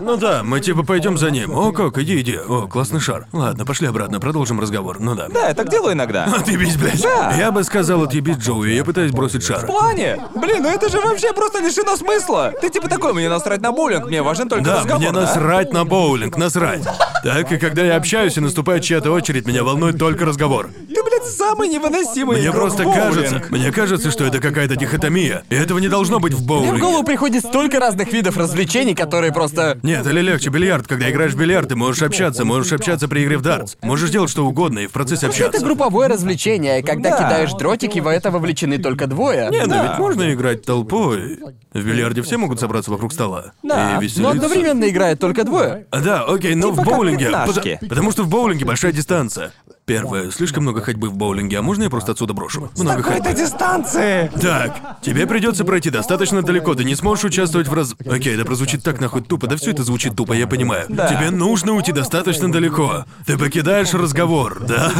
[0.00, 1.50] Ну да, мы типа пойдем за ним.
[1.56, 2.36] О, как, иди, иди.
[2.36, 3.26] О, классный шар.
[3.32, 4.98] Ладно, пошли обратно, продолжим разговор.
[5.00, 5.28] Ну да.
[5.28, 6.24] Да, я так делаю иногда.
[6.38, 7.02] Отъебись, блядь.
[7.02, 7.34] Да.
[7.36, 9.64] Я бы сказал отъебись Джоуи, я пытаюсь бросить шар.
[9.64, 10.20] В плане?
[10.34, 12.52] Блин, ну это же вообще просто лишено смысла.
[12.60, 15.20] Ты типа такой, мне насрать на боулинг, мне важен только Да, разговор, мне да?
[15.22, 16.84] насрать на боулинг, насрать.
[17.22, 20.68] Так, и когда я общаюсь и наступает чья-то очередь, меня волнует только разговор.
[20.88, 23.04] Ты, блядь, самый невыносимый Мне игрок просто в боулинг.
[23.14, 25.42] кажется, мне кажется, что это какая-то дихотомия.
[25.50, 29.32] И этого не должно быть в Мне в голову приходит столько разных видов развлечений, которые
[29.32, 29.78] просто...
[29.82, 30.86] Нет, или легче бильярд.
[30.86, 33.76] Когда играешь в бильярд, ты можешь общаться, можешь общаться при игре в дартс.
[33.82, 35.64] Можешь делать что угодно и в процессе Это общаться.
[35.64, 37.16] групповое развлечение, когда Да.
[37.18, 39.48] кидаешь дротики, в это вовлечены только двое.
[39.50, 39.88] Не, ну Да.
[39.88, 41.38] ведь можно играть толпой.
[41.72, 43.52] В бильярде все могут собраться вокруг стола.
[43.62, 43.90] Да.
[43.90, 44.30] И Но веселиться.
[44.30, 45.86] одновременно играет только двое.
[45.90, 47.30] А, Да, окей, но Типа в боулинге.
[47.30, 49.52] пото- потому что в боулинге большая дистанция.
[49.86, 52.70] Первое, слишком много ходьбы в боулинге, а можно я просто отсюда брошу?
[52.78, 53.42] Много Какой-то ходьбы.
[53.42, 54.30] дистанции.
[54.40, 57.94] Так, тебе придется пройти достаточно далеко, ты не сможешь участвовать в раз.
[58.10, 60.86] Окей, это прозвучит так нахуй тупо, да все это звучит тупо, я понимаю.
[60.88, 61.08] Да.
[61.08, 63.04] Тебе нужно уйти достаточно далеко.
[63.26, 64.90] Ты покидаешь разговор, да?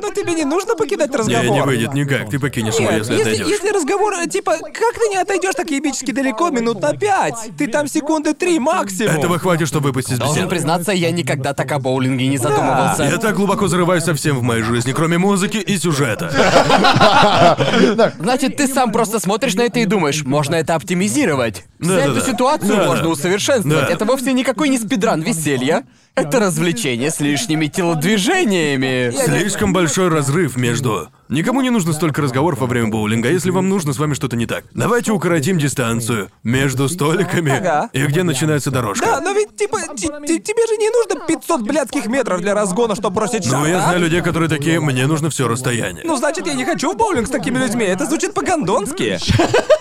[0.00, 1.44] Но тебе не нужно покидать Не, разговор.
[1.44, 3.46] не выйдет никак, ты покинешь его, Нет, если если, отойдешь.
[3.48, 7.50] если разговор, типа, как ты не отойдешь так ебически далеко, минут на пять?
[7.58, 9.16] Ты там секунды три максимум.
[9.16, 10.50] Этого хватит, чтобы выпасть из Должен беседы.
[10.50, 13.02] признаться, я никогда так о боулинге не задумывался.
[13.02, 13.66] Я так глубоко
[13.96, 16.30] зарываюсь совсем в моей жизни, кроме музыки и сюжета.
[18.18, 21.64] Значит, ты сам просто смотришь на это и думаешь, можно это оптимизировать.
[21.80, 22.18] Вся Да-да-да.
[22.18, 22.86] эту ситуацию Да-да.
[22.86, 23.86] можно усовершенствовать.
[23.88, 23.92] Да.
[23.92, 25.84] Это вовсе никакой не спидран веселья.
[26.14, 29.12] Это развлечение с лишними телодвижениями.
[29.24, 31.08] Слишком большой разрыв между...
[31.28, 34.46] Никому не нужно столько разговоров во время боулинга, если вам нужно, с вами что-то не
[34.46, 34.64] так.
[34.72, 37.90] Давайте укоротим дистанцию между столиками Ага.
[37.92, 39.04] и где начинается дорожка.
[39.04, 42.94] Да, но ведь, типа, ти- ти- тебе же не нужно 500 блядских метров для разгона,
[42.94, 43.82] чтобы бросить шар, Ну, я да?
[43.82, 46.04] знаю людей, которые такие, мне нужно все расстояние.
[46.06, 47.84] Ну, значит, я не хочу в боулинг с такими людьми.
[47.84, 49.18] Это звучит по-гондонски.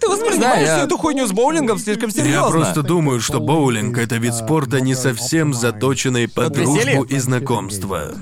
[0.00, 2.50] Ты воспринимаешь всю эту хуйню с боулингом слишком Я серьезно.
[2.50, 8.12] просто думаю, что боулинг— это вид спорта, не совсем заточенный под дружбу и знакомство.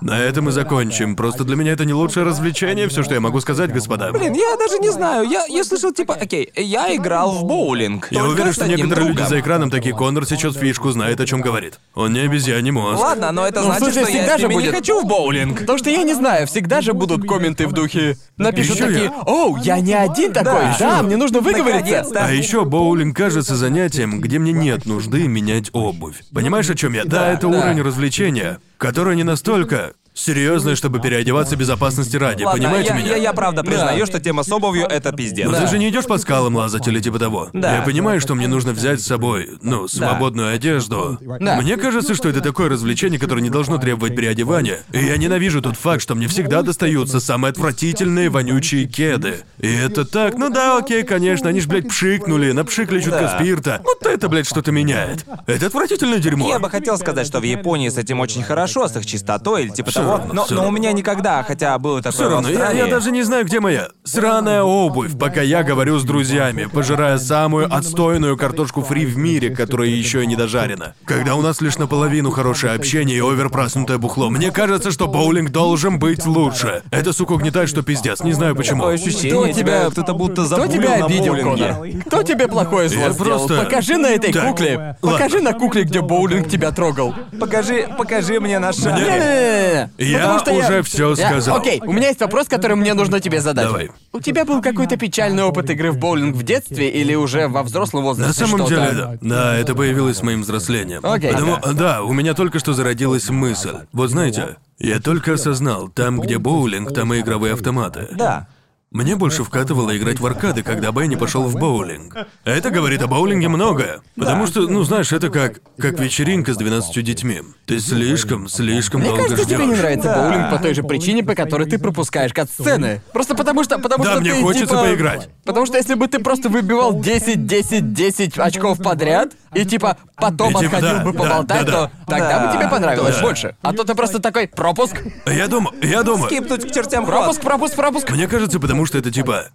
[0.00, 1.14] На этом мы закончим.
[1.14, 4.10] Просто для меня это не лучшее развлечение, все, что я могу сказать, господа.
[4.10, 5.28] Блин, я даже не знаю.
[5.28, 8.08] Я, я слышал, типа, окей, я играл в боулинг.
[8.10, 9.28] Я уверен, что некоторые люди другом.
[9.28, 11.78] за экраном такие, Коннор сечет фишку, знает, о чем говорит.
[11.94, 13.00] Он не обезьяний мозг.
[13.00, 14.74] Ладно, но это Ну, значит, смысле, что я всегда с же ними не будет.
[14.74, 15.60] хочу в боулинг.
[15.60, 18.16] Потому что я не знаю, всегда же будут комменты в духе.
[18.36, 20.76] Напишут Ещё такие, я- оу, я не один такой, Да.
[20.80, 22.02] да, мне нужно выговориться.
[22.20, 26.22] А еще боулинг кажется занятием, где мне нет нужды менять обувь.
[26.32, 27.04] Понимаешь, о чем я?
[27.04, 32.42] Да, это уровень развлечения, который не настолько серьезный, чтобы переодеваться безопасности ради.
[32.44, 33.10] Ладно, Понимаете я, меня?
[33.12, 35.48] я, я правда признаю, что тема с обувью это пиздец.
[35.50, 37.48] Но ты же не идешь по скалам лазать или типа того.
[37.52, 37.76] Да.
[37.76, 41.18] Я понимаю, что мне нужно взять с собой, ну, свободную одежду.
[41.40, 41.60] Да.
[41.60, 44.80] Мне кажется, что это такое развлечение, которое не должно требовать переодевания.
[44.92, 49.36] И я ненавижу тот факт, что мне всегда достаются самые отвратительные вонючие кеды.
[49.58, 53.38] И это так, ну да, окей, конечно, они ж, блядь, пшикнули, напшикали чутка Да.
[53.38, 53.80] спирта.
[53.84, 55.24] Вот это, блядь, что-то меняет.
[55.46, 56.48] Это отвратительное дерьмо.
[56.48, 59.70] Я бы хотел сказать, что в Японии с этим очень хорошо, с их чистотой или
[59.70, 60.78] типа Равно, но, всё но у равно.
[60.78, 64.62] меня никогда, хотя было такое Все равно, я, я даже не знаю, где моя сраная
[64.62, 70.22] обувь, пока я говорю с друзьями, пожирая самую отстойную картошку фри в мире, которая еще
[70.24, 70.94] и не дожарена.
[71.04, 75.98] Когда у нас лишь наполовину хорошее общение и оверпраснутое бухло, мне кажется, что боулинг должен
[75.98, 76.82] быть лучше.
[76.90, 78.80] Это, сука, угнетает, что пиздец, не знаю почему.
[78.82, 81.36] Такое ощущение, Кто тебя кто-то будто Кто забулил тебя обидел.
[81.36, 81.74] Конор?
[82.06, 83.38] Кто тебе плохое зло Я сделал?
[83.46, 84.96] просто- Покажи на этой Так, кукле.
[85.02, 85.18] ладно.
[85.18, 87.14] Покажи на кукле, где боулинг тебя трогал.
[87.38, 89.04] Покажи, покажи мне на шаре.
[89.04, 89.90] Не-не-не-не.
[89.98, 91.58] Я Потому что уже всё Я- сказал.
[91.58, 93.66] Окей, у меня есть вопрос, который мне нужно тебе задать.
[93.66, 93.90] Давай.
[94.12, 98.02] У тебя был какой-то печальный опыт игры в боулинг в детстве или уже во взрослом
[98.04, 98.74] возрасте На самом что-то?
[98.86, 99.18] деле, да.
[99.20, 101.00] Да, это появилось с моим взрослением.
[101.04, 101.32] Окей.
[101.32, 103.76] Потому- да, у меня только что зародилась мысль.
[103.92, 108.08] Вот знаете, я только осознал, там, где боулинг, там и игровые автоматы.
[108.12, 108.48] Да.
[108.92, 112.14] Мне больше вкатывало играть в аркады, когда Бенни пошел в боулинг.
[112.44, 114.00] Это говорит о боулинге многое.
[114.16, 117.40] Потому что, ну знаешь, это как, как вечеринка с 12 детьми.
[117.64, 119.56] Ты слишком, слишком Мне долго кажется, ждешь.
[119.56, 120.16] тебе не нравится Да.
[120.22, 123.00] боулинг по той же причине, по которой ты пропускаешь кат-сцены.
[123.14, 125.28] Просто потому что, потому Да, что мне ты, хочется типа, поиграть.
[125.46, 130.50] Потому что если бы ты просто выбивал 10, 10, 10 очков подряд и типа потом
[130.50, 132.16] И типа, отходил да, бы да, поболтать, да, то да.
[132.18, 132.46] тогда Да.
[132.52, 133.22] бы тебе понравилось Да.
[133.22, 133.56] больше.
[133.62, 134.96] А то ты просто такой пропуск,
[135.26, 136.28] Я думаю, я думаю.
[136.28, 138.10] Кипнуть к чертям пропуск, пропуск, пропуск.
[138.10, 139.48] Мне кажется, потому что это типа...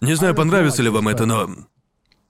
[0.00, 1.50] Не знаю, понравится ли вам это, но...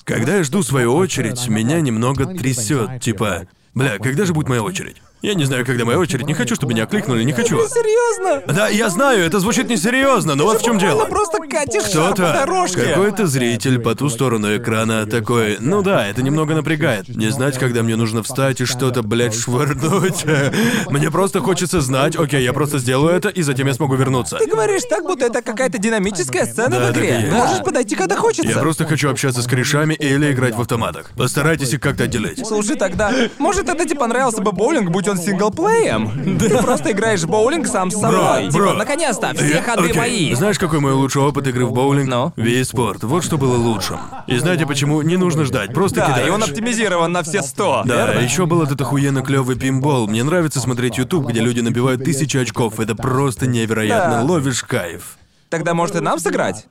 [0.05, 3.47] Когда я жду свою очередь, меня немного трясет, типа...
[3.75, 5.01] Бля, когда же будет моя очередь?
[5.23, 7.57] Я не знаю, когда моя очередь, не хочу, чтобы меня кликнули, не хочу.
[7.69, 8.43] Серьезно?
[8.53, 11.05] Да, я знаю, это звучит несерьезно, но вот в чем дело.
[11.05, 12.87] Просто катишь по Кто-то, дорожке.
[12.87, 17.09] какой-то зритель по ту сторону экрана такой, ну да, это немного напрягает.
[17.09, 20.25] Не знать, когда мне нужно встать и что-то, блядь, швырнуть.
[20.91, 24.39] Мне просто хочется знать, окей, я просто сделаю это, и затем я смогу вернуться.
[24.39, 27.21] Ты говоришь так, будто это какая-то динамическая сцена Да, в так и игре.
[27.21, 27.33] есть.
[27.33, 28.51] Можешь подойти, когда хочется.
[28.51, 31.11] Я просто хочу общаться с корешами или играть в автоматах.
[31.17, 32.45] Постарайтесь их как-то отделить.
[32.45, 36.39] Слушай, тогда, может, это тебе понравился бы боулинг, будь он синглплеем?
[36.39, 38.51] Ты просто играешь в боулинг сам с собой.
[38.51, 39.97] Типа, наконец-то, все Я- ходы окей.
[39.99, 40.35] мои.
[40.35, 42.09] Знаешь, какой мой лучший опыт игры в боулинг?
[42.09, 42.33] Ну?
[42.37, 43.03] Весь спорт.
[43.05, 43.99] Вот что было лучшим.
[44.27, 45.03] И знаете почему?
[45.03, 46.29] Не нужно ждать, просто Да, кидаешь.
[46.29, 47.83] и он оптимизирован на все сто.
[47.85, 50.07] Да, еще был этот охуенно клевый пинбол.
[50.09, 52.81] Мне нравится смотреть YouTube, где люди набивают тысячи очков.
[52.81, 54.19] Это просто невероятно.
[54.19, 54.23] Да.
[54.33, 55.17] Ловишь кайф.
[55.51, 56.67] Тогда, может, и нам сыграть?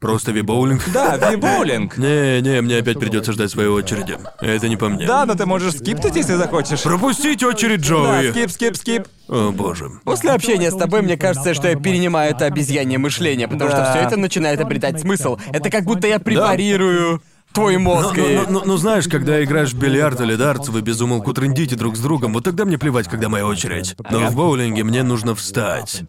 [0.00, 0.80] Просто ви-боулинг?
[0.92, 1.96] Да, ви-боулинг.
[1.98, 4.16] Не, не, мне опять придется ждать своей очереди.
[4.40, 5.06] Это не по мне.
[5.06, 6.82] Да, но ты можешь скипнуть, если захочешь.
[6.82, 8.30] Пропустить очередь Да, Джоуи.
[8.30, 9.02] скип, скип, скип.
[9.28, 9.90] О боже.
[10.04, 13.76] После общения с тобой мне кажется, что я перенимаю это обезьянье мышление, потому Да.
[13.84, 15.36] что все это начинает обретать смысл.
[15.52, 17.20] Это как будто я препарирую
[17.52, 18.14] твой мозг.
[18.16, 21.74] ну, и- ну, ну, ну, знаешь, когда играешь в бильярд или дартс, вы безумолку трындите
[21.74, 23.96] друг с другом, вот тогда мне плевать, когда моя очередь.
[24.10, 26.02] Но в боулинге мне нужно встать.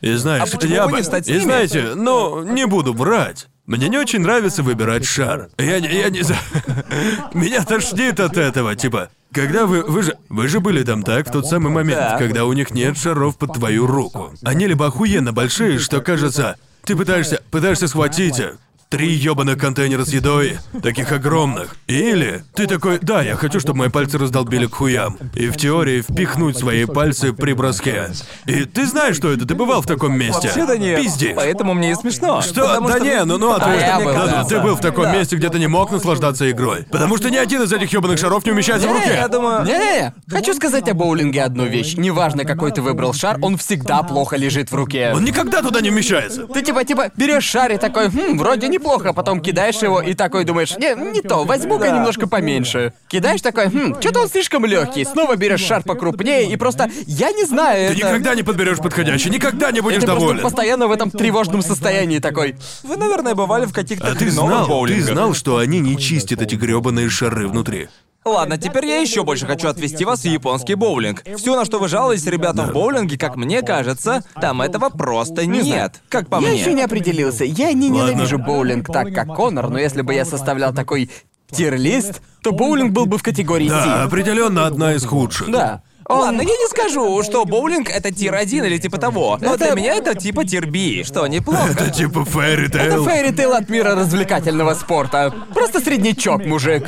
[0.00, 3.46] И знаешь, А я бы не бы- встать с И знаете, ну, не буду врать.
[3.66, 5.48] Мне не очень нравится выбирать шар.
[5.58, 6.22] Я, не- я не.
[7.34, 9.10] Меня тошнит от этого, типа.
[9.32, 12.18] Когда вы, вы же, вы же были там так в тот самый момент, Да.
[12.18, 14.32] когда у них нет шаров под твою руку.
[14.44, 18.40] Они либо охуенно большие, что кажется, ты пытаешься, пытаешься схватить
[18.88, 21.76] три ёбаных контейнера с едой, таких огромных.
[21.88, 25.16] Или ты такой, да, я хочу, чтобы мои пальцы раздолбили к хуям.
[25.34, 28.10] И в теории впихнуть свои пальцы при броске.
[28.46, 30.48] И ты знаешь, что это, ты бывал в таком месте.
[30.48, 31.00] Вообще-то нет.
[31.02, 31.32] Пиздишь.
[31.34, 32.40] Поэтому мне и смешно.
[32.42, 32.62] Что?
[32.68, 34.54] Потому да что не, ну ну а Потому ты, да, мне да, кажется.
[34.56, 35.12] ты был в таком Да.
[35.14, 36.84] месте, где ты не мог наслаждаться игрой.
[36.90, 39.14] Потому что ни один из этих ёбаных шаров не умещается в Не, руке.
[39.14, 39.64] я думаю...
[39.64, 41.94] Не-не-не, хочу сказать о боулинге одну вещь.
[41.96, 45.12] Неважно, какой ты выбрал шар, он всегда плохо лежит в руке.
[45.14, 46.46] Он никогда туда не вмещается.
[46.46, 50.44] Ты типа, типа, берешь шар и такой, хм, вроде неплохо, потом кидаешь его и такой
[50.44, 52.92] думаешь, не, не то, возьму-ка немножко поменьше.
[53.08, 55.04] Кидаешь такой, хм, что-то он слишком легкий.
[55.04, 58.08] Снова берешь шар покрупнее и просто, я не знаю, Ты это...
[58.08, 60.42] никогда не подберешь подходящий, никогда не будешь Ты просто доволен.
[60.42, 62.56] постоянно в этом тревожном состоянии такой.
[62.82, 65.12] Вы, наверное, бывали в каких-то А ты знал, ты боулингах.
[65.14, 67.88] знал, что они не чистят эти грёбаные шары внутри.
[68.26, 71.22] Ладно, теперь я еще больше хочу отвести вас в японский боулинг.
[71.36, 76.02] Все, на что вы жалуетесь, ребята, в боулинге, как мне кажется, там этого просто нет.
[76.08, 76.58] Как по Я мне.
[76.60, 77.44] еще не определился.
[77.44, 81.08] Я не ненавижу боулинг так, как Конор, но если бы я составлял такой
[81.52, 83.88] тир-лист, то боулинг был бы в категории Да, Си.
[84.06, 85.50] определенно одна из худших.
[85.50, 85.82] Да.
[86.08, 89.38] Ладно, я не скажу, что боулинг это тир 1 или типа того.
[89.40, 91.72] Но для меня это типа тир Би, что неплохо.
[91.72, 95.34] Это типа Fairy Это фейри тейл от мира развлекательного спорта.
[95.52, 96.84] Просто среднячок, мужик.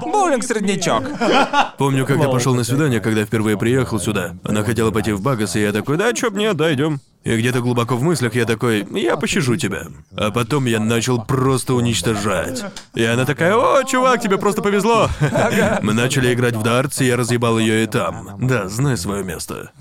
[0.00, 1.04] Боулинг среднячок.
[1.78, 4.34] Помню, когда пошел на свидание, когда впервые приехал сюда.
[4.42, 7.00] Она хотела пойти в Багас, и я такой, да, чё б нет, да, идем.
[7.26, 9.88] И где-то глубоко в мыслях я такой, я пощажу тебя.
[10.16, 12.64] А потом я начал просто уничтожать.
[12.94, 15.08] И она такая, о, чувак, тебе просто повезло.
[15.82, 18.46] Мы начали играть в дартс, и я разъебал ее и там.
[18.46, 19.72] Да, знай свое место.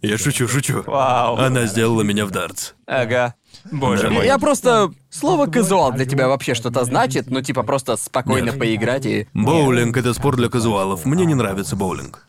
[0.00, 0.84] Я шучу, шучу.
[0.86, 1.36] Вау.
[1.36, 2.72] Она сделала меня в дартс.
[2.86, 3.34] Ага.
[3.70, 4.24] Боже мой.
[4.24, 4.90] Я просто...
[5.10, 8.58] Слово казуал для тебя вообще что-то значит, ну типа просто спокойно Нет.
[8.58, 9.28] поиграть и...
[9.34, 11.04] Боулинг— это спорт для казуалов.
[11.04, 12.26] Мне не нравится боулинг.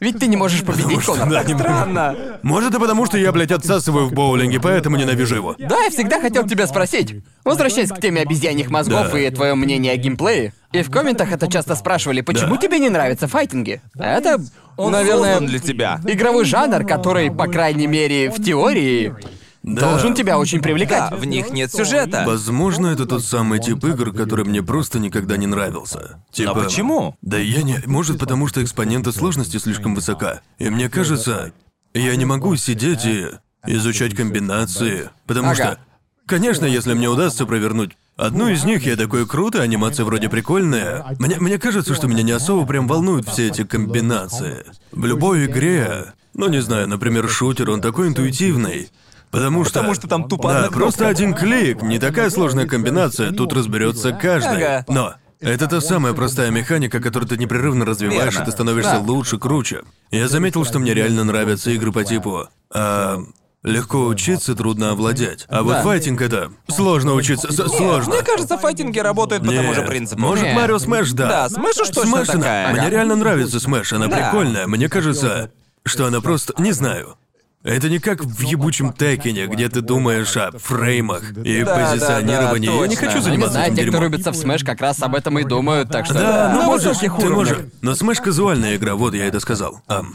[0.00, 1.30] Ведь ты не можешь победить Конора.
[1.30, 2.16] Да, не- Странно.
[2.42, 5.54] Может, и потому, что я, блядь, отсасываю в боулинге, поэтому ненавижу его.
[5.58, 7.16] Да, я всегда хотел тебя спросить.
[7.44, 9.18] Возвращаясь к теме обезьяньих мозгов Да.
[9.18, 10.52] и твое мнение о геймплее.
[10.72, 12.60] И в комментах это часто спрашивали, почему Да.
[12.60, 13.80] тебе не нравятся файтинги?
[13.98, 14.38] Это,
[14.76, 16.00] Он наверное, создан для тебя.
[16.06, 19.14] игровой жанр, который, по крайней мере, в теории,
[19.62, 19.90] Да.
[19.90, 21.10] должен тебя очень привлекать.
[21.10, 22.24] Да, в них нет сюжета.
[22.26, 26.22] Возможно, это тот самый тип игр, который мне просто никогда не нравился.
[26.32, 26.54] Типа...
[26.54, 27.16] Но почему?
[27.20, 27.78] Да я не...
[27.86, 30.40] Может, потому что экспонента сложности слишком высока.
[30.58, 31.52] И мне кажется,
[31.92, 33.26] я не могу сидеть и
[33.66, 35.10] изучать комбинации.
[35.26, 35.54] Потому Ага.
[35.54, 35.78] что...
[36.26, 41.04] Конечно, если мне удастся провернуть одну из них, я такой круто, анимация вроде прикольная.
[41.18, 44.64] Мне, мне кажется, что меня не особо прям волнуют все эти комбинации.
[44.92, 48.90] В любой игре, ну не знаю, например, шутер, он такой интуитивный.
[49.30, 49.74] Потому что...
[49.74, 54.12] Потому что там тупо Да, одна просто один клик, не такая сложная комбинация, тут разберется
[54.12, 54.56] каждый.
[54.64, 54.84] Ага.
[54.88, 58.42] Но это та самая простая механика, которую ты непрерывно развиваешь, Верно.
[58.42, 58.98] и ты становишься Да.
[59.00, 59.82] лучше, круче.
[60.10, 62.48] Я заметил, что мне реально нравятся игры по типу.
[62.72, 63.18] а,
[63.62, 65.44] легко учиться, трудно овладеть.
[65.48, 65.82] А вот Да.
[65.82, 68.14] файтинг это сложно учиться, с- сложно.
[68.14, 69.74] Мне кажется, файтинги работают по тому Нет.
[69.76, 70.20] же принципу.
[70.22, 70.56] Может, Нет.
[70.56, 71.28] Марио Смэш, да.
[71.28, 72.72] Да, Смэш уж точно Смэш, она- такая.
[72.72, 72.90] Мне Ага.
[72.90, 74.16] реально нравится Смэш, она Да.
[74.16, 74.66] прикольная.
[74.66, 75.50] Мне кажется,
[75.84, 76.54] что она просто...
[76.58, 77.16] Не знаю.
[77.62, 82.68] Это не как в ебучем Теккене, где ты думаешь о фреймах и Да, да, позиционировании.
[82.68, 85.14] да, Я не хочу заниматься знаю, этим те, кто рубится в Смэш, как раз об
[85.14, 86.14] этом и думают, так что...
[86.14, 87.30] Да, ну можешь, ты уровнях.
[87.34, 87.58] можешь.
[87.82, 89.82] Но Смэш казуальная игра, вот я это сказал.
[89.88, 90.14] Ам.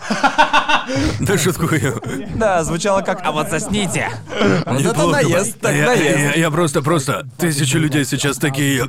[1.19, 2.01] Да шуткую.
[2.35, 4.09] Да, звучало как «А вот сосните».
[4.65, 6.17] Вот это наезд, так я, наезд.
[6.17, 7.27] я- я просто, просто...
[7.37, 8.87] Тысячи людей сейчас такие...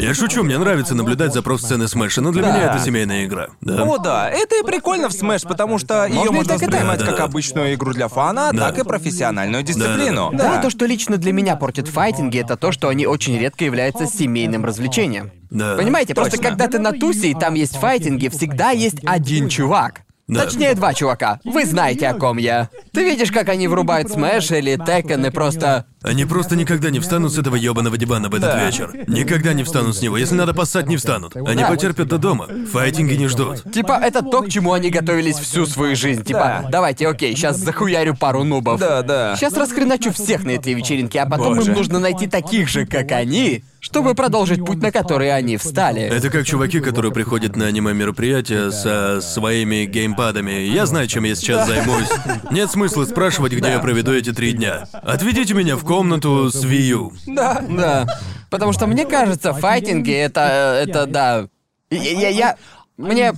[0.00, 2.48] Я шучу, мне нравится наблюдать за профсцены Смэша, но для Да.
[2.56, 3.48] меня это семейная игра.
[3.60, 3.82] Да.
[3.84, 6.64] О, да, это и прикольно в Смэш, потому что ее Можно и можно так, и
[6.64, 6.70] так.
[6.72, 7.24] воспринимать Да, как да.
[7.24, 8.68] обычную игру для фана, Да.
[8.70, 10.30] так и профессиональную дисциплину.
[10.32, 14.06] Да, то, что лично для меня портит файтинги, это то, что они очень редко являются
[14.06, 15.30] семейным развлечением.
[15.50, 15.76] Да.
[15.76, 16.48] Понимаете, просто Точно.
[16.50, 20.02] когда ты на тусе и там есть файтинги, всегда есть один чувак.
[20.28, 20.44] Да.
[20.44, 21.40] Точнее, два чувака.
[21.44, 22.70] Вы знаете, о ком я.
[22.92, 25.86] Ты видишь, как они врубают Smash или Tekken и просто...
[26.02, 28.64] Они просто никогда не встанут с этого ёбаного дивана в этот Да.
[28.64, 28.90] вечер.
[29.06, 30.16] Никогда не встанут с него.
[30.16, 31.36] Если надо поссать, не встанут.
[31.36, 31.68] Они Да.
[31.68, 32.48] потерпят до дома.
[32.72, 33.70] Файтинги не ждут.
[33.70, 36.24] Типа, это то, к чему они готовились всю свою жизнь.
[36.24, 36.68] Типа, Да.
[36.70, 38.80] давайте, окей, сейчас захуярю пару нубов.
[38.80, 39.36] Да, да.
[39.36, 41.70] Сейчас расхреначу всех на этой вечеринке, а потом Боже.
[41.72, 46.00] им нужно найти таких же, как они, чтобы продолжить путь, на который они встали.
[46.02, 50.52] Это как чуваки, которые приходят на аниме-мероприятия со своими геймпадами.
[50.66, 52.08] Я знаю, чем я сейчас займусь.
[52.50, 54.86] Нет смысла спрашивать, где я проведу эти три дня.
[55.02, 57.12] Отведите меня в комнату с U.
[57.26, 57.64] Да.
[57.68, 58.06] Да.
[58.48, 60.84] Потому что мне кажется, файтинги это.
[60.86, 61.48] это да.
[61.90, 61.98] Я.
[62.00, 62.56] я, я-
[62.96, 63.32] мне.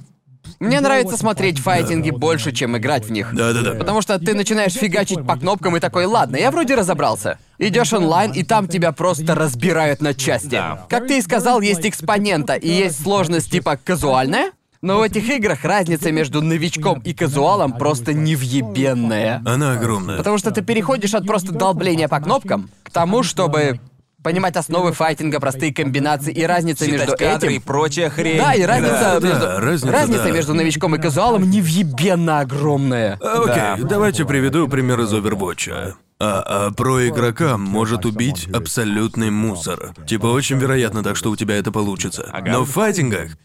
[0.61, 3.35] Мне нравится смотреть файтинги больше, чем играть в них.
[3.35, 3.73] Да-да-да.
[3.73, 7.39] Потому что ты начинаешь фигачить по кнопкам и такой, ладно, я вроде разобрался.
[7.59, 10.51] Идешь онлайн, и там тебя просто разбирают на части.
[10.51, 10.85] Да.
[10.89, 14.53] Как ты и сказал, есть экспонента, и есть сложность типа казуальная.
[14.83, 19.41] Но в этих играх разница между новичком и казуалом просто невъебенная.
[19.47, 20.17] Она огромная.
[20.17, 23.79] Потому что ты переходишь от просто долбления по кнопкам к тому, чтобы
[24.25, 27.63] понимать основы файтинга, простые комбинации и разница между Читать кадры и этим.
[27.63, 28.39] прочая хрень.
[28.39, 29.29] Да, и разница Да,
[29.61, 30.31] между да, разница, да.
[30.33, 33.19] между новичком и казуалом невъебенно огромная.
[33.23, 33.89] Окей, Да.
[33.89, 35.95] давайте приведу пример из Овервотча.
[36.21, 39.93] А, а про игрока может убить абсолютный мусор.
[40.07, 42.33] Типа очень вероятно так, что у тебя это получится.
[42.47, 43.37] Но в файтингах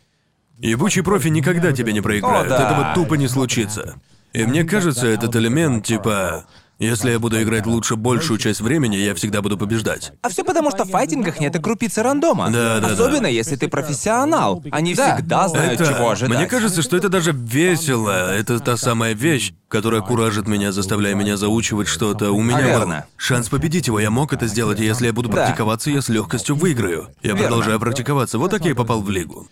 [0.59, 2.47] ебучий профи никогда тебе не проиграют.
[2.47, 2.65] О, да.
[2.65, 3.95] Этого тупо не случится.
[4.33, 6.45] И мне кажется, этот элемент, типа,
[6.79, 10.11] Если я буду играть лучше большую часть времени, я всегда буду побеждать.
[10.21, 12.51] А все потому, что в файтингах нет и крупицы рандома.
[12.51, 12.93] Да, да, да.
[12.93, 14.63] Особенно если ты профессионал.
[14.69, 15.15] Они Да.
[15.15, 16.37] всегда знают, Это- чего ожидать.
[16.37, 18.31] Мне кажется, что это даже весело.
[18.31, 22.31] Это та самая вещь, которая куражит меня, заставляя меня заучивать что-то.
[22.31, 23.05] У меня был Верно.
[23.17, 23.99] шанс победить его.
[23.99, 25.35] Я мог это сделать, и если я буду Да.
[25.37, 27.07] практиковаться, я с легкостью выиграю.
[27.23, 27.41] Я Верно.
[27.47, 28.37] продолжаю практиковаться.
[28.37, 29.47] Вот так я и попал в лигу.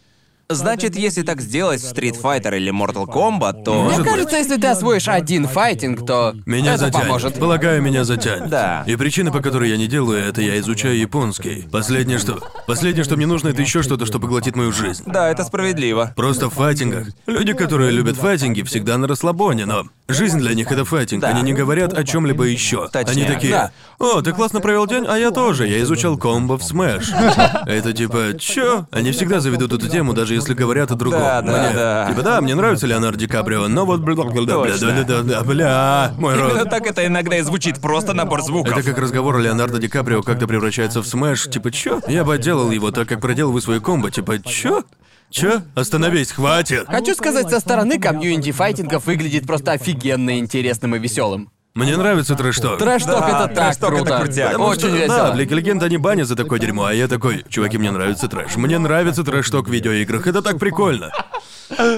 [0.48, 3.74] Значит, если так сделать в Street Fighter или Mortal Kombat, то...
[3.74, 4.10] Мне Может быть.
[4.12, 7.08] кажется, если ты освоишь один файтинг, то Меня это затянет.
[7.08, 7.40] поможет.
[7.40, 8.48] Полагаю, меня затянет.
[8.50, 8.84] Да.
[8.86, 11.68] И причина, по которой я не делаю это, я изучаю японский.
[11.72, 12.40] Последнее, что...
[12.68, 15.04] Последнее, что мне нужно, это еще что-то, что поглотит мою жизнь.
[15.08, 16.14] Да, это справедливо.
[16.16, 17.08] Просто в файтингах.
[17.26, 21.22] Люди, которые любят файтинги, всегда на расслабоне, но жизнь для них это файтинг.
[21.22, 21.30] Да.
[21.30, 22.88] Они не говорят о чем-либо еще.
[22.90, 23.16] Точняк.
[23.18, 23.52] Они такие.
[23.52, 23.72] Да.
[23.98, 25.68] О, ты классно провел день, а я тоже.
[25.68, 27.10] Я изучал комбо в Smash.
[27.66, 28.86] Это типа, чё?
[28.92, 31.20] Они всегда заведут эту тему, даже если говорят о другом.
[31.20, 32.08] Да, да, Мне- да.
[32.10, 35.22] Типа, да, мне нравится Леонардо Ди Каприо, но вот бля, бля, бля, бля, да, да,
[35.24, 36.70] да, бля, мой Именно рот.
[36.70, 38.72] так это иногда и звучит, просто набор звуков.
[38.78, 42.02] Это как разговор о Леонардо Ди Каприо как-то превращается в Smash, типа, чё?
[42.08, 44.84] Я бы отделал его так, как проделал вы свою комбо, типа, чё?
[45.32, 45.62] Чё?
[45.74, 46.86] Остановись, хватит!
[46.88, 51.50] Хочу сказать, со стороны комьюнити файтингов выглядит просто офигенно интересным и веселым.
[51.76, 52.80] Мне нравится трэш-ток.
[52.80, 54.22] Трэш-ток Да, это так трэш-ток это круто.
[54.24, 54.48] крутяк.
[54.54, 55.18] Потому Очень что, весело.
[55.18, 58.56] Да, Лиге Легенд они банят за такое дерьмо, а я такой, чуваки, мне нравится трэш.
[58.56, 61.12] Мне нравится трэш-ток в видеоиграх, это так прикольно.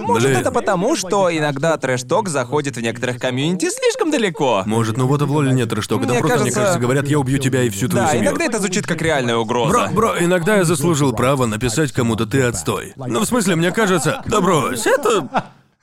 [0.02, 0.40] Может, Блин.
[0.42, 4.64] это потому, что иногда трэш-ток заходит в некоторых комьюнити слишком далеко.
[4.66, 7.20] Может, ну вот в Лоле нет трэш-тока, там Мне просто, мне кажется- кажется, говорят, я
[7.20, 8.30] убью тебя и всю твою Да, семью.
[8.32, 9.70] иногда это звучит как реальная угроза.
[9.70, 12.94] Бро, бро, иногда я заслужил право написать кому-то «ты отстой».
[12.96, 14.24] Ну, в смысле, мне кажется...
[14.26, 15.28] Да брось, это...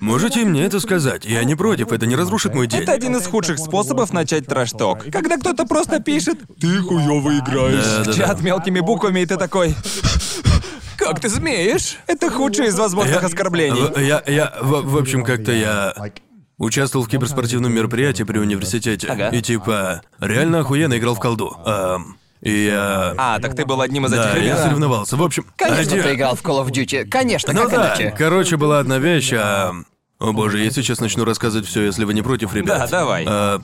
[0.00, 2.82] Можете мне это сказать, я не против, это не разрушит мой день.
[2.82, 5.04] Это один из худших способов начать трэш-ток.
[5.10, 8.42] Когда кто-то просто пишет «Ты хуёво играешь» Да, да, чат да.
[8.42, 9.74] мелкими буквами, и ты такой...
[10.96, 11.98] Как ты смеешь?
[12.06, 13.82] Это худшее из возможных оскорблений.
[13.88, 15.92] В- Я, я, в, в общем, как-то я
[16.56, 19.08] участвовал в киберспортивном мероприятии при университете.
[19.08, 19.28] Ага.
[19.30, 21.56] И типа, реально охуенно играл в колду.
[21.66, 23.14] Ам, и я...
[23.16, 24.60] А, так ты был одним из этих да, я ребят.
[24.60, 25.16] соревновался.
[25.16, 27.06] В общем, Конечно, один- ты играл в Call of Duty.
[27.06, 28.14] Конечно, Ну как да, иначе?
[28.16, 29.72] короче, была одна вещь, а...
[30.20, 32.78] О боже, я сейчас начну рассказывать все, если вы не против, ребят.
[32.78, 33.24] Да, давай.
[33.28, 33.60] А,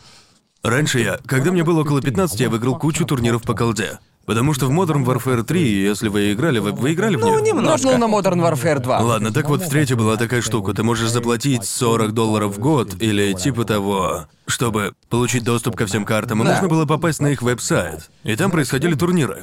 [0.62, 3.98] Раньше я, когда мне было около 15, я выиграл кучу турниров по колде.
[4.31, 7.43] Потому что в Modern Warfare 3, если вы играли, вы, вы играли в Ну, нее?
[7.43, 7.89] немножко.
[7.89, 9.01] Нажму на Modern Warfare 2.
[9.01, 10.73] Ладно, так вот в третьей была такая штука.
[10.73, 16.05] Ты можешь заплатить 40 долларов в год или типа того, чтобы получить доступ ко всем
[16.05, 16.52] картам, и Да.
[16.52, 18.09] нужно было попасть на их веб-сайт.
[18.23, 19.43] И там происходили турниры.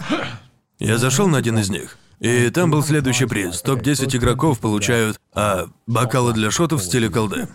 [0.80, 1.98] Я зашел на один из них.
[2.22, 3.62] И там был следующий приз.
[3.64, 7.50] Топ-10 игроков получают а, бокалы для шотов в стиле колды.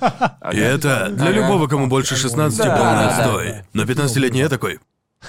[0.53, 3.09] И это для любого, кому больше 16 Да, полный да, да.
[3.25, 3.55] отстой.
[3.73, 4.81] Но 15-летний я такой.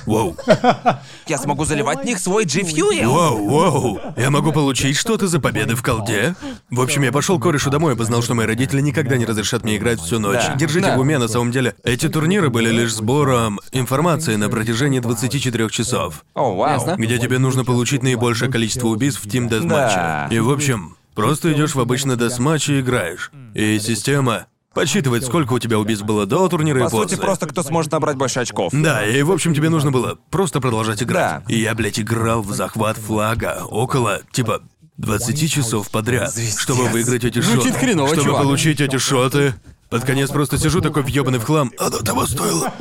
[0.05, 0.35] Вау,
[1.27, 3.05] Я смогу заливать в них свой G Fuel.
[3.07, 3.99] вау, вау.
[4.17, 6.35] Я могу получить что-то за победы в колде?
[6.69, 9.63] В общем, я пошел к корешу домой и познал, что мои родители никогда не разрешат
[9.63, 10.45] мне играть всю ночь.
[10.47, 10.55] Да.
[10.55, 10.97] Держите Да.
[10.97, 16.25] в уме, на самом деле, эти турниры были лишь сбором информации на протяжении 24 часов,
[16.33, 16.95] О, вау.
[16.97, 19.67] Где тебе нужно получить наибольшее количество убийств в Team Deathmatch.
[19.95, 20.27] Да.
[20.31, 23.31] И в общем, просто идешь в обычный десматч и играешь.
[23.53, 27.09] И система подсчитывает, сколько у тебя убийств было до турнира По и после.
[27.09, 28.73] сути, просто кто сможет набрать больше очков.
[28.75, 31.43] Да, и в общем тебе нужно было просто продолжать играть.
[31.47, 31.53] Да.
[31.53, 34.61] И я, блядь, играл в захват флага около, типа,
[34.97, 36.59] 20 часов подряд, Звездец.
[36.59, 37.79] чтобы выиграть эти Звучит шоты.
[37.79, 38.43] хреново, чтобы чувак.
[38.43, 39.55] получить эти шоты.
[39.89, 41.71] Под конец просто сижу такой въебаный в хлам.
[41.79, 42.71] Оно того стоило.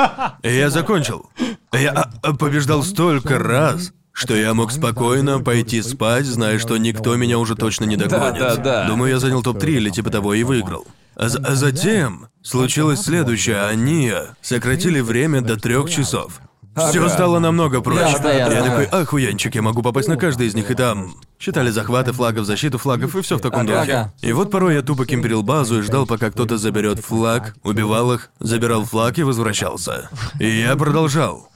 [0.43, 1.29] И я закончил.
[1.73, 7.17] Я а, а, побеждал столько раз, что я мог спокойно пойти спать, зная, что никто
[7.17, 8.39] меня уже точно не догонит.
[8.39, 8.85] Да, да, да.
[8.89, 10.87] Думаю, я занял топ-3 или типа того и выиграл.
[11.17, 13.63] А, за- а затем случилось следующее.
[13.63, 16.41] Они сократили время до трех часов.
[16.75, 18.01] Все стало намного проще.
[18.13, 18.55] Ясно, ясно.
[18.55, 22.47] Я такой, охуенчик, я могу попасть на каждый из них, и там считали захваты флагов,
[22.47, 23.93] защиту флагов и все в таком Ага, духе.
[23.93, 24.15] ага.
[24.23, 28.31] И вот порой я тупо кемперил базу и ждал, пока кто-то заберет флаг, убивал их,
[28.41, 30.09] забирал флаг и возвращался.
[30.41, 31.51] И я продолжал.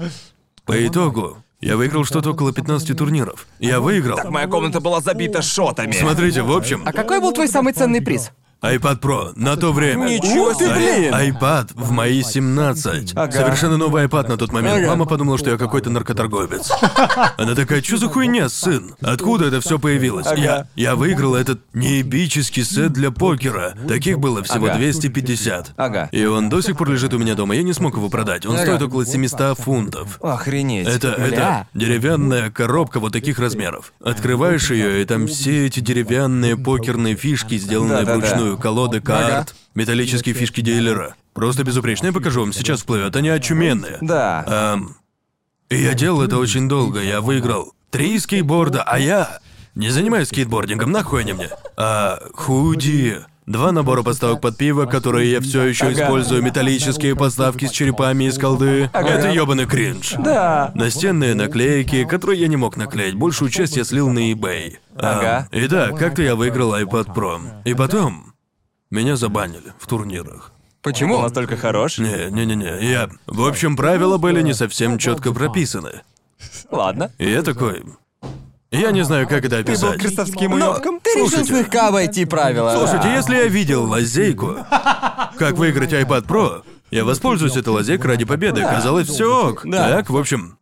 [0.66, 3.46] По итогу, я выиграл что-то около 15 турниров.
[3.58, 4.18] Я выиграл.
[4.30, 5.92] Моя комната была забита шотами.
[5.92, 8.32] Смотрите, в общем, А какой был твой самый ценный приз?
[8.62, 10.06] iPad Pro на то время.
[10.06, 11.12] Ничего блин!
[11.14, 13.12] Ай- iPad в мои 17.
[13.14, 13.30] Ага.
[13.32, 14.78] Совершенно новый iPad на тот момент.
[14.78, 14.88] Ага.
[14.88, 16.70] Мама подумала, что я какой-то наркоторговец.
[17.36, 18.94] Она такая, что за хуйня, сын?
[19.02, 20.26] Откуда это все появилось?
[20.26, 20.40] Ага.
[20.40, 23.74] Я, я выиграл этот неебический сет для покера.
[23.86, 24.76] Таких было всего Ага.
[24.78, 25.74] 250.
[25.76, 26.08] Ага.
[26.12, 27.54] И он до сих пор лежит у меня дома.
[27.54, 28.46] Я не смог его продать.
[28.46, 28.64] Он Ага.
[28.64, 30.18] стоит около 700 фунтов.
[30.22, 30.88] Охренеть.
[30.88, 33.92] Это, это деревянная коробка вот таких размеров.
[34.02, 38.18] Открываешь ее, и там все эти деревянные покерные фишки, сделанные Да-да-да.
[38.18, 39.46] вручную, колоды карт, Ага.
[39.74, 41.14] металлические фишки дилера.
[41.34, 42.06] Просто безупречно.
[42.06, 43.14] Я покажу вам, сейчас всплывет.
[43.16, 43.98] Они очуменные.
[44.00, 44.44] Да.
[44.46, 44.96] Ам,
[45.68, 47.02] и я делал это очень долго.
[47.02, 49.38] Я выиграл три скейтборда, а я
[49.74, 51.50] не занимаюсь скейтбордингом, нахуй они мне.
[51.76, 56.02] А худи, Два набора поставок под пиво, которые я все еще Ага.
[56.02, 58.90] использую, металлические поставки с черепами из колды.
[58.92, 60.14] Это ёбаный кринж.
[60.18, 60.72] Да.
[60.74, 64.78] Настенные наклейки, которые я не мог наклеить, большую часть я слил на eBay.
[64.96, 65.48] А, Ага.
[65.52, 67.40] Итак, как-то я выиграл iPad Pro.
[67.64, 68.25] И потом
[68.90, 70.52] меня забанили в турнирах.
[70.52, 71.20] Он Почему?
[71.20, 71.98] настолько хорош.
[71.98, 73.10] Не, не-не-не, я...
[73.26, 76.02] В общем, правила были не совсем четко прописаны.
[76.70, 77.10] Ладно.
[77.18, 77.82] И я такой...
[78.70, 80.00] Я не знаю, как это Ты был описать.
[80.00, 81.00] крестовским уёбком?
[81.00, 81.54] ты решил Слушайте.
[81.54, 82.74] слегка обойти правила.
[82.76, 84.56] Слушайте, если я видел лазейку,
[85.38, 88.60] как выиграть iPad Pro, я воспользуюсь этой лазейкой ради победы.
[88.62, 89.62] Казалось, все ок.
[89.64, 89.88] Да.
[89.88, 90.58] Так, в общем,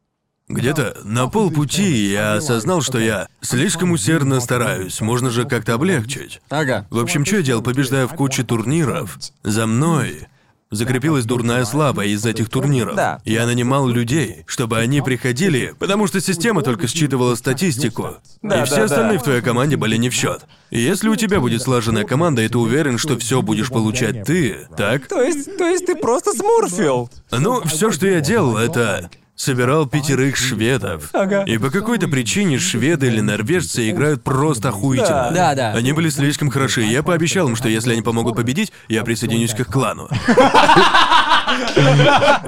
[0.49, 5.01] где-то на полпути я осознал, что я слишком усердно стараюсь.
[5.01, 6.41] Можно же как-то облегчить.
[6.51, 6.87] Ага.
[6.91, 10.27] В общем, что я делал, побеждая в куче турниров, за мной
[10.71, 12.95] закрепилась дурная слава из этих турниров.
[12.97, 13.21] Да.
[13.25, 18.17] Я нанимал людей, чтобы они приходили, потому что система только считывала статистику.
[18.43, 19.19] Да, и все да, остальные да.
[19.21, 20.43] в твоей команде были не в счет.
[20.71, 24.67] И если у тебя будет слаженная команда, и ты уверен, что все будешь получать ты,
[24.77, 25.07] так?
[25.07, 27.11] То есть, то есть ты просто смурфил?
[27.31, 31.11] Ну, все, что я делал, это собирал пятерых шведов.
[31.13, 31.43] Ага.
[31.45, 35.31] И по какой-то причине шведы или норвежцы играют просто охуительно.
[35.35, 35.73] Да, да.
[35.73, 36.83] Они были слишком хороши.
[36.83, 40.09] Я пообещал им, что если они помогут победить, я присоединюсь к их клану.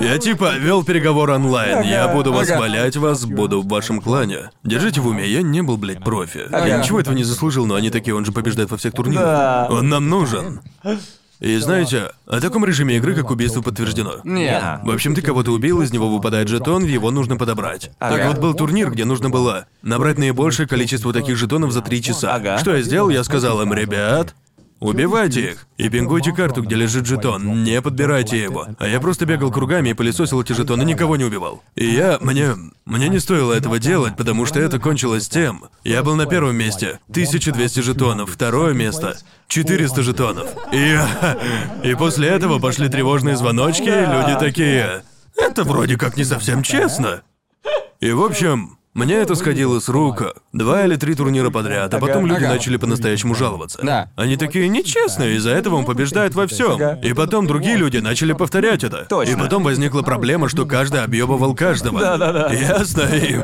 [0.01, 1.83] Я типа вел переговоры онлайн.
[1.83, 4.51] Я буду восхвалять вас, буду в вашем клане.
[4.65, 6.45] Держите в уме, я не был, блядь, профи.
[6.51, 9.71] Я ничего этого не заслужил, но они такие, он же побеждает во всех турнирах.
[9.71, 10.61] Он нам нужен.
[11.41, 14.21] И знаете, о таком режиме игры, как убийство, подтверждено.
[14.25, 14.63] Нет.
[14.83, 17.91] В общем, ты кого-то убил, из него выпадает жетон, его нужно подобрать.
[17.99, 18.17] Ага.
[18.17, 22.35] Так вот был турнир, где нужно было набрать наибольшее количество таких жетонов за три часа.
[22.35, 22.59] Ага.
[22.59, 23.11] Что я сделал?
[23.11, 24.35] Я сказал им, ребят,
[24.81, 28.67] убивайте их и пингуйте карту, где лежит жетон, не подбирайте его.
[28.79, 31.63] А я просто бегал кругами и пылесосил эти жетоны, никого не убивал.
[31.75, 32.55] И я, мне,
[32.85, 35.65] мне не стоило этого делать, потому что это кончилось тем.
[35.85, 39.17] Я был на первом месте, 1200 жетонов, второе место,
[39.49, 40.49] 400 жетонов.
[40.73, 40.99] И,
[41.85, 45.03] и после этого пошли тревожные звоночки, и люди такие,
[45.37, 47.23] это вроде как не совсем честно.
[48.01, 50.35] И в общем, мне это сходило с рук.
[50.55, 53.79] Два или три турнира подряд, а потом люди начали по-настоящему жаловаться.
[53.83, 54.11] Да.
[54.17, 56.81] Они такие нечестные, из-за этого он побеждает во всем.
[57.03, 59.05] И потом другие люди начали повторять это.
[59.09, 59.33] Точно.
[59.33, 62.01] И потом возникла проблема, что каждый объебывал каждого.
[62.01, 62.51] Да-да-да.
[62.53, 63.03] Ясно.
[63.03, 63.39] И...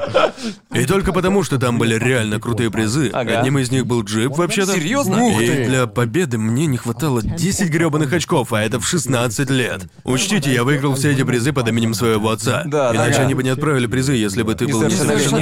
[0.73, 3.11] и только потому, что там были реально крутые призы.
[3.13, 3.41] Ага.
[3.41, 4.73] Одним из них был джип, вообще-то.
[4.73, 5.23] Серьезно?
[5.23, 5.65] Ух И ты.
[5.67, 9.83] для победы мне не хватало 10 грёбаных очков, а это в 16 лет.
[10.05, 12.63] Учтите, я выиграл все эти призы под именем своего отца.
[12.65, 13.25] Да, Иначе ага.
[13.25, 14.83] они бы не отправили призы, если бы ты был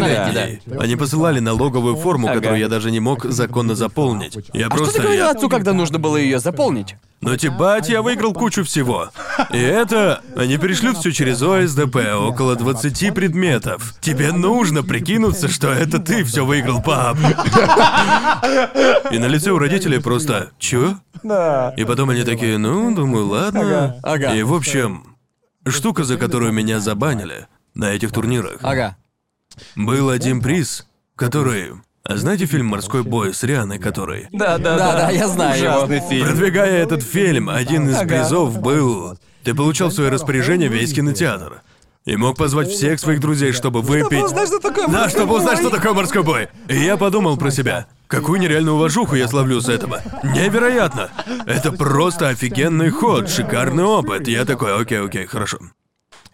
[0.00, 0.84] Несовершеннолетний, несовершеннолетний.
[0.84, 2.36] Они посылали налоговую форму, Ага.
[2.36, 4.36] которую я даже не мог законно заполнить.
[4.52, 4.86] Я А просто...
[4.90, 6.96] что ты говорил я- отцу, когда нужно было ее заполнить?
[7.22, 9.10] но типать я выиграл кучу всего.
[9.52, 10.22] И это...
[10.36, 13.94] Они перешлют все через ОСДП, около 20 предметов.
[14.00, 17.18] Тебе нужно прикинуться, что это ты все выиграл, пап.
[19.10, 21.74] И на лице у родителей просто «Чё?» Да.
[21.76, 23.96] И потом они такие «Ну, думаю, ладно».
[24.02, 24.34] Ага.
[24.34, 25.16] И в общем,
[25.68, 28.96] штука, за которую меня забанили на этих турнирах, Ага.
[29.76, 30.86] Был один приз,
[31.16, 31.72] который...
[32.02, 34.28] А знаете фильм «Морской бой» с Рианой, который...
[34.32, 35.76] Да, да, Да-да, я знаю его.
[35.76, 36.26] Ужасный фильм.
[36.26, 38.06] Продвигая этот фильм, один из Ага.
[38.08, 39.18] призов был...
[39.44, 41.62] Ты получал в свое распоряжение весь кинотеатр.
[42.06, 44.22] И мог позвать всех своих друзей, чтобы выпить...
[44.22, 46.48] узнать, что такое Да, морской чтобы узнать, что такое морской бой.
[46.68, 47.86] И я подумал про себя.
[48.06, 50.00] Какую нереальную уважуху я славлю с этого.
[50.24, 51.10] Невероятно.
[51.46, 54.26] Это просто офигенный ход, шикарный опыт.
[54.26, 55.58] Я такой, окей, окей, хорошо.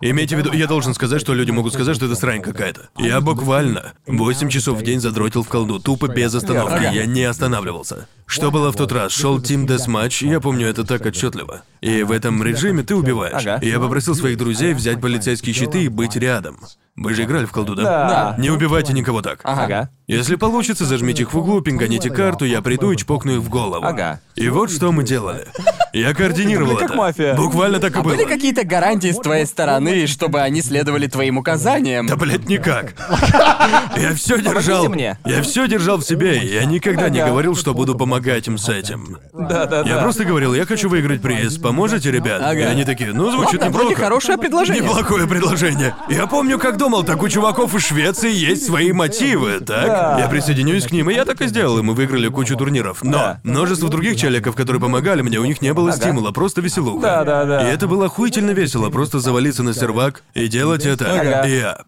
[0.02, 2.90] Имейте в виду, я должен сказать, что люди могут сказать, что это срань какая-то.
[2.98, 6.82] Я буквально 8 часов в день задротил в колду, тупо без остановки.
[6.94, 8.06] Я не останавливался.
[8.26, 9.12] Что было в тот раз?
[9.12, 11.62] Шел Team Deathmatch, я помню это так отчетливо.
[11.80, 13.46] И в этом режиме ты убиваешь.
[13.46, 13.64] Ага.
[13.64, 16.58] Я попросил своих друзей взять полицейские щиты и быть рядом.
[16.96, 17.82] Вы же играли в колду, да?
[17.82, 18.34] Да.
[18.38, 19.40] Не убивайте никого так.
[19.44, 19.90] Ага.
[20.06, 23.84] Если получится, зажмите их в углу, пинганите карту, я приду и чпокну их в голову.
[23.84, 24.20] Ага.
[24.34, 25.46] И вот что мы делали.
[25.92, 27.34] Я координировал Это как мафия.
[27.34, 28.14] Буквально так и А было.
[28.14, 32.06] были какие-то гарантии с твоей стороны, чтобы они следовали твоим указаниям?
[32.06, 32.94] Да, блядь, никак.
[33.96, 34.92] Я все держал.
[35.24, 38.15] Я все держал в себе, и я никогда не говорил, что буду помогать
[38.46, 39.18] им с этим.
[39.32, 40.02] Да, да, Я да.
[40.02, 41.58] просто говорил, я хочу выиграть приз.
[41.58, 42.40] Поможете, ребят?
[42.42, 42.60] Ага.
[42.60, 44.02] И они такие, ну звучит Ладно, вроде неплохо.
[44.04, 44.82] хорошее предложение.
[44.82, 45.94] Неплохое предложение.
[46.08, 49.86] Я помню, как думал, так у чуваков из Швеции есть свои мотивы, так?
[49.86, 50.16] Да.
[50.20, 53.02] Я присоединюсь к ним, и я так и сделал, и мы выиграли кучу турниров.
[53.02, 53.40] Но Да.
[53.44, 57.02] множество других челиков, которые помогали мне, у них не было стимула, просто веселуха.
[57.02, 57.68] Да, да, да.
[57.70, 61.06] И это было охуительно весело, просто завалиться на сервак и делать это.
[61.12, 61.46] Ага.
[61.48, 61.78] И я...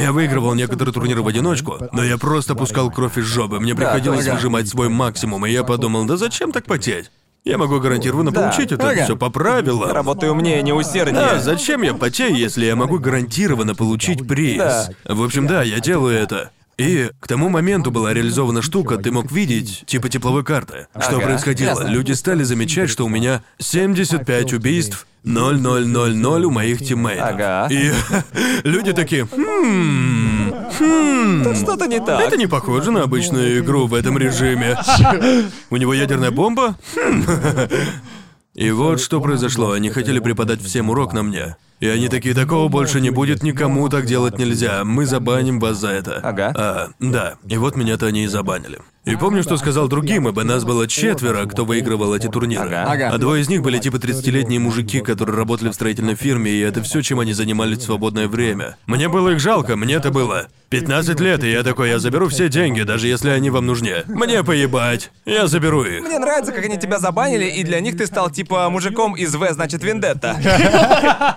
[0.00, 3.58] Я выигрывал некоторые турниры в одиночку, но я просто пускал кровь из жопы.
[3.60, 7.10] Мне приходилось выжимать свой максимум, и я подумал, да зачем так потеть?
[7.44, 8.40] Я могу гарантированно Да.
[8.42, 9.04] получить это Ага.
[9.04, 9.92] все по правилам.
[9.92, 11.14] Работай умнее, не усерднее.
[11.14, 14.58] Да, зачем я потею, если я могу гарантированно получить приз?
[14.58, 14.88] Да.
[15.04, 16.50] В общем, да, я делаю это.
[16.78, 20.88] И к тому моменту была реализована штука, ты мог видеть, типа тепловой карты.
[21.00, 21.70] Что Ага, происходило?
[21.70, 21.86] ясно.
[21.88, 27.28] Люди стали замечать, что у меня 75 убийств, 0-0-0-0 у моих тиммейтов.
[27.30, 27.68] Ага.
[27.70, 27.92] И
[28.64, 32.20] люди такие, «Хм, хм, Что-то не так.
[32.20, 34.78] это не похоже на обычную игру в этом режиме.
[35.70, 36.76] У него ядерная бомба?
[36.94, 37.24] Хм.
[38.54, 39.72] И вот что произошло.
[39.72, 41.56] Они хотели преподать всем урок на мне.
[41.80, 44.82] И они такие, такого больше не будет, никому так делать нельзя.
[44.84, 46.20] Мы забаним вас за это.
[46.22, 46.52] Ага.
[46.56, 47.34] А, да.
[47.46, 48.80] И вот меня-то они и забанили.
[49.06, 52.74] И помню, что сказал другим, ибо нас было четверо, кто выигрывал эти турниры.
[52.74, 52.84] Ага.
[52.90, 53.10] Ага.
[53.12, 56.82] А двое из них были типа 30-летние мужики, которые работали в строительной фирме, и это
[56.82, 58.76] все, чем они занимались в свободное время.
[58.86, 62.82] Мне было их жалко, мне-то было 15 лет, и я такой, я заберу все деньги,
[62.82, 64.02] даже если они вам нужны.
[64.08, 65.12] Мне поебать.
[65.24, 66.02] Я заберу их.
[66.02, 69.52] Мне нравится, как они тебя забанили, и для них ты стал типа мужиком из В,
[69.52, 70.36] значит, Вендетта.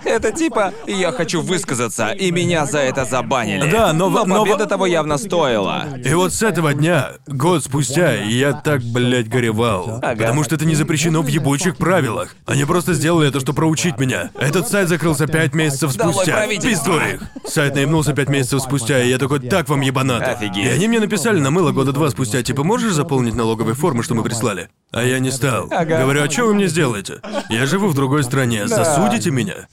[0.04, 3.70] Это типа «я хочу высказаться, и меня за это забанили».
[3.70, 5.84] Да, но- но но- победа того явно стоила.
[6.04, 9.98] И вот с этого дня, год спустя, я так, блядь, горевал.
[10.02, 10.16] Ага.
[10.16, 12.34] Потому что это не запрещено в ебучих правилах.
[12.46, 14.30] Они просто сделали это, чтобы проучить меня.
[14.38, 16.46] Этот сайт закрылся пять месяцев спустя.
[16.46, 17.20] Пизду их.
[17.46, 20.32] Сайт наебнулся пять месяцев спустя, и я такой, так вам ебанато.
[20.32, 20.64] Офигеть.
[20.64, 24.14] И они мне написали на мыло года два спустя, типа, можешь заполнить налоговые формы, что
[24.14, 24.68] мы прислали?
[24.92, 25.68] А я не стал.
[25.70, 25.98] Ага.
[26.00, 27.20] Говорю, а что вы мне сделаете?
[27.48, 29.66] Я живу в другой стране, засудите меня?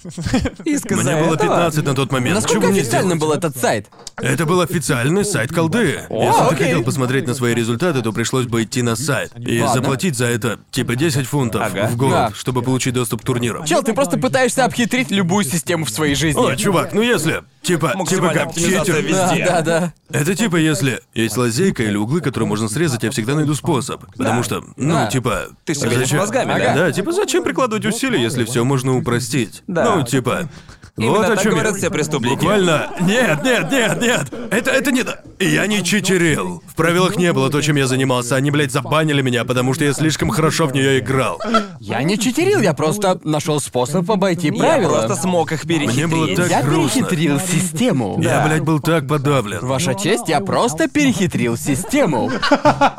[0.66, 1.38] Иск Мне было этого?
[1.38, 2.36] 15 на тот момент.
[2.36, 3.88] Насколько мне официально был этот сайт?
[4.18, 6.02] Это был официальный сайт колды.
[6.10, 6.66] Если ты окей.
[6.68, 9.76] хотел посмотреть на свои результаты, то пришлось бы идти на сайт и Ладно.
[9.82, 11.88] заплатить за это типа 10 фунтов Ага.
[11.92, 12.32] в год, Да.
[12.36, 13.66] чтобы получить доступ к турнирам.
[13.66, 16.40] Чел, ты просто пытаешься обхитрить любую систему в своей жизни.
[16.40, 19.02] О, чувак, ну если, типа, типа Максимальная как оптимизация читер.
[19.08, 19.46] везде.
[19.46, 19.80] Да, да,
[20.10, 20.20] да.
[20.20, 24.06] Это типа если есть лазейка или углы, которые можно срезать, я всегда найду способ.
[24.16, 25.08] Потому что, ну, Да.
[25.08, 25.48] типа...
[25.66, 26.74] Ты шевелишь мозгами, да?
[26.74, 29.64] Да, типа зачем прикладывать усилия, если все можно упростить?
[29.68, 29.96] Да.
[29.96, 30.50] Ну, типа...
[30.98, 31.78] Именно вот о чем говорят я.
[31.78, 32.34] все преступники.
[32.34, 32.90] Буквально.
[33.02, 34.34] Нет, нет, нет, нет.
[34.52, 35.04] Это, это не.
[35.04, 35.20] то.
[35.40, 36.64] Я не читерил.
[36.68, 38.36] В правилах не было то, чем я занимался.
[38.36, 41.40] Они, блядь, забанили меня, потому что я слишком хорошо в нее играл.
[41.80, 44.98] Я не читерил, я просто нашел способ обойти Я правила.
[45.02, 45.96] просто смог их перехитрить.
[45.96, 47.04] Мне было так Я грустно.
[47.04, 48.20] перехитрил систему.
[48.22, 49.60] Я, блядь, был так подавлен.
[49.62, 52.32] Ваша честь, я просто перехитрил систему.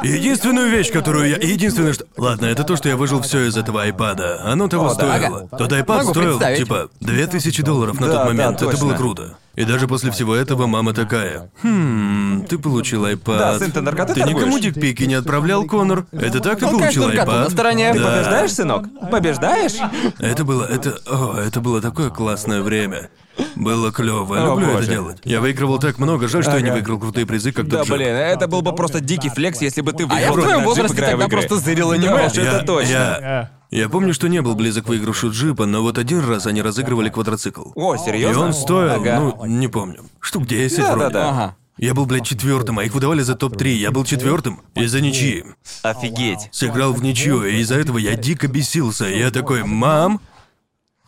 [0.02, 1.36] Единственную вещь, которую я...
[1.36, 2.04] Единственное, что...
[2.16, 4.42] Ладно, это то, что я выжил все из этого айпада.
[4.44, 5.38] Оно того О, да, стоило.
[5.38, 5.48] ага.
[5.58, 8.56] Тот айпад Могу стоил, типа, 2000 долларов на Да, тот да, момент.
[8.56, 8.86] это точно.
[8.86, 9.36] было круто.
[9.54, 11.50] И даже после всего этого мама такая.
[11.62, 13.38] Хм, ты получил айпад.
[13.38, 13.98] Да, сын, ты никому
[14.40, 16.06] торгуешь?» дикпики не отправлял, Конор?
[16.12, 17.44] Это так ты Ну, получил наркоту айпад?
[17.44, 17.92] на стороне.
[17.92, 18.10] Ты Да.
[18.12, 18.84] побеждаешь, сынок?
[19.10, 19.72] Побеждаешь?
[20.20, 23.08] Это было, это, о, это было такое классное время.
[23.56, 24.78] Было клево, я О, люблю боже.
[24.78, 25.18] это делать.
[25.24, 26.74] Я выигрывал так много, жаль, что я не Ага.
[26.76, 29.92] выиграл крутые призы, как Да, тот блин, это был бы просто дикий флекс, если бы
[29.92, 31.48] ты А я выиграл в твоем на джип, возрасте играя в тогда игры.
[31.48, 32.26] просто зырил Да аниме.
[32.26, 32.90] уж, это точно.
[32.90, 36.62] Я, я помню, что не был близок к выигрышу джипа, но вот один раз они
[36.62, 37.70] разыгрывали квадроцикл.
[37.74, 38.44] О, И серьезно?
[38.46, 39.20] он стоил, Ага.
[39.20, 41.04] ну, не помню, штук 10 Да, вроде.
[41.04, 41.28] да, да.
[41.30, 41.56] Ага.
[41.76, 43.68] Я был, блядь, четвертым, а их выдавали за топ-3.
[43.74, 45.44] Я был четвертым из-за ничьи.
[45.82, 46.48] Офигеть.
[46.50, 49.04] Сыграл в ничью, и из-за этого я дико бесился.
[49.04, 50.20] Я такой, мам,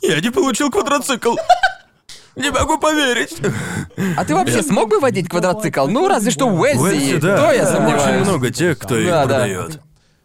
[0.00, 1.34] я не получил квадроцикл.
[2.36, 3.36] Не могу поверить.
[4.16, 5.88] А ты вообще смог бы водить квадроцикл?
[5.88, 8.28] Ну, разве что В Уэльсе, и да, то я очень сомневаюсь.
[8.28, 9.46] много тех, кто их Да, да.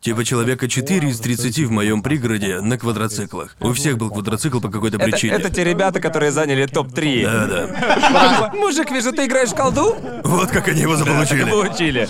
[0.06, 3.56] Типа человека 4 из 30 в моем пригороде на квадроциклах.
[3.60, 5.34] У всех был квадроцикл по какой-то Это, причине.
[5.34, 7.24] это те ребята, которые заняли топ-3.
[7.24, 8.52] Да, да.
[8.56, 9.96] Мужик, вижу, ты играешь в колду?
[10.24, 11.50] Вот как они его заполучили.
[11.50, 12.08] Получили.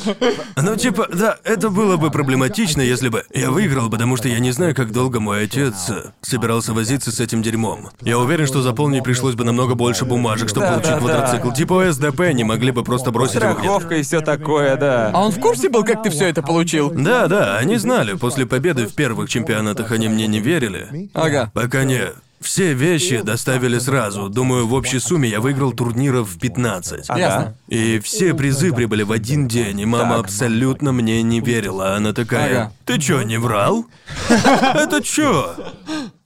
[0.58, 4.52] Ну, типа, да, это было бы проблематично, если бы я выиграл, потому что я не
[4.52, 5.90] знаю, как долго мой отец
[6.20, 7.92] собирался возиться с этим дерьмом.
[8.02, 11.00] Я уверен, что заполнить пришлось бы намного больше бумажек, чтобы Да, получить да, да.
[11.00, 11.52] квадроцикл.
[11.54, 13.54] Типа СДП не могли бы просто бросить его.
[13.54, 15.12] Страховка и все такое, да.
[15.14, 16.90] А он в курсе был, как ты все это получил?
[16.92, 18.14] Да, да, они знали.
[18.16, 21.10] После победы в первых чемпионатах они мне не верили.
[21.14, 21.52] Ага.
[21.54, 22.02] Пока не.
[22.42, 24.30] Все вещи доставили сразу.
[24.30, 27.06] Думаю, в общей сумме я выиграл турниров 15.
[27.10, 27.20] Ага.
[27.20, 27.58] Ясно.
[27.70, 30.26] И все призы прибыли в один день, и мама Так.
[30.26, 31.96] абсолютно мне не верила.
[31.96, 32.72] Она такая, Ага.
[32.86, 33.86] ты чё, не врал?
[34.30, 35.56] Это чё?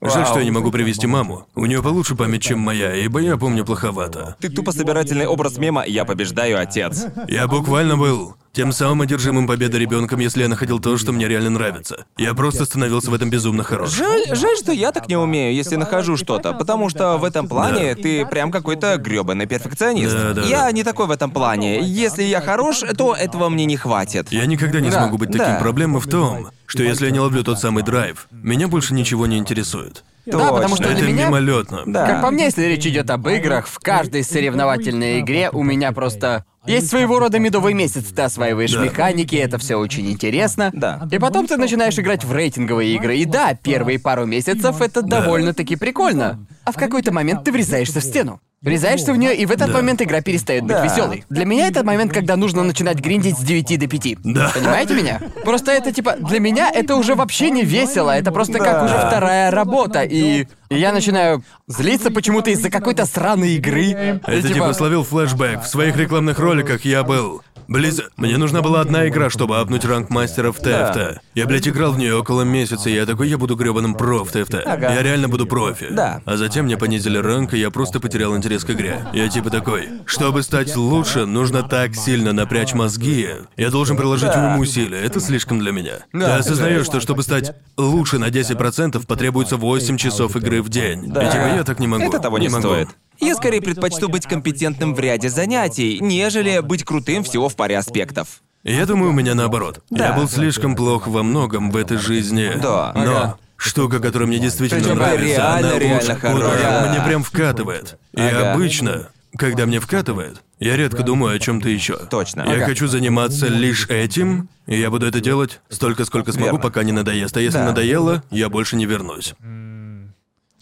[0.02, 1.46] Жаль, что я не могу привести маму.
[1.54, 4.36] У нее получше память, чем моя, ибо я помню плоховато.
[4.40, 7.04] Ты тупо собирательный образ мема «Я побеждаю, отец».
[7.28, 11.50] Я буквально был тем самым одержимым победой ребенком, если я находил то, что мне реально
[11.50, 12.04] нравится.
[12.16, 13.90] Я просто становился в этом безумно хорош.
[13.90, 17.94] Жаль, жаль, что я так не умею, если нахожу что-то, потому что в этом плане
[17.94, 20.12] ты прям какой-то грёбаный перфекционист.
[20.12, 20.72] Да, да, я да.
[20.72, 21.80] не такой в этом плане.
[21.86, 24.32] Если я хорош, то этого мне не хватит.
[24.32, 25.46] Я никогда не Да, смогу быть таким.
[25.46, 25.58] да.
[25.60, 29.38] Проблема в том, что если я не ловлю тот самый драйв, меня больше ничего не
[29.38, 29.89] интересует.
[30.26, 30.98] Да, потому что Точно.
[30.98, 31.82] для Это меня- мимолетно.
[31.86, 32.06] Да.
[32.06, 36.44] Как по мне, если речь идет об играх, в каждой соревновательной игре у меня просто
[36.66, 38.04] есть своего рода медовый месяц.
[38.14, 38.84] Ты осваиваешь Да.
[38.84, 40.70] механики, это все очень интересно.
[40.74, 41.08] Да.
[41.10, 43.16] И потом ты начинаешь играть в рейтинговые игры.
[43.16, 46.46] И да, первые пару месяцев это довольно-таки прикольно.
[46.64, 48.40] А в какой-то момент ты врезаешься в стену.
[48.62, 50.84] Врезаешься в нее, и в этот момент игра перестает быть Да.
[50.84, 51.24] веселой.
[51.30, 54.16] Для меня это момент, когда нужно начинать гриндить с 9 до 5.
[54.22, 54.50] Да.
[54.54, 55.18] Понимаете меня?
[55.44, 58.84] Просто это типа, для меня это уже вообще не весело, это просто как Да.
[58.84, 63.86] уже вторая работа, и и я начинаю злиться почему-то из-за какой-то сраной игры.
[63.86, 65.62] И Это типа словил флешбэк.
[65.62, 67.42] В своих рекламных роликах я был.
[67.70, 68.02] Близ...
[68.16, 71.22] Мне нужна была одна игра, чтобы апнуть ранг мастера в ТФТ.
[71.36, 74.32] Я, блядь, играл в нее около месяца, и я такой, я буду гребаным про в
[74.32, 74.56] ТФТ.
[74.66, 74.92] Ага.
[74.92, 75.86] Я реально буду профи.
[75.88, 76.20] Да.
[76.24, 79.06] А затем мне понизили ранг, и я просто потерял интерес к игре.
[79.12, 83.28] Я типа такой, чтобы стать лучше, нужно так сильно напрячь мозги.
[83.56, 84.48] Я должен приложить Да.
[84.48, 84.98] уйму усилия.
[84.98, 86.00] Это слишком для меня.
[86.12, 86.26] Да.
[86.26, 91.12] Ты осознаешь, что чтобы стать лучше на 10%, потребуется 8 часов игры в день.
[91.12, 91.22] Да.
[91.22, 92.08] И типа я так не могу.
[92.08, 92.62] Это того не, могу.
[92.62, 92.88] стоит.
[93.20, 98.40] Я скорее предпочту быть компетентным в ряде занятий, нежели быть крутым всего в паре аспектов.
[98.64, 99.82] Я думаю, у меня наоборот.
[99.90, 100.08] Да.
[100.08, 102.52] Я был слишком плох во многом в этой жизни.
[102.60, 102.92] Да.
[102.94, 103.38] Но Ага.
[103.56, 106.62] штука, которая мне действительно Причём нравится, реально, она реально хорошая.
[106.62, 106.90] Да.
[106.92, 107.98] Мне прям вкатывает.
[108.14, 108.52] И Ага.
[108.52, 111.96] обычно, когда мне вкатывает, я редко думаю о чем-то еще.
[112.10, 112.42] Точно.
[112.42, 112.66] Я Ага.
[112.66, 116.60] хочу заниматься лишь этим, и я буду это делать столько, сколько смогу, Верно.
[116.60, 117.34] пока не надоест.
[117.36, 117.64] А если Да.
[117.66, 119.34] надоело, я больше не вернусь.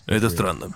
[0.09, 0.69] Это странно.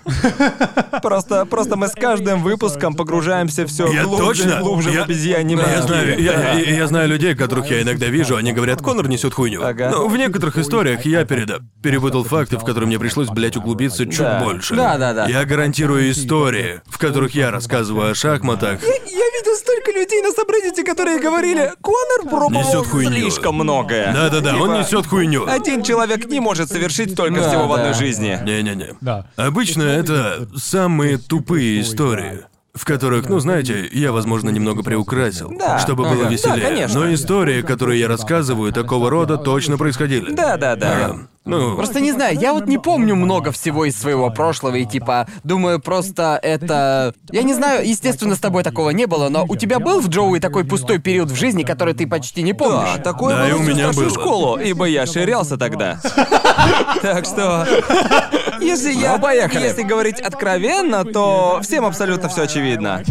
[1.01, 4.57] Просто, просто мы с каждым выпуском погружаемся все Я глубже точно.
[4.57, 6.53] и глубже я, в обезьяне Я знаю, я, Да.
[6.53, 9.63] я- я знаю людей, которых я иногда вижу, они говорят, Конор несет хуйню.
[9.63, 9.89] Ага.
[9.89, 11.59] Но в некоторых историях я переда...
[11.81, 14.39] перепутал факты, в которые мне пришлось, блядь, углубиться чуть Да.
[14.43, 14.75] больше.
[14.75, 15.25] Да, да, да.
[15.27, 18.81] Я гарантирую истории, в которых я рассказываю о шахматах.
[18.83, 23.11] Я видел столько людей на сабреддите, которые говорили, Конор пробовал Несёт хуйню».
[23.11, 24.13] слишком многое.
[24.13, 25.47] Да-да-да, он Типа, несет хуйню.
[25.47, 27.75] Один человек не может совершить столько Да, всего в да.
[27.81, 28.39] одной жизни.
[28.43, 28.95] Не-не-не.
[29.01, 29.22] Да.
[29.35, 32.39] Обычно это самые тупые истории.
[32.73, 35.77] В которых, ну знаете, я, возможно, немного приукрасил, Да.
[35.77, 36.29] чтобы было Ага.
[36.29, 36.59] веселее.
[36.61, 36.99] Да, конечно.
[37.01, 40.31] Но истории, которые я рассказываю, такого рода точно происходили.
[40.31, 40.91] Да, да, да.
[41.05, 41.17] Ага.
[41.45, 45.27] Ну, Просто не знаю, я вот не помню много всего из своего прошлого, и типа,
[45.43, 47.13] думаю, просто это...
[47.31, 50.39] Я не знаю, естественно, с тобой такого не было, но у тебя был в Джоуи
[50.39, 52.95] такой пустой период в жизни, который ты почти не помнишь?
[52.95, 54.09] Да, такое Да, и было у всю меня было.
[54.09, 55.99] школу, ибо я ширялся тогда.
[57.01, 57.65] Так что,
[58.61, 59.63] если я, Ну, поехали.
[59.63, 63.03] если говорить откровенно, то всем абсолютно все очевидно.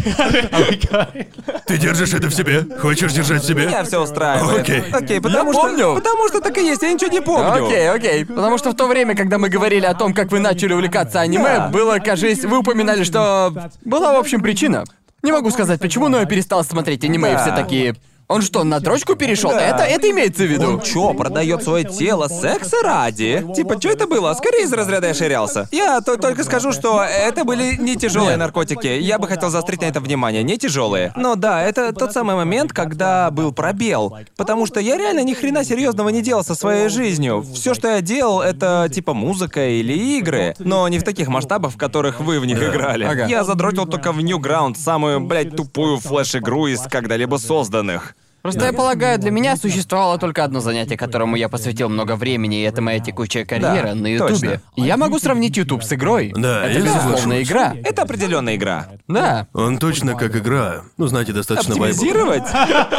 [1.65, 2.65] ты держишь это в себе?
[2.79, 3.67] Хочешь держать в себе?
[3.67, 4.61] Меня все устраивает.
[4.61, 4.83] Окей.
[4.91, 5.95] Окей, потому Я что, помню.
[5.95, 7.65] потому что так и есть, я ничего не помню.
[7.67, 8.25] Окей, окей.
[8.25, 11.43] Потому что в то время, когда мы говорили о том, как вы начали увлекаться аниме,
[11.57, 11.67] Да.
[11.67, 13.53] было, кажись, вы упоминали, что
[13.85, 14.83] была, в общем, причина.
[15.21, 17.41] Не могу сказать почему, но я перестал смотреть аниме, и Да.
[17.43, 17.95] все такие.
[18.27, 19.51] Он что, на дрочку перешел?
[19.51, 19.59] Да.
[19.59, 20.69] Это, это имеется в виду.
[20.73, 23.45] Он чё, продает свое тело секса ради?
[23.55, 24.33] Типа, что это было?
[24.33, 25.67] Скорее из разряда я ширялся.
[25.71, 28.87] Я то- только скажу, что это были не тяжелые наркотики.
[28.87, 31.11] Я бы хотел заострить на это внимание, не тяжелые.
[31.15, 34.17] Но да, это тот самый момент, когда был пробел.
[34.37, 37.45] Потому что я реально ни хрена серьезного не делал со своей жизнью.
[37.53, 40.55] Все, что я делал, это типа музыка или игры.
[40.59, 43.03] Но не в таких масштабах, в которых вы в них играли.
[43.05, 43.25] Ага.
[43.27, 48.15] Я задротил только в Newground, самую, блядь, тупую флеш-игру из когда-либо созданных.
[48.43, 52.63] Просто я полагаю, для меня существовало только одно занятие, которому я посвятил много времени, и
[52.63, 54.31] это моя текущая карьера Да, на Ютубе.
[54.33, 54.61] точно.
[54.75, 56.33] Я могу сравнить Ютуб с игрой.
[56.35, 57.73] Да, это я безусловно игра.
[57.85, 58.87] Это определенная игра.
[59.07, 59.47] Да.
[59.53, 60.81] Он точно как игра.
[60.97, 61.73] Ну, знаете, достаточно.
[61.75, 62.43] Оптимизировать?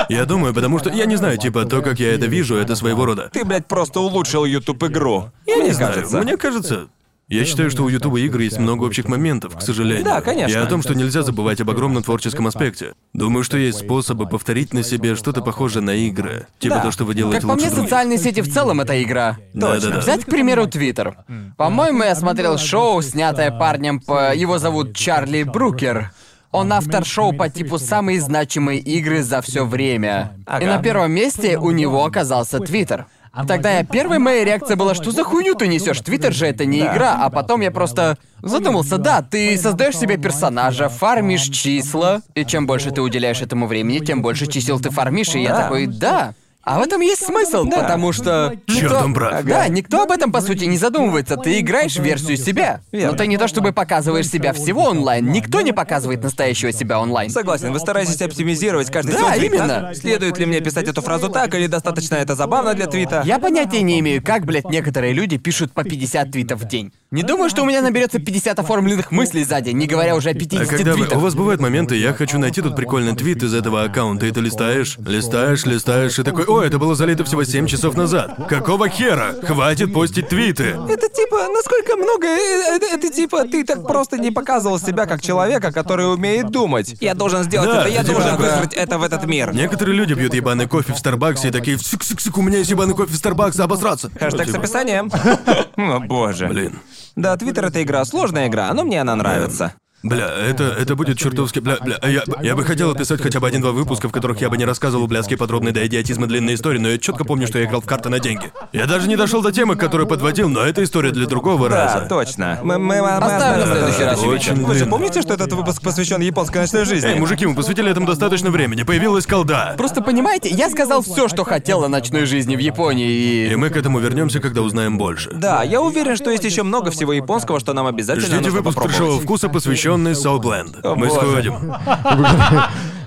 [0.09, 3.05] Я думаю, потому что я не знаю, типа, то, как я это вижу, это своего
[3.05, 3.29] рода.
[3.31, 5.31] Ты, блядь, просто улучшил YouTube игру.
[5.47, 6.23] Я не не знаю, кажется.
[6.23, 6.89] мне кажется.
[7.29, 10.05] Я считаю, что у Ютуба игр есть много общих моментов, к сожалению.
[10.05, 10.53] Да, конечно.
[10.55, 12.93] И о том, что нельзя забывать об огромном творческом аспекте.
[13.15, 16.47] Думаю, что есть способы повторить на себе что-то похожее на игры.
[16.59, 16.83] Типа Да.
[16.83, 17.91] то, что вы делаете Как по лучше мне, других.
[17.91, 19.39] социальные сети в целом это игра.
[19.55, 20.01] Да-да-да.
[20.01, 21.17] Взять, к примеру, Твиттер.
[21.57, 24.35] По-моему, я смотрел шоу, снятое парнем по...
[24.35, 26.13] Его зовут Чарли Брукер.
[26.51, 30.37] Он автор шоу по типу «Самые значимые игры за все время».
[30.41, 30.67] И Ага.
[30.67, 33.07] на первом месте у него оказался Твиттер.
[33.49, 36.01] Тогда я первая моя реакция была, что за хуйню ты несешь?
[36.01, 40.89] Твиттер же это не игра, а потом я просто задумался, да, ты создаешь себе персонажа,
[40.89, 45.41] фармишь числа, и чем больше ты уделяешь этому времени, тем больше чисел ты фармишь, и
[45.41, 45.63] я Да.
[45.63, 46.35] такой, да.
[46.65, 47.81] А в этом есть смысл, Да.
[47.83, 48.55] потому что...
[48.67, 49.45] Чёрт, он прав.
[49.45, 51.37] Да, никто об этом, по сути, не задумывается.
[51.37, 52.81] Ты играешь версию себя.
[52.91, 53.13] Верно.
[53.13, 55.31] Но ты не то чтобы показываешь себя всего онлайн.
[55.31, 57.31] Никто не показывает настоящего себя онлайн.
[57.31, 59.93] Согласен, вы стараетесь оптимизировать каждый Да, свой твит, именно.
[59.95, 63.23] Следует ли мне писать эту фразу так, или достаточно это забавно для твита?
[63.27, 66.93] Я понятия не имею, как, блядь, некоторые люди пишут по 50 твитов в день.
[67.11, 70.35] Не думаю, что у меня наберется 50 оформленных мыслей за день, не говоря уже о
[70.35, 71.21] 50 А когда вы, у твитах.
[71.23, 74.97] вас бывают моменты, я хочу найти тут прикольный твит из этого аккаунта, и ты листаешь,
[74.99, 78.37] листаешь, листаешь, и такой, о, это было залито всего 7 часов назад.
[78.49, 79.35] Какого хера?
[79.43, 80.77] Хватит постить твиты.
[80.89, 82.27] Это типа, насколько много...
[82.27, 86.97] э, Это, это типа, ты так просто не показывал себя как человека, который умеет думать.
[87.01, 88.43] Я должен сделать Да, это, я типа, должен да.
[88.43, 89.55] высрать это в этот мир.
[89.55, 93.13] Некоторые люди пьют ебаный кофе в Старбаксе и такие, сик-сик-сик, у меня есть ебаный кофе
[93.13, 94.11] в Старбаксе, обосраться.
[94.19, 95.11] Хэштег с типа, описанием.
[95.77, 96.49] О боже.
[96.49, 96.79] Блин.
[97.17, 99.75] Да, Твиттер это игра, сложная игра, но мне она нравится.
[100.05, 101.61] Бля, это, это будет чертовски...
[101.61, 104.59] Бля, бля, я, я бы хотел описать хотя бы один-два выпуска, в которых я бы
[104.59, 107.81] не рассказывал блядские подробные до идиотизма длинные истории, но я четко помню, что я играл
[107.81, 108.53] в карты на деньги.
[108.75, 111.87] Я даже не дошел до темы, к которой подводил, но это история для другого Да,
[111.95, 112.07] раза.
[112.07, 112.61] точно.
[112.63, 114.23] Мы, мы, мы Оставим в следующий раз.
[114.23, 117.09] Очень Вы же помните, что этот выпуск посвящен японской ночной жизни?
[117.09, 118.83] Эй, мужики, мы посвятили этому достаточно времени.
[118.83, 119.75] Появилась колда.
[119.79, 123.57] Просто понимаете, я сказал все, что хотел о ночной жизни в Японии, И и...
[123.57, 125.31] мы к этому вернемся, когда узнаем больше.
[125.33, 128.77] Да, я уверен, что есть еще много всего японского, что нам обязательно Ждите нужно выпуск
[128.77, 129.23] попробовать.
[129.23, 129.49] вкуса,
[129.95, 130.97] посвященный Soulblend.
[130.97, 131.75] Мы сходим.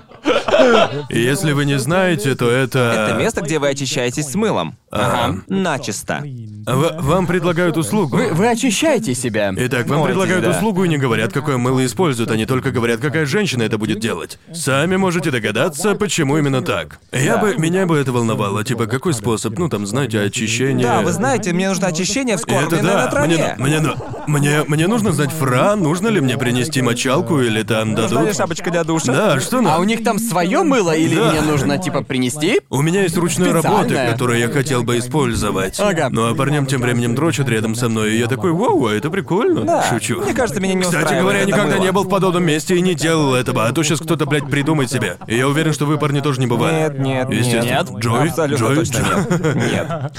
[1.09, 3.07] Если вы не знаете, то это...
[3.09, 4.75] Это место, где вы очищаетесь с мылом.
[4.89, 5.41] Ага.
[5.47, 6.23] Начисто.
[6.65, 8.15] В- вам предлагают услугу.
[8.17, 9.53] Вы, вы очищаете себя.
[9.55, 10.51] Итак, вам предлагают да.
[10.51, 14.39] услугу и не говорят, какое мыло используют, они только говорят, какая женщина это будет делать.
[14.53, 16.99] Сами можете догадаться, почему именно так.
[17.11, 20.85] Я бы, меня бы это волновало, типа, какой способ, ну там, знаете, очищение.
[20.88, 23.55] Да, вы знаете, мне нужно очищение Это вскормленное на да, мне, траве.
[23.59, 23.95] мне, ну-
[24.27, 28.38] мне, мне нужно знать фра, нужно ли мне принести мочалку или там Нужна ли дадут.
[28.38, 29.13] шапочка для душа?
[29.13, 30.17] Да, что А у них там
[30.48, 31.32] свое мыло или Да.
[31.32, 32.61] мне нужно типа принести?
[32.69, 34.11] У меня есть ручная работа, Специальная.
[34.11, 35.80] которую я хотел бы использовать.
[35.80, 36.10] Ага.
[36.11, 39.10] Ну а парням тем временем дрочат рядом со мной, и я такой, вау, а это
[39.10, 39.61] прикольно.
[39.61, 39.84] Да.
[39.90, 40.22] Шучу.
[40.22, 41.84] Мне кажется, меня не Кстати устраивает говоря, я это никогда мыло.
[41.86, 44.90] не был в подобном месте и не делал этого, а то сейчас кто-то, блядь, придумает
[44.91, 45.18] себе.
[45.28, 46.74] И я уверен, что вы, парни, тоже не бывали.
[46.76, 47.40] Нет, нет, нет.
[47.45, 47.99] Естественно.
[47.99, 48.30] Джой?
[48.30, 48.76] Абсолютно Джой?
[48.76, 49.56] точно нет.
[49.56, 50.14] Нет.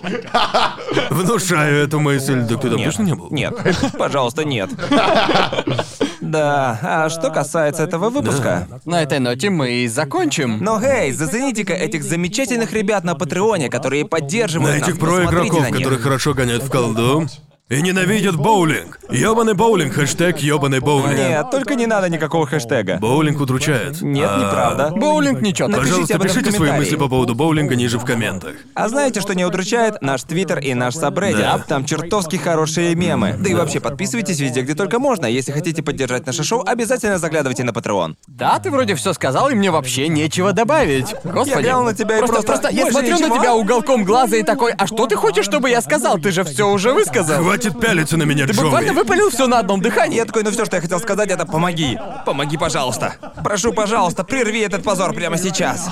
[1.10, 2.40] Внушаю эту мысль.
[2.42, 2.86] Да кто там Нет.
[2.86, 3.28] точно не был?
[3.30, 3.54] Нет.
[3.98, 4.70] Пожалуйста, нет.
[6.20, 8.66] Да, а что касается этого выпуска?
[8.84, 10.58] На этой ноте мы и закончим.
[10.60, 14.88] Но, эй, зацените-ка этих замечательных ребят на Патреоне, которые На поддерживают нас.
[14.88, 15.76] этих Посмотрите проигроков, на них.
[15.76, 17.26] которые хорошо гоняют в колду.
[17.68, 18.98] И ненавидят боулинг.
[19.10, 21.18] Ёбаный боулинг, хэштег ёбаный боулинг.
[21.18, 22.96] Нет, только не надо никакого хэштега.
[22.98, 24.00] Боулинг удручает.
[24.00, 24.90] Нет, А, неправда.
[24.98, 25.68] Боулинг ничего.
[25.68, 26.84] Напишите Пожалуйста, об этом в пишите свои комментарии.
[26.86, 28.54] мысли по поводу боулинга ниже в комментах.
[28.72, 30.00] А знаете, что не удручает?
[30.00, 31.40] Наш твиттер и наш сабреддит.
[31.42, 31.58] Да.
[31.58, 33.34] Там чертовски хорошие мемы.
[33.38, 35.26] Да и вообще, подписывайтесь везде, где только можно.
[35.26, 38.14] Если хотите поддержать наше шоу, обязательно заглядывайте на Patreon.
[38.28, 41.14] Да, ты вроде все сказал, и мне вообще нечего добавить.
[41.22, 41.50] Господи.
[41.50, 43.36] Я глянул на тебя и просто, просто- просто я больше смотрю на ничего?
[43.42, 46.18] тебя уголком глаза и такой, а что ты хочешь, чтобы я сказал?
[46.18, 47.42] Ты же все уже высказал.
[47.42, 48.64] Хватит пялиться на меня, Ты Джоуи.
[48.64, 50.16] буквально выпалил все на одном дыхании.
[50.16, 51.98] Я такой, ну все, что я хотел сказать, это помоги.
[52.26, 53.14] Помоги, пожалуйста.
[53.44, 55.88] Прошу, пожалуйста, прерви этот позор прямо сейчас.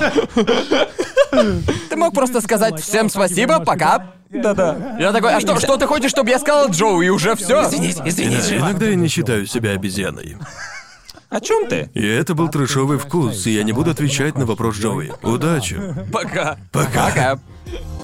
[1.30, 4.06] Ты мог просто сказать всем спасибо, пока.
[4.30, 4.96] Да-да.
[4.98, 7.66] Я такой, а что, что ты хочешь, чтобы я сказал Джоу, и уже все?
[7.66, 8.48] Извинись, извинись.
[8.48, 10.36] Да, иногда я не считаю себя обезьяной.
[11.28, 11.90] О чем ты?
[11.94, 15.12] И это был трешовый вкус, и я не буду отвечать на вопрос Джоуи.
[15.22, 15.76] Удачи.
[16.12, 16.56] Пока.
[16.72, 17.06] Пока.
[17.06, 17.38] Пока.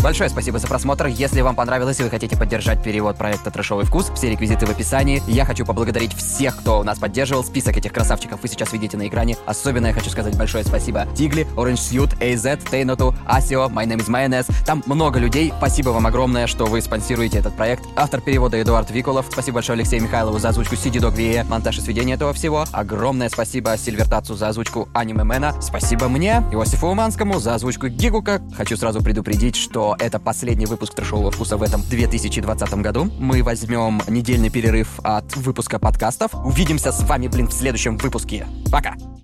[0.03, 1.07] Большое спасибо за просмотр.
[1.07, 5.23] Если вам понравилось и вы хотите поддержать перевод проекта «Трэшовый вкус», все реквизиты в описании.
[5.29, 7.45] Я хочу поблагодарить всех, кто нас поддерживал.
[7.45, 9.37] Список этих красавчиков вы сейчас видите на экране.
[9.47, 14.09] Особенно я хочу сказать большое спасибо Тигли, Orange Suit, AZ, Тейноту, Асио, My Name is
[14.09, 14.53] Mayonnaise.
[14.67, 15.53] Там много людей.
[15.57, 17.85] Спасибо вам огромное, что вы спонсируете этот проект.
[17.95, 19.27] Автор перевода Эдуард Викулов.
[19.31, 22.65] Спасибо большое Алексею Михайлову за озвучку Сиди Дог Вие, монтаж и сведение этого всего.
[22.73, 25.55] Огромное спасибо Сильвертацу за озвучку Аниме Мэна.
[25.63, 28.43] Спасибо мне, Иосифу Уманскому, за озвучку Гигука.
[28.57, 33.11] Хочу сразу предупредить, что это последний выпуск трешового вкуса в этом 2020 году.
[33.19, 36.35] Мы возьмем недельный перерыв от выпуска подкастов.
[36.45, 38.47] Увидимся с вами, блин, в следующем выпуске.
[38.71, 38.95] Пока!